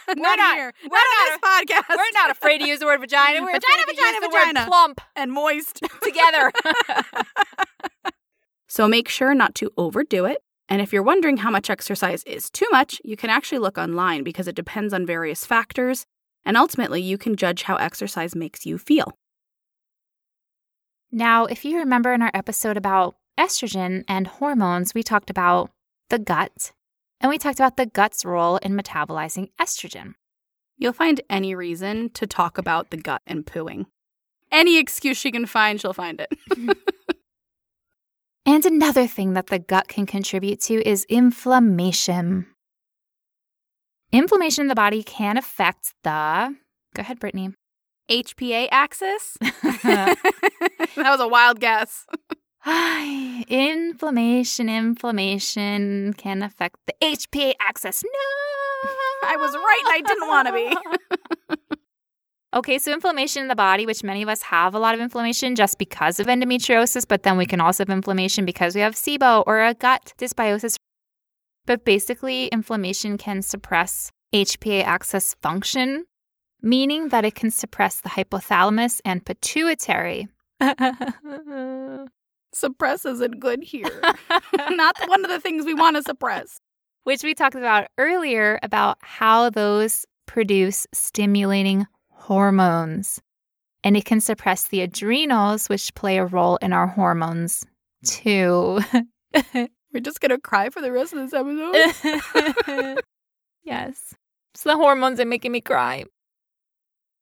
We're 0.09 0.15
not, 0.17 0.37
not- 0.37 0.57
here. 0.57 0.73
we're 0.83 0.91
not 0.91 1.01
on 1.01 1.27
this 1.31 1.39
podcast. 1.79 1.89
We're 1.89 2.13
not 2.13 2.31
afraid 2.31 2.59
to 2.59 2.67
use 2.69 2.81
the 2.81 2.85
word 2.87 3.01
vagina. 3.01 3.41
We're 3.41 3.53
Vagina, 3.53 3.83
afraid 3.83 3.97
to 3.97 4.03
use 4.03 4.21
vagina, 4.21 4.53
the 4.53 4.61
word 4.61 4.67
plump 4.69 5.01
and 5.17 5.33
moist. 5.33 5.81
together. 6.03 6.53
So 8.73 8.89
make 8.89 9.11
sure 9.11 9.35
not 9.35 9.55
to 9.57 9.71
overdo 9.77 10.25
it. 10.25 10.39
And 10.67 10.81
if 10.81 10.95
you're 10.95 11.03
wondering 11.03 11.37
how 11.37 11.51
much 11.51 11.69
exercise 11.69 12.25
is 12.25 12.49
too 12.49 12.67
much, 12.73 13.03
you 13.05 13.19
can 13.19 13.29
actually 13.29 13.59
look 13.59 13.77
online 13.77 14.23
because 14.25 14.49
it 14.49 14.55
depends 14.55 14.95
on 14.95 15.05
various 15.05 15.45
factors. 15.45 16.07
And 16.43 16.57
ultimately, 16.57 17.03
you 17.03 17.19
can 17.19 17.37
judge 17.37 17.65
how 17.65 17.77
exercise 17.77 18.35
makes 18.35 18.65
you 18.65 18.79
feel. 18.79 19.19
Now, 21.11 21.45
if 21.45 21.67
you 21.67 21.77
remember 21.77 22.15
in 22.15 22.23
our 22.23 22.31
episode 22.33 22.79
about 22.79 23.15
estrogen 23.39 24.05
and 24.09 24.27
hormones, 24.27 24.95
we 24.95 25.03
talked 25.03 25.29
about 25.29 25.71
the 26.09 26.19
gut 26.19 26.73
and 27.21 27.29
we 27.29 27.37
talked 27.37 27.61
about 27.61 27.77
the 27.77 27.85
gut's 27.85 28.25
role 28.25 28.57
in 28.57 28.73
metabolizing 28.73 29.51
estrogen. 29.61 30.15
You'll 30.79 30.95
find 30.95 31.21
any 31.29 31.55
reason 31.55 32.09
to 32.15 32.27
talk 32.27 32.57
about 32.57 32.89
the 32.89 32.97
gut 32.97 33.21
and 33.27 33.45
pooing. 33.45 33.85
Any 34.51 34.79
excuse 34.79 35.19
she 35.19 35.31
can 35.31 35.45
find, 35.45 35.79
she'll 35.79 35.93
find 35.93 36.23
it. 36.23 36.33
And 38.45 38.65
another 38.67 39.07
thing 39.07 39.35
that 39.35 39.47
the 39.47 39.59
gut 39.61 39.89
can 39.89 40.05
contribute 40.05 40.61
to 40.63 40.87
is 40.89 41.05
inflammation. 41.09 42.47
Inflammation 44.11 44.63
in 44.63 44.69
the 44.69 44.75
body 44.75 45.03
can 45.03 45.37
affect 45.37 45.95
the. 46.03 46.57
Go 46.95 47.01
ahead, 47.01 47.21
Brittany. 47.21 47.55
HPA 48.11 48.69
axis? 48.71 49.39
that 49.41 50.17
was 50.97 51.21
a 51.21 51.29
wild 51.29 51.61
guess. 51.61 52.07
inflammation, 53.49 54.69
inflammation 54.69 56.13
can 56.15 56.43
affect 56.43 56.77
the 56.87 56.95
HPA 57.01 57.55
axis. 57.61 58.03
No! 58.05 58.91
I 59.25 59.37
was 59.37 59.55
right 59.55 59.83
and 59.87 59.95
I 59.95 60.01
didn't 60.07 60.29
want 60.29 60.49
to 60.49 60.53
be. 60.53 61.57
Okay, 62.55 62.79
so 62.79 62.93
inflammation 62.93 63.43
in 63.43 63.49
the 63.49 63.57
body, 63.57 63.87
which 63.87 64.05
many 64.05 64.23
of 64.23 64.29
us 64.29 64.43
have 64.43 64.75
a 64.75 64.79
lot 64.79 64.95
of 64.95 65.01
inflammation 65.01 65.55
just 65.55 65.79
because 65.79 66.21
of 66.21 66.27
endometriosis, 66.27 67.07
but 67.09 67.23
then 67.23 67.39
we 67.39 67.47
can 67.47 67.63
also 67.63 67.83
have 67.83 67.89
inflammation 67.91 68.45
because 68.45 68.75
we 68.75 68.83
have 68.83 68.95
SIBO 68.95 69.43
or 69.47 69.65
a 69.65 69.73
gut 69.73 70.13
dysbiosis. 70.19 70.77
But 71.65 71.87
basically, 71.87 72.49
inflammation 72.49 73.17
can 73.17 73.41
suppress 73.41 74.11
HPA 74.35 74.85
axis 74.85 75.35
function, 75.41 76.05
meaning 76.61 77.09
that 77.09 77.25
it 77.25 77.35
can 77.35 77.51
suppress 77.51 78.01
the 78.01 78.11
hypothalamus 78.11 79.01
and 79.05 79.25
pituitary. 79.25 80.29
Suppress 82.55 83.07
isn't 83.07 83.41
good 83.41 83.63
here. 83.63 84.03
Not 84.71 84.99
one 85.07 85.25
of 85.25 85.31
the 85.31 85.41
things 85.41 85.65
we 85.65 85.73
want 85.73 85.97
to 85.97 86.03
suppress. 86.03 86.61
which 87.05 87.23
we 87.23 87.35
talked 87.35 87.55
about 87.55 87.89
earlier 87.99 88.59
about 88.63 88.99
how 89.01 89.51
those 89.51 90.05
produce 90.27 90.87
stimulating 90.93 91.87
hormones. 92.23 93.21
And 93.85 93.97
it 93.97 94.05
can 94.05 94.21
suppress 94.21 94.69
the 94.69 94.81
adrenals, 94.81 95.69
which 95.69 95.95
play 95.95 96.19
a 96.19 96.25
role 96.25 96.57
in 96.59 96.73
our 96.73 96.87
hormones 96.87 97.65
too. 98.05 98.81
We're 99.55 100.01
just 100.01 100.21
going 100.21 100.31
to 100.31 100.39
cry 100.39 100.71
for 100.71 100.81
the 100.81 100.93
rest 100.93 101.13
of 101.13 101.19
this 101.19 101.35
episode. 101.35 103.03
yes. 103.65 104.15
It's 104.55 104.63
the 104.63 104.77
hormones 104.77 105.19
that 105.19 105.27
making 105.27 105.53
me 105.53 105.61
cry. 105.61 106.05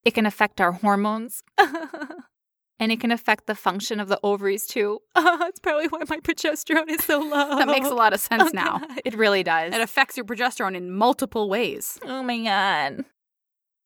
It 0.05 0.13
can 0.13 0.25
affect 0.25 0.61
our 0.61 0.71
hormones. 0.71 1.43
and 1.57 2.91
it 2.91 2.99
can 2.99 3.11
affect 3.11 3.47
the 3.47 3.55
function 3.55 3.99
of 3.99 4.07
the 4.07 4.19
ovaries 4.23 4.67
too. 4.67 4.99
That's 5.15 5.59
probably 5.59 5.87
why 5.87 6.03
my 6.09 6.17
progesterone 6.17 6.89
is 6.89 7.03
so 7.03 7.19
low. 7.19 7.57
that 7.57 7.67
makes 7.67 7.87
a 7.87 7.95
lot 7.95 8.13
of 8.13 8.19
sense 8.19 8.43
oh, 8.43 8.49
now. 8.53 8.81
It 9.03 9.15
really 9.15 9.43
does. 9.43 9.73
It 9.73 9.81
affects 9.81 10.15
your 10.15 10.25
progesterone 10.25 10.75
in 10.75 10.91
multiple 10.91 11.49
ways. 11.49 11.99
Oh 12.03 12.21
my 12.21 12.37
God. 12.43 13.05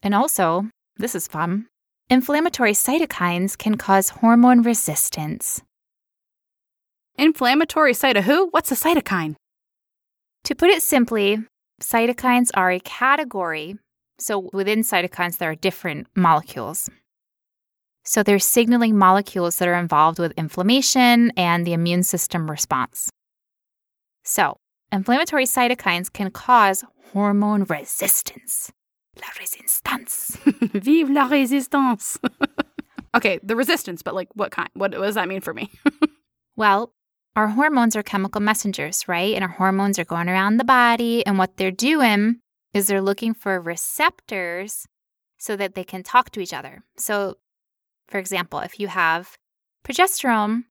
And 0.03 0.13
also, 0.13 0.69
this 0.97 1.15
is 1.15 1.27
fun. 1.27 1.67
Inflammatory 2.09 2.73
cytokines 2.73 3.57
can 3.57 3.75
cause 3.75 4.09
hormone 4.09 4.61
resistance. 4.61 5.61
Inflammatory 7.17 7.93
cyto 7.93 8.21
who? 8.21 8.47
What's 8.51 8.71
a 8.71 8.75
cytokine? 8.75 9.35
To 10.43 10.55
put 10.55 10.69
it 10.69 10.83
simply, 10.83 11.39
cytokines 11.81 12.51
are 12.53 12.71
a 12.71 12.79
category. 12.79 13.77
So 14.19 14.49
within 14.53 14.81
cytokines, 14.81 15.37
there 15.37 15.49
are 15.49 15.55
different 15.55 16.07
molecules. 16.15 16.89
So 18.03 18.21
they're 18.21 18.37
signaling 18.37 18.97
molecules 18.97 19.57
that 19.57 19.67
are 19.67 19.79
involved 19.79 20.19
with 20.19 20.33
inflammation 20.37 21.31
and 21.35 21.65
the 21.65 21.73
immune 21.73 22.03
system 22.03 22.49
response. 22.49 23.09
So, 24.23 24.57
inflammatory 24.91 25.45
cytokines 25.45 26.13
can 26.13 26.29
cause 26.29 26.83
hormone 27.11 27.63
resistance. 27.63 28.71
La 29.21 29.27
resistance. 29.39 30.37
Vive 30.73 31.09
la 31.09 31.29
résistance. 31.29 32.17
okay, 33.15 33.39
the 33.43 33.55
resistance, 33.55 34.01
but 34.01 34.13
like 34.13 34.29
what 34.33 34.51
kind? 34.51 34.69
What, 34.73 34.91
what 34.91 35.05
does 35.05 35.15
that 35.15 35.27
mean 35.27 35.41
for 35.41 35.53
me? 35.53 35.71
Well, 36.57 36.93
our 37.35 37.49
hormones 37.49 37.97
are 37.97 38.03
chemical 38.03 38.39
messengers, 38.39 39.07
right? 39.07 39.35
And 39.35 39.43
our 39.43 39.49
hormones 39.49 39.99
are 39.99 40.05
going 40.05 40.29
around 40.29 40.57
the 40.57 40.63
body, 40.63 41.25
and 41.25 41.37
what 41.37 41.57
they're 41.57 41.69
doing 41.69 42.39
is 42.73 42.87
they're 42.87 43.01
looking 43.01 43.33
for 43.33 43.59
receptors 43.59 44.87
so 45.37 45.55
that 45.57 45.75
they 45.75 45.83
can 45.83 46.01
talk 46.01 46.29
to 46.31 46.39
each 46.39 46.53
other. 46.53 46.83
So, 46.97 47.35
for 48.07 48.19
example, 48.19 48.59
if 48.59 48.79
you 48.79 48.87
have 48.87 49.37
progesterone, 49.85 50.63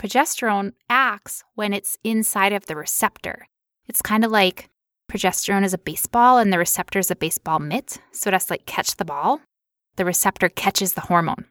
progesterone 0.00 0.72
acts 0.88 1.42
when 1.54 1.72
it's 1.72 1.98
inside 2.04 2.52
of 2.52 2.66
the 2.66 2.76
receptor. 2.76 3.48
It's 3.88 4.02
kind 4.02 4.24
of 4.24 4.30
like 4.30 4.70
progesterone 5.10 5.64
is 5.64 5.74
a 5.74 5.78
baseball 5.78 6.38
and 6.38 6.52
the 6.52 6.58
receptor 6.58 6.98
is 6.98 7.10
a 7.10 7.16
baseball 7.16 7.58
mitt. 7.58 7.98
So 8.12 8.28
it 8.28 8.32
has 8.34 8.46
to 8.46 8.52
like 8.52 8.66
catch 8.66 8.96
the 8.96 9.04
ball. 9.04 9.40
The 9.96 10.04
receptor 10.04 10.48
catches 10.48 10.94
the 10.94 11.02
hormone. 11.02 11.46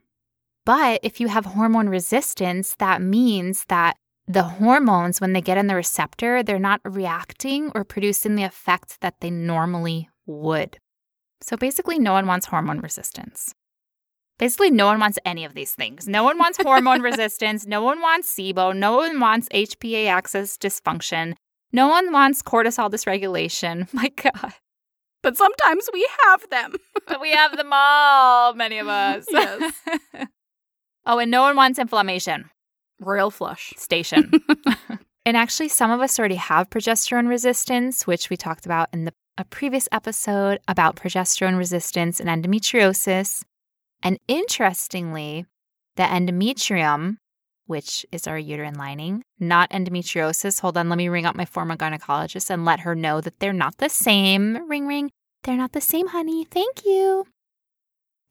But 0.66 1.02
if 1.04 1.20
you 1.20 1.28
have 1.28 1.46
hormone 1.46 1.90
resistance, 1.90 2.76
that 2.80 3.02
means 3.02 3.66
that 3.68 3.98
the 4.28 4.44
hormones, 4.44 5.20
when 5.20 5.34
they 5.34 5.42
get 5.42 5.58
in 5.58 5.68
the 5.68 5.76
receptor, 5.76 6.44
they're 6.44 6.60
not 6.60 6.82
reacting 6.84 7.72
or 7.74 7.84
producing 7.84 8.36
the 8.36 8.44
effect 8.44 9.02
that 9.02 9.16
they 9.20 9.32
normally 9.32 10.10
would. 10.26 10.78
So 11.42 11.58
basically, 11.58 12.00
no 12.00 12.14
one 12.14 12.28
wants 12.28 12.46
hormone 12.46 12.80
resistance. 12.80 13.54
Basically, 14.38 14.72
no 14.72 14.86
one 14.86 15.00
wants 15.00 15.20
any 15.26 15.44
of 15.44 15.54
these 15.54 15.74
things. 15.74 16.08
No 16.08 16.24
one 16.24 16.38
wants 16.38 16.60
hormone 16.62 17.02
resistance. 17.12 17.66
No 17.66 17.82
one 17.82 18.02
wants 18.02 18.34
SIBO. 18.34 18.76
No 18.76 18.98
one 18.98 19.20
wants 19.20 19.50
HPA 19.50 20.08
axis 20.08 20.58
dysfunction. 20.58 21.34
No 21.72 21.88
one 21.88 22.12
wants 22.12 22.42
cortisol 22.42 22.90
dysregulation. 22.90 23.92
My 23.94 24.10
God. 24.10 24.54
but 25.22 25.38
sometimes 25.38 25.90
we 25.94 26.08
have 26.26 26.50
them. 26.50 26.76
But 27.08 27.22
we 27.22 27.32
have 27.32 27.56
them 27.58 27.70
all, 27.72 28.54
many 28.54 28.78
of 28.80 28.88
us. 28.88 29.26
Yes. 29.32 29.74
oh, 31.06 31.20
and 31.20 31.32
no 31.32 31.42
one 31.42 31.56
wants 31.56 31.80
inflammation. 31.80 32.50
Royal 33.00 33.32
flush. 33.32 33.74
Station. 33.78 34.32
and 35.26 35.38
actually, 35.38 35.70
some 35.70 35.92
of 35.92 36.02
us 36.02 36.20
already 36.20 36.36
have 36.36 36.70
progesterone 36.70 37.28
resistance, 37.30 38.06
which 38.06 38.30
we 38.30 38.38
talked 38.38 38.66
about 38.66 38.90
in 38.92 39.06
the, 39.06 39.14
a 39.38 39.46
previous 39.46 39.88
episode 39.92 40.60
about 40.68 40.96
progesterone 40.96 41.58
resistance 41.58 42.20
and 42.20 42.30
endometriosis. 42.30 43.44
And 44.04 44.20
interestingly, 44.28 45.46
the 45.96 46.04
endometrium, 46.04 47.18
which 47.70 48.04
is 48.12 48.26
our 48.26 48.38
uterine 48.38 48.74
lining, 48.74 49.24
not 49.40 49.70
endometriosis. 49.70 50.60
Hold 50.60 50.76
on, 50.76 50.90
let 50.90 50.98
me 50.98 51.08
ring 51.08 51.28
up 51.28 51.36
my 51.36 51.46
former 51.46 51.78
gynecologist 51.78 52.50
and 52.50 52.66
let 52.66 52.80
her 52.80 52.96
know 52.96 53.22
that 53.22 53.40
they're 53.40 53.54
not 53.54 53.78
the 53.78 53.90
same. 53.90 54.68
Ring, 54.68 54.88
ring. 54.88 55.12
They're 55.44 55.56
not 55.56 55.74
the 55.74 55.80
same, 55.80 56.08
honey. 56.08 56.46
Thank 56.46 56.84
you. 56.84 57.28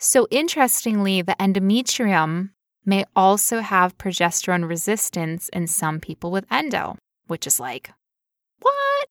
So, 0.00 0.26
interestingly, 0.30 1.22
the 1.22 1.36
endometrium 1.38 2.50
may 2.84 3.04
also 3.14 3.60
have 3.60 3.96
progesterone 3.96 4.68
resistance 4.68 5.48
in 5.50 5.68
some 5.68 6.00
people 6.00 6.32
with 6.32 6.44
endo, 6.50 6.96
which 7.28 7.46
is 7.46 7.60
like, 7.60 7.92
what? 8.60 9.08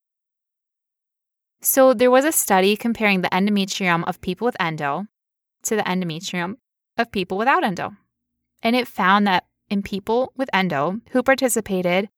So, 1.61 1.93
there 1.93 2.11
was 2.11 2.25
a 2.25 2.31
study 2.31 2.75
comparing 2.75 3.21
the 3.21 3.29
endometrium 3.29 4.03
of 4.05 4.19
people 4.19 4.45
with 4.45 4.59
endo 4.59 5.05
to 5.63 5.75
the 5.77 5.83
endometrium 5.83 6.57
of 6.97 7.11
people 7.11 7.37
without 7.37 7.63
endo. 7.63 7.95
And 8.61 8.75
it 8.75 8.87
found 8.87 9.25
that 9.27 9.45
in 9.69 9.81
people 9.83 10.31
with 10.35 10.49
endo 10.53 10.99
who 11.11 11.23
participated, 11.23 12.09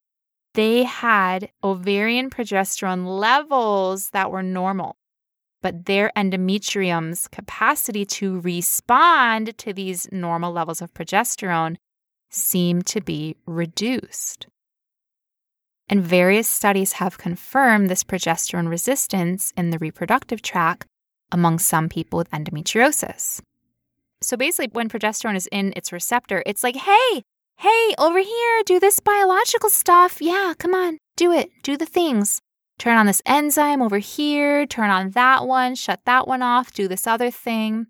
they 0.53 0.83
had 0.83 1.51
ovarian 1.63 2.29
progesterone 2.29 3.05
levels 3.05 4.09
that 4.11 4.31
were 4.31 4.43
normal, 4.43 4.97
but 5.61 5.85
their 5.85 6.11
endometrium's 6.15 7.27
capacity 7.27 8.05
to 8.05 8.39
respond 8.39 9.57
to 9.59 9.73
these 9.73 10.11
normal 10.11 10.51
levels 10.51 10.81
of 10.81 10.93
progesterone 10.93 11.75
seemed 12.29 12.85
to 12.87 13.01
be 13.01 13.35
reduced. 13.45 14.47
And 15.89 16.03
various 16.03 16.47
studies 16.47 16.93
have 16.93 17.17
confirmed 17.17 17.89
this 17.89 18.03
progesterone 18.03 18.69
resistance 18.69 19.51
in 19.57 19.71
the 19.71 19.79
reproductive 19.79 20.41
tract 20.41 20.85
among 21.31 21.59
some 21.59 21.89
people 21.89 22.17
with 22.17 22.29
endometriosis. 22.31 23.41
So 24.21 24.37
basically, 24.37 24.69
when 24.73 24.89
progesterone 24.89 25.35
is 25.35 25.47
in 25.51 25.73
its 25.75 25.91
receptor, 25.91 26.43
it's 26.45 26.63
like, 26.63 26.75
hey, 26.75 27.23
hey, 27.59 27.93
over 27.97 28.19
here, 28.19 28.63
do 28.65 28.79
this 28.79 29.01
biological 29.01 29.69
stuff. 29.69 30.21
Yeah, 30.21 30.53
come 30.57 30.73
on, 30.73 30.97
do 31.17 31.31
it. 31.33 31.49
Do 31.61 31.75
the 31.75 31.85
things. 31.85 32.41
Turn 32.77 32.97
on 32.97 33.05
this 33.05 33.21
enzyme 33.25 33.81
over 33.81 33.97
here, 33.97 34.65
turn 34.65 34.89
on 34.89 35.11
that 35.11 35.45
one, 35.45 35.75
shut 35.75 35.99
that 36.05 36.25
one 36.25 36.41
off, 36.41 36.73
do 36.73 36.87
this 36.87 37.05
other 37.05 37.29
thing. 37.29 37.87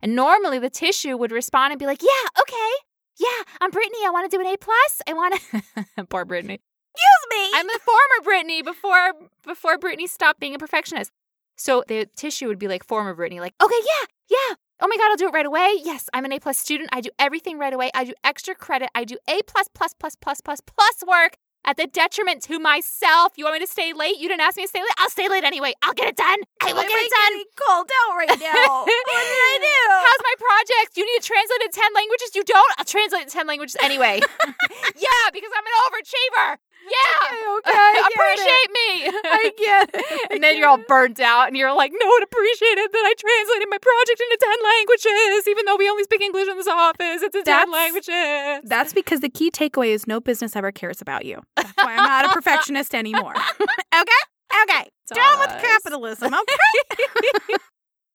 And 0.00 0.16
normally 0.16 0.58
the 0.58 0.68
tissue 0.68 1.16
would 1.16 1.30
respond 1.30 1.72
and 1.72 1.78
be 1.78 1.86
like, 1.86 2.02
yeah, 2.02 2.40
okay. 2.40 2.72
Yeah, 3.20 3.44
I'm 3.60 3.70
Brittany. 3.70 3.98
I 4.04 4.10
want 4.10 4.28
to 4.28 4.36
do 4.36 4.40
an 4.40 4.52
A 4.52 4.56
plus. 4.56 5.02
I 5.06 5.12
want 5.12 5.40
to. 5.40 6.06
Poor 6.10 6.24
Brittany. 6.24 6.60
Excuse 6.94 7.26
me. 7.30 7.50
I'm 7.54 7.66
the 7.68 7.78
former 7.84 8.24
Brittany 8.24 8.62
before 8.62 9.12
before 9.44 9.78
Brittany 9.78 10.08
stopped 10.08 10.40
being 10.40 10.56
a 10.56 10.58
perfectionist. 10.58 11.12
So 11.56 11.84
the 11.86 12.08
tissue 12.16 12.48
would 12.48 12.58
be 12.58 12.66
like 12.66 12.82
former 12.82 13.14
Brittany, 13.14 13.38
like, 13.38 13.54
okay, 13.62 13.78
yeah, 13.78 14.06
yeah. 14.30 14.54
Oh 14.84 14.88
my 14.88 14.96
God, 14.96 15.10
I'll 15.10 15.16
do 15.16 15.28
it 15.28 15.32
right 15.32 15.46
away. 15.46 15.76
Yes, 15.84 16.10
I'm 16.12 16.24
an 16.24 16.32
A 16.32 16.40
plus 16.40 16.58
student. 16.58 16.90
I 16.92 17.00
do 17.00 17.10
everything 17.16 17.56
right 17.56 17.72
away. 17.72 17.92
I 17.94 18.02
do 18.02 18.14
extra 18.24 18.52
credit. 18.52 18.90
I 18.96 19.04
do 19.04 19.16
A 19.28 19.40
plus 19.46 19.68
plus 19.72 19.94
plus 19.94 20.16
plus 20.16 20.40
plus 20.40 20.60
plus 20.60 21.04
work 21.06 21.36
at 21.64 21.76
the 21.76 21.86
detriment 21.86 22.42
to 22.44 22.58
myself. 22.58 23.32
You 23.36 23.44
want 23.44 23.54
me 23.54 23.60
to 23.66 23.70
stay 23.70 23.92
late? 23.92 24.18
You 24.18 24.28
didn't 24.28 24.42
ask 24.42 24.56
me 24.56 24.64
to 24.64 24.68
stay 24.68 24.80
late. 24.80 24.90
I'll 24.98 25.10
stay 25.10 25.28
late 25.28 25.44
anyway. 25.44 25.74
I'll 25.82 25.94
get 25.94 26.08
it 26.08 26.16
done. 26.16 26.38
I 26.60 26.72
will 26.72 26.82
Why 26.82 26.88
get 26.88 26.98
it 26.98 27.10
done. 27.10 27.32
getting 27.32 27.52
called 27.56 27.90
out 28.02 28.16
right 28.16 28.40
now. 28.52 28.68
what 28.84 28.86
did 28.86 29.42
I 29.52 29.56
do? 29.62 29.80
How's 30.02 30.22
my 30.22 30.34
project? 30.38 30.96
You 30.96 31.04
need 31.06 31.22
to 31.22 31.26
translate 31.26 31.60
it 31.62 31.72
to 31.72 31.80
10 31.80 31.94
languages? 31.94 32.30
You 32.34 32.44
don't? 32.44 32.72
I'll 32.78 32.84
translate 32.84 33.22
in 33.22 33.28
10 33.28 33.46
languages 33.46 33.76
anyway. 33.82 34.20
yeah, 34.96 35.24
because 35.32 35.50
I'm 35.54 35.66
an 35.66 35.76
overachiever. 35.86 36.58
Yeah. 36.82 37.58
Okay, 37.58 37.70
I 37.70 38.10
get 38.10 38.18
Appreciate 38.18 38.70
me. 38.74 39.20
I 39.22 39.52
get 39.56 39.90
it. 39.94 40.30
And 40.32 40.42
then 40.42 40.56
you're 40.58 40.66
all 40.68 40.82
burnt 40.88 41.20
out 41.20 41.46
and 41.46 41.56
you're 41.56 41.72
like, 41.72 41.92
no 41.94 42.08
one 42.08 42.22
appreciated 42.24 42.88
that 42.90 43.04
I 43.06 43.14
translated 43.14 43.68
my 43.70 43.78
project 43.78 44.20
into 44.20 44.38
10 44.40 44.50
languages, 44.64 45.46
even 45.48 45.64
though 45.66 45.76
we 45.76 45.88
only 45.88 46.02
speak 46.04 46.22
English 46.22 46.48
in 46.48 46.56
this 46.56 46.66
office. 46.66 47.22
It's 47.22 47.36
in 47.36 47.44
10 47.44 47.70
languages. 47.70 48.68
That's 48.68 48.92
because 48.92 49.20
the 49.20 49.28
key 49.28 49.50
takeaway 49.50 49.88
is 49.88 50.06
no 50.08 50.18
business 50.20 50.56
ever 50.56 50.72
cares 50.72 51.00
about 51.00 51.24
you. 51.24 51.42
That's 51.56 51.72
why 51.76 51.96
I'm 51.96 52.04
not 52.04 52.26
a 52.26 52.28
perfectionist 52.34 52.94
anymore. 52.94 53.34
okay? 53.60 54.22
Okay. 54.62 54.88
Down 55.14 55.38
with 55.40 55.62
capitalism, 55.62 56.34
okay? 56.34 57.56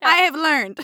I 0.02 0.18
have 0.18 0.36
learned. 0.36 0.80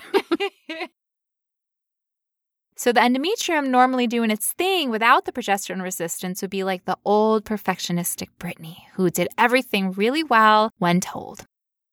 So 2.76 2.91
the 2.91 2.99
endometrium 2.99 3.68
normally 3.68 4.08
doing 4.08 4.30
its 4.30 4.51
thing 4.54 4.89
without 4.89 5.26
the 5.26 5.32
progesterone 5.32 5.82
resistance 5.82 6.41
would 6.41 6.51
be 6.51 6.64
like 6.64 6.86
the 6.86 6.97
old 7.06 7.45
perfectionistic 7.45 8.28
Brittany 8.39 8.88
who 8.95 9.10
did 9.10 9.30
everything 9.38 9.91
really 9.93 10.24
well 10.24 10.72
when 10.80 10.99
told. 10.99 11.45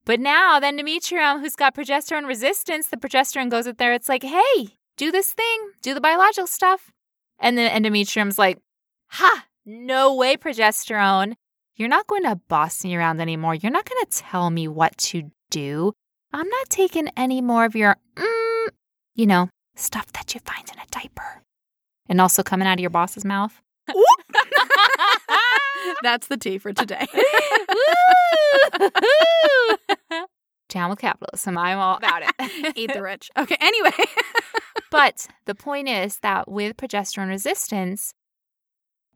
But 0.04 0.18
now 0.18 0.58
the 0.58 0.66
endometrium 0.66 1.40
who's 1.40 1.54
got 1.54 1.76
progesterone 1.76 2.26
resistance, 2.26 2.88
the 2.88 2.96
progesterone 2.96 3.50
goes 3.50 3.68
out 3.68 3.78
there, 3.78 3.92
it's 3.92 4.08
like, 4.08 4.24
hey, 4.24 4.68
do 4.96 5.12
this 5.12 5.32
thing, 5.32 5.70
do 5.82 5.94
the 5.94 6.00
biological 6.00 6.46
stuff. 6.46 6.90
And 7.38 7.56
the 7.56 7.68
endometrium's 7.68 8.38
like, 8.38 8.58
ha, 9.08 9.44
no 9.64 10.14
way, 10.14 10.36
progesterone. 10.36 11.34
You're 11.76 11.88
not 11.88 12.06
going 12.06 12.24
to 12.24 12.36
boss 12.48 12.84
me 12.84 12.94
around 12.96 13.20
anymore. 13.20 13.54
You're 13.54 13.72
not 13.72 13.88
going 13.88 14.04
to 14.04 14.10
tell 14.10 14.50
me 14.50 14.68
what 14.68 14.96
to 14.98 15.30
do. 15.50 15.92
I'm 16.32 16.48
not 16.48 16.68
taking 16.68 17.08
any 17.16 17.40
more 17.40 17.64
of 17.64 17.74
your, 17.74 17.96
mm, 18.16 18.68
you 19.14 19.26
know, 19.26 19.48
stuff 19.76 20.12
that 20.12 20.34
you 20.34 20.40
find 20.40 20.68
in 20.70 20.78
a 20.78 20.86
diaper. 20.90 21.42
And 22.08 22.20
also 22.20 22.42
coming 22.42 22.68
out 22.68 22.74
of 22.74 22.80
your 22.80 22.90
boss's 22.90 23.24
mouth. 23.24 23.62
That's 26.02 26.26
the 26.28 26.36
tea 26.36 26.58
for 26.58 26.72
today. 26.72 27.06
Down 30.68 30.90
with 30.90 30.98
capitalism. 31.00 31.58
I'm 31.58 31.78
all 31.78 31.96
about 31.96 32.22
it. 32.22 32.32
Eat 32.76 32.92
the 32.92 33.02
rich. 33.02 33.30
Okay, 33.36 33.56
anyway. 33.60 33.92
but 34.90 35.26
the 35.46 35.54
point 35.54 35.88
is 35.88 36.18
that 36.18 36.48
with 36.48 36.76
progesterone 36.76 37.28
resistance, 37.28 38.14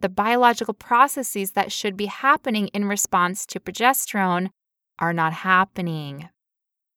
the 0.00 0.08
biological 0.08 0.74
processes 0.74 1.52
that 1.52 1.72
should 1.72 1.96
be 1.96 2.06
happening 2.06 2.68
in 2.68 2.84
response 2.86 3.46
to 3.46 3.60
progesterone 3.60 4.50
are 4.98 5.12
not 5.12 5.32
happening. 5.32 6.28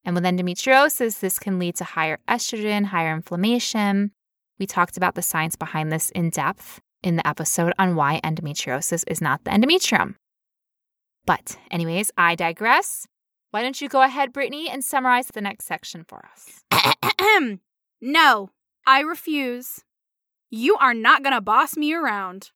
And 0.03 0.15
with 0.15 0.23
endometriosis, 0.23 1.19
this 1.19 1.39
can 1.39 1.59
lead 1.59 1.75
to 1.75 1.83
higher 1.83 2.19
estrogen, 2.27 2.85
higher 2.85 3.13
inflammation. 3.13 4.11
We 4.59 4.65
talked 4.65 4.97
about 4.97 5.15
the 5.15 5.21
science 5.21 5.55
behind 5.55 5.91
this 5.91 6.09
in 6.11 6.29
depth 6.29 6.79
in 7.03 7.15
the 7.15 7.27
episode 7.27 7.73
on 7.77 7.95
why 7.95 8.19
endometriosis 8.23 9.03
is 9.07 9.21
not 9.21 9.43
the 9.43 9.51
endometrium. 9.51 10.15
But, 11.25 11.57
anyways, 11.69 12.11
I 12.17 12.35
digress. 12.35 13.05
Why 13.51 13.61
don't 13.61 13.79
you 13.81 13.89
go 13.89 14.01
ahead, 14.01 14.33
Brittany, 14.33 14.69
and 14.69 14.83
summarize 14.83 15.27
the 15.27 15.41
next 15.41 15.65
section 15.65 16.05
for 16.07 16.25
us? 16.31 16.63
no, 18.01 18.49
I 18.85 19.01
refuse. 19.01 19.83
You 20.49 20.77
are 20.77 20.93
not 20.93 21.23
going 21.23 21.35
to 21.35 21.41
boss 21.41 21.75
me 21.75 21.93
around. 21.93 22.51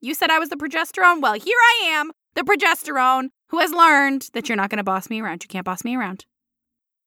You 0.00 0.14
said 0.14 0.30
I 0.30 0.38
was 0.38 0.50
the 0.50 0.56
progesterone. 0.56 1.20
Well, 1.20 1.34
here 1.34 1.58
I 1.58 1.86
am, 1.88 2.12
the 2.34 2.42
progesterone, 2.42 3.28
who 3.48 3.58
has 3.58 3.72
learned 3.72 4.28
that 4.34 4.48
you're 4.48 4.56
not 4.56 4.70
going 4.70 4.78
to 4.78 4.84
boss 4.84 5.08
me 5.08 5.20
around. 5.20 5.42
You 5.42 5.48
can't 5.48 5.64
boss 5.64 5.84
me 5.84 5.96
around. 5.96 6.26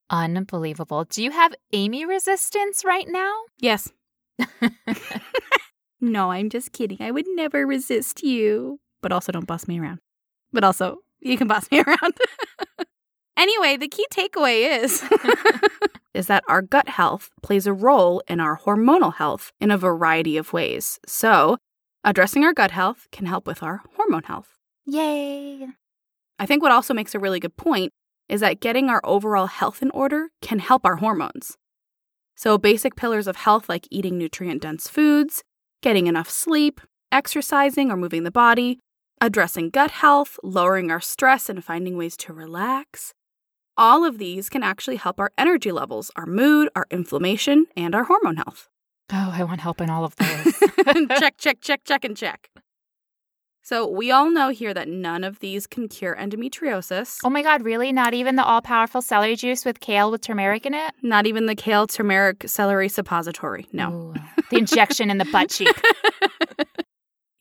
Unbelievable. 0.10 1.04
Do 1.04 1.24
you 1.24 1.32
have 1.32 1.54
Amy 1.72 2.06
resistance 2.06 2.84
right 2.84 3.08
now? 3.08 3.34
Yes. 3.60 3.92
no, 6.02 6.32
I'm 6.32 6.50
just 6.50 6.72
kidding. 6.72 6.98
I 7.00 7.12
would 7.12 7.26
never 7.28 7.66
resist 7.66 8.24
you. 8.24 8.80
But 9.02 9.12
also, 9.12 9.32
don't 9.32 9.46
boss 9.48 9.68
me 9.68 9.80
around. 9.80 10.00
But 10.52 10.64
also, 10.64 10.98
you 11.20 11.38
can 11.38 11.48
boss 11.48 11.70
me 11.72 11.82
around. 11.88 12.18
anyway, 13.38 13.78
the 13.78 13.88
key 13.88 14.06
takeaway 14.12 14.82
is 14.84 15.04
is 16.14 16.28
that 16.28 16.44
our 16.48 16.62
gut 16.62 16.90
health 16.90 17.30
plays 17.44 17.68
a 17.68 17.74
role 17.74 18.22
in 18.28 18.40
our 18.40 18.58
hormonal 18.58 19.14
health 19.14 19.52
in 19.60 19.70
a 19.70 19.78
variety 19.78 20.38
of 20.38 20.54
ways. 20.54 21.00
So, 21.06 21.58
addressing 22.04 22.44
our 22.44 22.54
gut 22.54 22.72
health 22.72 23.08
can 23.12 23.26
help 23.26 23.46
with 23.48 23.62
our 23.64 23.82
hormone 23.96 24.24
health. 24.24 24.58
Yay. 24.86 25.68
I 26.38 26.46
think 26.46 26.64
what 26.64 26.72
also 26.72 26.94
makes 26.94 27.14
a 27.14 27.20
really 27.20 27.40
good 27.40 27.58
point 27.58 27.92
is 28.28 28.42
that 28.42 28.62
getting 28.62 28.90
our 28.90 29.02
overall 29.04 29.48
health 29.48 29.82
in 29.82 29.92
order 29.92 30.30
can 30.42 30.60
help 30.60 30.86
our 30.86 30.98
hormones. 30.98 31.58
So, 32.36 32.58
basic 32.58 32.96
pillars 32.96 33.28
of 33.28 33.36
health 33.36 33.68
like 33.68 33.88
eating 33.92 34.18
nutrient 34.18 34.62
dense 34.62 34.88
foods, 34.88 35.44
getting 35.82 36.08
enough 36.08 36.30
sleep, 36.30 36.80
exercising 37.12 37.92
or 37.92 37.98
moving 37.98 38.24
the 38.24 38.32
body, 38.32 38.80
addressing 39.20 39.70
gut 39.70 39.92
health, 39.92 40.40
lowering 40.44 40.92
our 40.92 41.02
stress, 41.02 41.50
and 41.50 41.64
finding 41.64 41.98
ways 41.98 42.16
to 42.18 42.34
relax. 42.34 43.14
All 43.76 44.06
of 44.06 44.18
these 44.18 44.50
can 44.50 44.64
actually 44.64 44.98
help 44.98 45.20
our 45.20 45.32
energy 45.38 45.72
levels, 45.72 46.12
our 46.16 46.26
mood, 46.26 46.70
our 46.76 46.86
inflammation, 46.92 47.66
and 47.76 47.94
our 47.94 48.06
hormone 48.06 48.38
health. 48.38 48.70
Oh, 49.12 49.34
I 49.36 49.44
want 49.44 49.62
help 49.62 49.82
in 49.82 49.90
all 49.90 50.06
of 50.06 50.16
those. 50.18 50.54
check, 51.20 51.38
check, 51.38 51.62
check, 51.62 51.82
check, 51.84 52.06
and 52.06 52.16
check. 52.16 52.50
So, 53.62 53.88
we 53.88 54.10
all 54.10 54.32
know 54.32 54.50
here 54.50 54.74
that 54.74 54.88
none 54.88 55.24
of 55.24 55.40
these 55.40 55.68
can 55.68 55.88
cure 55.88 56.16
endometriosis. 56.16 57.18
oh 57.24 57.30
my 57.30 57.44
God, 57.44 57.64
really? 57.64 57.92
Not 57.92 58.16
even 58.16 58.36
the 58.36 58.44
all 58.44 58.62
powerful 58.62 59.02
celery 59.02 59.36
juice 59.36 59.64
with 59.64 59.80
kale 59.80 60.10
with 60.10 60.22
turmeric 60.22 60.66
in 60.66 60.74
it? 60.74 60.94
Not 61.04 61.28
even 61.28 61.46
the 61.46 61.56
kale 61.56 61.86
turmeric 61.86 62.48
celery 62.48 62.90
suppository. 62.90 63.68
No. 63.72 63.92
Ooh, 63.92 64.14
the 64.50 64.58
injection 64.58 65.12
in 65.12 65.18
the 65.20 65.26
butt 65.26 65.50
cheek. 65.50 65.70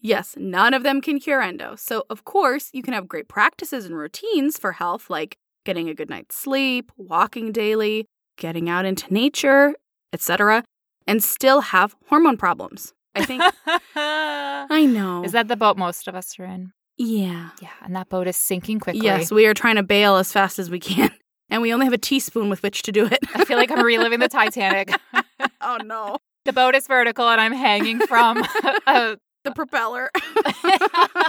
Yes, 0.01 0.37
none 0.39 0.75
of 0.75 0.85
them 0.85 1.01
can 1.01 1.19
cure 1.19 1.43
endo. 1.43 1.75
So, 1.75 2.05
of 2.09 2.25
course, 2.25 2.71
you 2.73 2.83
can 2.85 2.95
have 2.95 3.09
great 3.09 3.27
practices 3.27 3.85
and 3.85 3.97
routines 3.97 4.57
for 4.57 4.73
health, 4.73 5.11
like 5.11 5.37
getting 5.65 5.89
a 5.89 5.95
good 5.95 6.09
night's 6.09 6.37
sleep, 6.37 6.93
walking 6.97 7.51
daily, 7.51 8.07
getting 8.37 8.69
out 8.71 8.85
into 8.85 9.13
nature, 9.13 9.75
etc., 10.13 10.63
and 11.09 11.25
still 11.25 11.61
have 11.63 11.97
hormone 12.07 12.37
problems. 12.37 12.93
I 13.17 13.25
think 13.25 13.43
I 13.97 14.87
know. 14.87 15.25
Is 15.25 15.33
that 15.33 15.49
the 15.49 15.57
boat 15.57 15.77
most 15.77 16.07
of 16.07 16.15
us 16.15 16.39
are 16.39 16.45
in? 16.45 16.73
Yeah. 16.97 17.51
Yeah, 17.61 17.71
and 17.83 17.97
that 17.97 18.09
boat 18.09 18.29
is 18.29 18.37
sinking 18.37 18.79
quickly. 18.79 19.01
Yes, 19.03 19.33
we 19.33 19.47
are 19.47 19.55
trying 19.55 19.77
to 19.77 19.83
bail 19.83 20.17
as 20.17 20.31
fast 20.31 20.59
as 20.59 20.71
we 20.71 20.79
can, 20.79 21.11
and 21.51 21.63
we 21.63 21.73
only 21.73 21.87
have 21.87 21.93
a 21.93 21.99
teaspoon 21.99 22.51
with 22.51 22.63
which 22.63 22.83
to 22.83 22.93
do 22.93 23.07
it. 23.07 23.19
I 23.35 23.45
feel 23.45 23.57
like 23.57 23.71
I'm 23.73 23.85
reliving 23.85 24.21
the 24.21 24.29
Titanic. 24.29 24.93
oh 25.61 25.79
no. 25.85 26.19
the 26.45 26.53
boat 26.53 26.75
is 26.77 26.87
vertical 26.87 27.29
and 27.29 27.41
I'm 27.41 27.53
hanging 27.53 27.99
from 28.07 28.45
a 28.87 29.17
The 29.45 29.53
propeller 29.53 30.11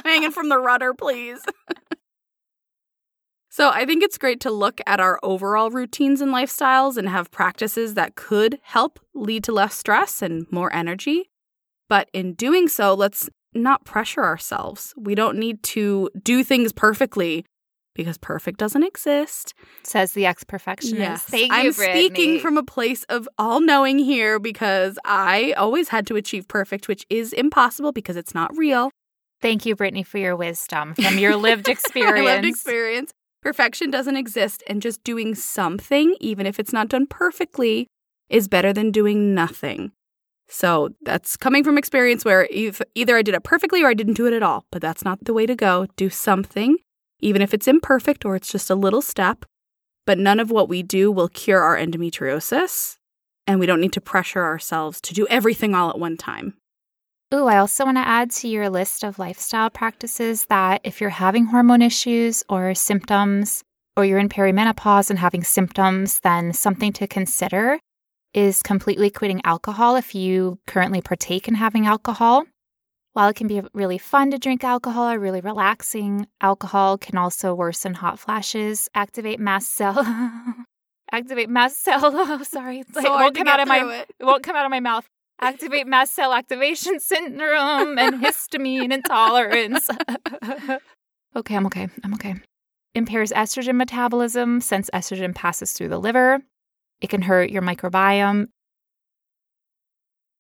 hanging 0.04 0.32
from 0.32 0.50
the 0.50 0.58
rudder, 0.58 0.94
please. 0.94 1.40
So, 3.50 3.70
I 3.70 3.86
think 3.86 4.04
it's 4.04 4.18
great 4.18 4.40
to 4.42 4.52
look 4.52 4.80
at 4.86 5.00
our 5.00 5.20
overall 5.24 5.72
routines 5.72 6.22
and 6.22 6.32
lifestyles 6.32 6.98
and 6.98 7.10
have 7.10 7.32
practices 7.32 7.96
that 7.96 8.16
could 8.16 8.60
help 8.62 9.00
lead 9.14 9.44
to 9.46 9.52
less 9.52 9.76
stress 9.76 10.22
and 10.22 10.46
more 10.52 10.72
energy. 10.74 11.30
But 11.88 12.10
in 12.14 12.34
doing 12.34 12.68
so, 12.68 12.94
let's 12.94 13.30
not 13.54 13.86
pressure 13.86 14.24
ourselves. 14.24 14.94
We 14.96 15.16
don't 15.16 15.38
need 15.38 15.64
to 15.64 16.10
do 16.22 16.44
things 16.44 16.72
perfectly 16.72 17.46
because 17.96 18.18
perfect 18.18 18.60
doesn't 18.60 18.84
exist. 18.84 19.54
says 19.84 20.14
the 20.14 20.26
ex 20.26 20.44
perfectionist. 20.44 21.28
Thank 21.28 21.52
I'm 21.52 21.66
you, 21.66 21.74
speaking 21.74 22.40
from 22.40 22.58
a 22.58 22.64
place 22.64 23.04
of 23.10 23.28
all 23.38 23.60
knowing 23.60 24.00
here 24.00 24.40
because 24.40 24.98
I 25.04 25.54
always 25.54 25.90
had 25.90 26.08
to 26.08 26.16
achieve 26.16 26.48
perfect, 26.48 26.88
which 26.88 27.06
is 27.10 27.34
impossible 27.34 27.92
because 27.92 28.16
it's 28.16 28.34
not 28.34 28.56
real. 28.56 28.92
Thank 29.42 29.66
you, 29.66 29.76
Brittany, 29.76 30.04
for 30.04 30.18
your 30.18 30.36
wisdom 30.36 30.94
from 30.96 31.18
your 31.18 31.36
lived 31.36 31.68
experience. 31.70 32.26
lived 32.26 32.46
experience. 32.46 33.12
Perfection 33.42 33.90
doesn't 33.90 34.18
exist, 34.18 34.64
and 34.68 34.82
just 34.82 35.04
doing 35.04 35.34
something, 35.34 36.16
even 36.20 36.46
if 36.46 36.60
it's 36.60 36.74
not 36.74 36.90
done 36.90 37.08
perfectly, 37.08 37.88
is 38.30 38.48
better 38.48 38.74
than 38.74 38.92
doing 38.92 39.34
nothing. 39.34 39.92
So 40.50 40.90
that's 41.04 41.38
coming 41.38 41.64
from 41.64 41.78
experience 41.78 42.26
where 42.26 42.48
either 42.52 43.16
I 43.16 43.22
did 43.22 43.36
it 43.36 43.44
perfectly 43.44 43.84
or 43.84 43.88
I 43.88 43.94
didn't 43.94 44.16
do 44.16 44.28
it 44.28 44.34
at 44.34 44.44
all. 44.44 44.66
But 44.72 44.82
that's 44.82 45.06
not 45.06 45.24
the 45.24 45.34
way 45.34 45.46
to 45.46 45.56
go. 45.56 45.88
Do 45.96 46.10
something, 46.10 46.78
even 47.20 47.42
if 47.42 47.54
it's 47.54 47.68
imperfect 47.68 48.26
or 48.26 48.36
it's 48.36 48.52
just 48.52 48.70
a 48.70 48.76
little 48.76 49.02
step. 49.02 49.46
But 50.06 50.18
none 50.18 50.40
of 50.40 50.50
what 50.50 50.68
we 50.68 50.82
do 50.82 51.12
will 51.12 51.30
cure 51.30 51.62
our 51.62 51.78
endometriosis. 51.78 52.98
And 53.46 53.60
we 53.60 53.68
don't 53.68 53.82
need 53.82 53.94
to 53.94 54.02
pressure 54.02 54.44
ourselves 54.44 55.00
to 55.02 55.14
do 55.14 55.28
everything 55.28 55.76
all 55.76 55.90
at 55.92 56.00
one 56.00 56.18
time. 56.18 56.56
Ooh, 57.32 57.46
I 57.46 57.58
also 57.58 57.86
want 57.86 57.98
to 57.98 58.08
add 58.08 58.32
to 58.32 58.48
your 58.48 58.72
list 58.72 59.04
of 59.04 59.20
lifestyle 59.20 59.70
practices 59.70 60.46
that 60.46 60.82
if 60.84 61.00
you're 61.00 61.12
having 61.12 61.46
hormone 61.46 61.84
issues 61.84 62.44
or 62.50 62.74
symptoms, 62.74 63.64
or 63.96 64.04
you're 64.04 64.18
in 64.18 64.30
perimenopause 64.30 65.12
and 65.12 65.20
having 65.20 65.44
symptoms, 65.44 66.22
then 66.22 66.54
something 66.54 66.92
to 66.94 67.06
consider 67.06 67.78
is 68.34 68.64
completely 68.64 69.12
quitting 69.12 69.42
alcohol 69.44 69.96
if 69.96 70.16
you 70.16 70.58
currently 70.66 71.02
partake 71.02 71.48
in 71.48 71.54
having 71.54 71.86
alcohol. 71.86 72.46
While 73.14 73.30
it 73.30 73.36
can 73.36 73.48
be 73.48 73.62
really 73.74 73.98
fun 74.00 74.32
to 74.32 74.40
drink 74.40 74.64
alcohol 74.64 75.12
or 75.12 75.20
really 75.20 75.42
relaxing, 75.42 76.26
alcohol 76.42 76.98
can 76.98 77.18
also 77.18 77.54
worsen 77.54 77.94
hot 77.94 78.18
flashes, 78.18 78.90
activate 78.96 79.40
mast 79.40 79.76
cell. 79.76 80.04
activate 81.12 81.50
mast 81.50 81.84
cell. 81.84 82.00
Oh, 82.04 82.44
sorry. 82.44 82.84
Like, 82.94 83.06
so 83.06 83.14
it 83.14 83.20
won't 83.20 83.36
come 83.36 83.48
out 83.48 83.60
of 83.60 83.68
my 83.68 84.00
it. 84.00 84.10
it 84.20 84.24
won't 84.24 84.44
come 84.44 84.56
out 84.56 84.66
of 84.66 84.72
my 84.72 84.80
mouth. 84.80 85.08
Activate 85.42 85.88
mast 85.88 86.14
cell 86.14 86.34
activation 86.34 87.00
syndrome 87.00 87.98
and 87.98 88.22
histamine 88.24 88.92
intolerance. 88.92 89.90
okay, 91.36 91.56
I'm 91.56 91.66
okay. 91.68 91.88
I'm 92.04 92.14
okay. 92.16 92.36
Impairs 92.96 93.32
estrogen 93.32 93.76
metabolism 93.76 94.62
since 94.62 94.90
estrogen 94.94 95.34
passes 95.34 95.74
through 95.74 95.90
the 95.90 96.00
liver. 96.00 96.40
It 97.02 97.10
can 97.10 97.22
hurt 97.22 97.50
your 97.50 97.62
microbiome. 97.62 98.48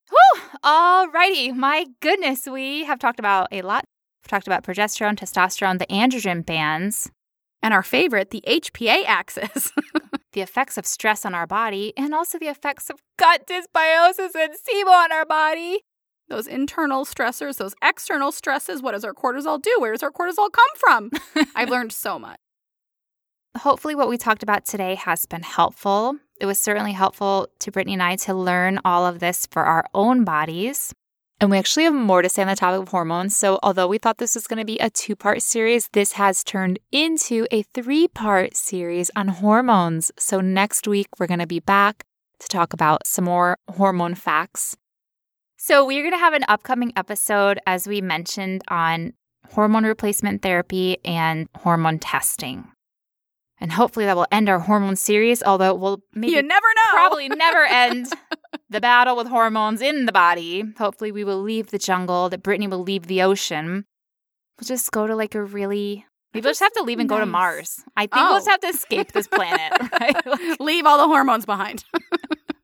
Whew! 0.10 0.42
Alrighty, 0.64 1.56
my 1.56 1.86
goodness, 2.02 2.48
we 2.48 2.84
have 2.84 3.00
talked 3.00 3.20
about 3.20 3.48
a 3.52 3.62
lot. 3.62 3.86
We've 4.24 4.30
talked 4.30 4.48
about 4.48 4.64
progesterone, 4.64 5.16
testosterone, 5.16 5.80
the 5.80 5.86
androgen 5.86 6.46
bands, 6.46 7.12
and 7.62 7.74
our 7.74 7.84
favorite, 7.84 8.32
the 8.32 8.44
HPA 8.48 9.04
axis. 9.06 9.72
the 10.34 10.42
effects 10.42 10.78
of 10.78 10.86
stress 10.86 11.26
on 11.26 11.34
our 11.34 11.48
body, 11.48 11.94
and 11.98 12.14
also 12.14 12.38
the 12.38 12.48
effects 12.48 12.90
of 12.90 13.02
gut 13.18 13.48
dysbiosis 13.48 14.36
and 14.36 14.54
SIBO 14.54 14.88
on 14.88 15.12
our 15.12 15.26
body. 15.26 15.82
Those 16.28 16.46
internal 16.46 17.06
stressors, 17.06 17.58
those 17.58 17.74
external 17.84 18.32
stresses. 18.32 18.82
What 18.82 18.92
does 18.92 19.04
our 19.04 19.14
cortisol 19.14 19.60
do? 19.60 19.76
Where 19.80 19.92
does 19.92 20.04
our 20.04 20.12
cortisol 20.12 20.52
come 20.52 20.70
from? 20.78 21.12
I've 21.56 21.70
learned 21.70 21.92
so 21.92 22.20
much. 22.20 22.38
Hopefully, 23.58 23.96
what 23.96 24.10
we 24.10 24.18
talked 24.18 24.44
about 24.44 24.64
today 24.66 24.94
has 24.94 25.26
been 25.26 25.42
helpful. 25.42 26.18
It 26.40 26.46
was 26.46 26.60
certainly 26.60 26.92
helpful 26.92 27.48
to 27.60 27.72
Brittany 27.72 27.94
and 27.94 28.04
I 28.04 28.16
to 28.18 28.34
learn 28.36 28.80
all 28.86 29.08
of 29.08 29.20
this 29.20 29.48
for 29.48 29.64
our 29.64 29.86
own 29.96 30.24
bodies. 30.24 30.94
And 31.42 31.50
we 31.50 31.58
actually 31.58 31.86
have 31.86 31.94
more 31.94 32.22
to 32.22 32.28
say 32.28 32.42
on 32.42 32.50
the 32.50 32.56
topic 32.56 32.82
of 32.82 32.90
hormones. 32.90 33.36
So, 33.38 33.60
although 33.64 33.88
we 33.88 33.98
thought 33.98 34.18
this 34.18 34.36
was 34.36 34.46
going 34.46 34.60
to 34.60 34.66
be 34.66 34.78
a 34.80 34.90
two 34.90 35.16
part 35.16 35.42
series, 35.42 35.88
this 35.94 36.14
has 36.14 36.44
turned 36.44 36.80
into 36.92 37.48
a 37.50 37.64
three 37.64 38.10
part 38.10 38.58
series 38.58 39.10
on 39.16 39.30
hormones. 39.30 40.12
So, 40.18 40.42
next 40.42 40.86
week, 40.86 41.08
we're 41.18 41.28
going 41.28 41.40
to 41.40 41.48
be 41.48 41.62
back 41.62 42.04
to 42.40 42.48
talk 42.50 42.74
about 42.74 43.08
some 43.08 43.26
more 43.26 43.58
hormone 43.70 44.16
facts. 44.16 44.76
So, 45.56 45.86
we're 45.86 46.04
going 46.04 46.14
to 46.14 46.20
have 46.20 46.34
an 46.34 46.44
upcoming 46.50 46.92
episode, 46.98 47.60
as 47.66 47.88
we 47.88 48.02
mentioned, 48.02 48.64
on 48.68 49.14
hormone 49.52 49.86
replacement 49.86 50.42
therapy 50.42 50.98
and 51.06 51.48
hormone 51.56 52.00
testing. 52.00 52.68
And 53.62 53.72
hopefully 53.72 54.06
that 54.06 54.16
will 54.16 54.28
end 54.32 54.48
our 54.50 54.60
hormone 54.60 54.96
series, 54.96 55.44
although 55.44 55.76
it 55.76 55.80
will 55.80 56.02
maybe 56.14 56.34
you 56.34 56.42
never 56.42 56.68
know. 56.76 56.92
probably 56.92 57.30
never 57.30 57.64
end 57.70 58.08
the 58.70 58.82
battle 58.82 59.16
with 59.16 59.28
hormones 59.28 59.82
in 59.82 60.06
the 60.06 60.12
body. 60.12 60.64
Hopefully 60.78 61.12
we 61.12 61.24
will 61.24 61.42
leave 61.42 61.68
the 61.68 61.80
jungle, 61.80 62.30
that 62.30 62.44
Brittany 62.44 62.68
will 62.68 62.84
leave 62.84 63.08
the 63.08 63.22
ocean. 63.22 63.86
We'll 64.60 64.68
just 64.68 64.92
go 64.92 65.08
to 65.08 65.16
like 65.16 65.36
a 65.36 65.44
really 65.44 66.06
Maybe 66.34 66.44
we'll 66.44 66.52
just 66.52 66.62
have 66.62 66.74
to 66.74 66.84
leave 66.84 67.00
and 67.00 67.10
nice. 67.10 67.18
go 67.18 67.20
to 67.22 67.26
Mars. 67.26 67.84
I 67.98 68.02
think 68.02 68.18
oh. 68.18 68.30
we'll 68.30 68.38
just 68.38 68.50
have 68.50 68.60
to 68.62 68.68
escape 68.68 69.12
this 69.12 69.28
planet. 69.28 69.74
Right? 70.00 70.26
Like, 70.26 70.60
leave 70.60 70.86
all 70.86 70.98
the 70.98 71.08
hormones 71.08 71.46
behind. 71.46 71.84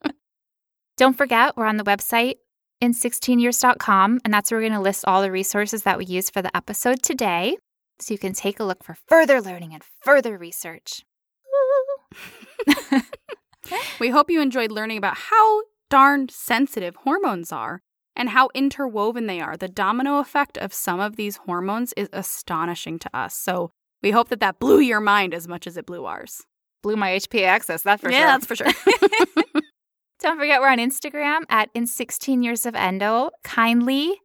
Don't 0.98 1.18
forget, 1.18 1.58
we're 1.58 1.66
on 1.66 1.78
the 1.78 1.84
website 1.84 2.36
in16years.com, 2.82 4.22
and 4.24 4.34
that's 4.34 4.52
where 4.52 4.60
we're 4.60 4.70
going 4.70 4.78
to 4.78 4.84
list 4.84 5.04
all 5.08 5.22
the 5.22 5.32
resources 5.32 5.84
that 5.84 5.98
we 5.98 6.06
used 6.06 6.32
for 6.32 6.42
the 6.42 6.56
episode 6.56 7.02
today 7.02 7.58
so 8.00 8.14
you 8.14 8.18
can 8.18 8.34
take 8.34 8.60
a 8.60 8.64
look 8.64 8.84
for 8.84 8.96
further 9.08 9.42
learning 9.42 9.74
and 9.74 9.84
further 10.02 10.38
research. 10.38 11.04
we 14.00 14.10
hope 14.10 14.30
you 14.30 14.42
enjoyed 14.42 14.72
learning 14.72 14.98
about 14.98 15.18
how 15.18 15.62
darn 15.96 16.28
sensitive 16.28 16.94
hormones 17.06 17.54
are 17.54 17.82
and 18.18 18.28
how 18.28 18.50
interwoven 18.54 19.28
they 19.28 19.40
are. 19.40 19.56
The 19.56 19.70
domino 19.70 20.20
effect 20.20 20.58
of 20.58 20.74
some 20.74 21.00
of 21.00 21.16
these 21.16 21.38
hormones 21.38 21.94
is 21.96 22.10
astonishing 22.12 23.00
to 23.00 23.18
us. 23.18 23.34
So 23.34 23.72
we 24.04 24.12
hope 24.12 24.28
that 24.28 24.42
that 24.42 24.60
blew 24.60 24.82
your 24.82 25.00
mind 25.00 25.34
as 25.34 25.48
much 25.48 25.66
as 25.66 25.78
it 25.78 25.86
blew 25.86 26.04
ours. 26.04 26.42
Blew 26.84 26.98
my 26.98 27.12
HPA 27.12 27.46
axis, 27.46 27.82
that's 27.84 28.02
for 28.02 28.12
yeah, 28.12 28.18
sure. 28.18 28.28
Yeah, 28.28 28.32
that's 28.34 28.46
for 28.46 28.56
sure. 28.58 28.68
Don't 30.20 30.38
forget, 30.38 30.60
we're 30.60 30.68
on 30.68 30.80
Instagram 30.80 31.44
at 31.48 31.70
in 31.74 31.88
16 31.88 32.44
years 32.44 32.66
of 32.66 32.76
endo. 32.76 33.30
Kindly 33.46 34.20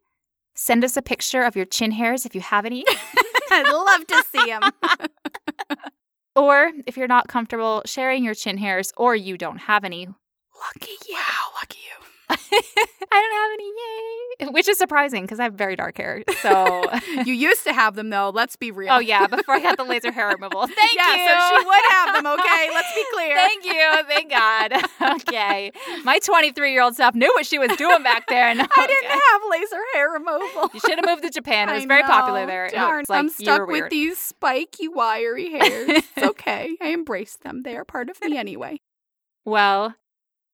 send 0.56 0.82
us 0.82 0.96
a 0.96 1.02
picture 1.02 1.44
of 1.44 1.54
your 1.54 1.66
chin 1.66 1.92
hairs 1.92 2.26
if 2.26 2.34
you 2.34 2.40
have 2.40 2.64
any. 2.64 2.84
I'd 3.52 3.72
love 3.72 4.08
to 4.08 4.24
see 4.32 4.44
them. 4.44 5.78
or 6.34 6.72
if 6.88 6.96
you're 6.96 7.06
not 7.06 7.28
comfortable 7.28 7.82
sharing 7.86 8.24
your 8.24 8.34
chin 8.34 8.58
hairs 8.58 8.92
or 8.96 9.14
you 9.14 9.38
don't 9.38 9.58
have 9.58 9.84
any, 9.84 10.08
lucky 10.61 10.92
you. 11.08 11.14
Wow, 11.14 11.52
lucky 11.61 11.78
you. 11.78 12.06
I 12.30 12.36
don't 13.11 13.32
have 13.32 13.50
any, 13.54 14.46
yay. 14.46 14.52
Which 14.52 14.68
is 14.68 14.78
surprising 14.78 15.22
because 15.22 15.40
I 15.40 15.44
have 15.44 15.54
very 15.54 15.74
dark 15.74 15.96
hair. 15.96 16.22
So 16.42 16.84
you 17.24 17.34
used 17.34 17.64
to 17.64 17.72
have 17.72 17.96
them 17.96 18.11
though. 18.11 18.30
Let's 18.32 18.54
be 18.56 18.70
real. 18.70 18.92
Oh 18.92 18.98
yeah, 18.98 19.26
before 19.26 19.56
I 19.56 19.61
got 19.61 19.76
the 19.76 19.84
laser 19.84 20.12
hair 20.12 20.28
removal. 20.28 20.66
Thank 20.66 20.94
yeah, 20.94 21.12
you. 21.12 21.22
Yeah, 21.22 21.50
so 21.50 21.58
she 21.58 21.66
would 21.66 21.84
have 21.90 22.14
them. 22.14 22.26
Okay, 22.26 22.70
let's 22.72 22.94
be 22.94 23.04
clear. 23.12 23.34
Thank 23.34 23.64
you. 23.64 24.04
Thank 24.06 24.30
God. 24.30 25.20
Okay, 25.20 25.72
my 26.04 26.18
23 26.20 26.72
year 26.72 26.82
old 26.82 26.94
self 26.94 27.14
knew 27.14 27.32
what 27.34 27.46
she 27.46 27.58
was 27.58 27.70
doing 27.76 28.02
back 28.02 28.26
then. 28.28 28.61
I 28.61 28.86
didn't 28.86 29.11
have 29.11 29.42
laser 29.50 29.82
hair 29.94 30.11
removal. 30.11 30.70
You 30.72 30.80
should 30.80 30.98
have 30.98 31.06
moved 31.06 31.22
to 31.24 31.30
Japan. 31.30 31.68
It 31.68 31.74
was 31.74 31.84
very 31.84 32.02
popular 32.02 32.46
there. 32.46 32.68
Darn, 32.68 33.04
like, 33.08 33.18
I'm 33.18 33.28
stuck 33.28 33.66
with 33.66 33.90
these 33.90 34.18
spiky, 34.18 34.88
wiry 34.88 35.50
hairs. 35.50 35.88
it's 35.88 36.18
okay. 36.18 36.76
I 36.80 36.88
embrace 36.88 37.36
them. 37.42 37.62
They 37.62 37.76
are 37.76 37.84
part 37.84 38.08
of 38.08 38.20
me 38.22 38.36
anyway. 38.36 38.80
Well, 39.44 39.94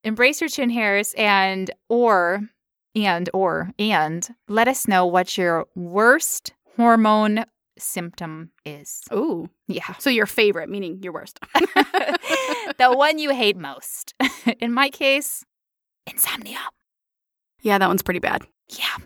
embrace 0.06 0.40
your 0.40 0.48
chin 0.48 0.70
hairs 0.70 1.14
and 1.18 1.70
or 1.88 2.48
and 2.94 3.28
or 3.34 3.70
and 3.78 4.28
let 4.48 4.68
us 4.68 4.88
know 4.88 5.04
what 5.04 5.36
your 5.36 5.66
worst 5.74 6.54
hormone 6.76 7.44
symptom 7.76 8.50
is. 8.64 9.02
Ooh. 9.12 9.50
Yeah. 9.66 9.92
So 9.98 10.08
your 10.08 10.26
favorite, 10.26 10.70
meaning 10.70 11.02
your 11.02 11.12
worst. 11.12 11.40
the 11.54 12.94
one 12.94 13.18
you 13.18 13.34
hate 13.34 13.56
most. 13.56 14.14
In 14.60 14.72
my 14.72 14.88
case, 14.88 15.44
insomnia. 16.06 16.60
Yeah, 17.60 17.78
that 17.78 17.88
one's 17.88 18.02
pretty 18.02 18.20
bad. 18.20 18.46
Yeah. 18.68 18.96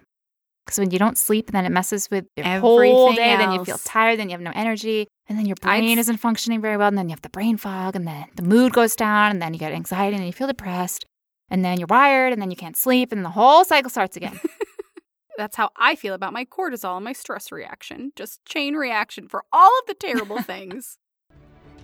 Because 0.65 0.79
when 0.79 0.91
you 0.91 0.99
don't 0.99 1.19
sleep, 1.19 1.51
then 1.51 1.65
it 1.65 1.71
messes 1.71 2.11
with 2.11 2.27
your 2.37 2.47
Everything 2.47 2.61
whole 2.95 3.13
day. 3.13 3.31
Else. 3.31 3.39
Then 3.41 3.53
you 3.53 3.65
feel 3.65 3.79
tired. 3.79 4.19
Then 4.19 4.29
you 4.29 4.35
have 4.35 4.41
no 4.41 4.53
energy. 4.55 5.09
And 5.29 5.39
then 5.39 5.47
your 5.47 5.57
brain 5.57 5.99
I'd... 5.99 5.99
isn't 5.99 6.19
functioning 6.19 6.61
very 6.61 6.77
well. 6.77 6.89
And 6.89 6.99
then 6.99 7.09
you 7.09 7.13
have 7.13 7.23
the 7.23 7.29
brain 7.29 7.57
fog. 7.57 7.97
And 7.97 8.07
then 8.07 8.27
the 8.37 8.43
mood 8.43 8.73
goes 8.73 8.95
down. 8.95 9.31
And 9.31 9.43
then 9.43 9.53
you 9.53 9.59
get 9.59 9.73
anxiety. 9.73 10.17
And 10.17 10.27
you 10.27 10.33
feel 10.33 10.47
depressed. 10.47 11.07
And 11.49 11.65
then 11.65 11.79
you're 11.79 11.89
wired. 11.89 12.33
And 12.33 12.41
then 12.41 12.51
you 12.51 12.57
can't 12.57 12.77
sleep. 12.77 13.11
And 13.11 13.25
the 13.25 13.31
whole 13.31 13.65
cycle 13.65 13.91
starts 13.91 14.17
again. 14.17 14.39
That's 15.37 15.57
how 15.57 15.71
I 15.77 15.95
feel 15.95 16.15
about 16.15 16.35
my 16.35 16.45
cortisol 16.45 16.97
and 16.97 17.05
my 17.05 17.15
stress 17.15 17.51
reaction. 17.51 18.13
Just 18.15 18.45
chain 18.45 18.75
reaction 18.75 19.27
for 19.27 19.45
all 19.53 19.71
of 19.81 19.87
the 19.87 19.95
terrible 19.95 20.43
things. 20.43 20.99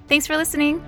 Thanks 0.09 0.27
for 0.27 0.37
listening. 0.37 0.85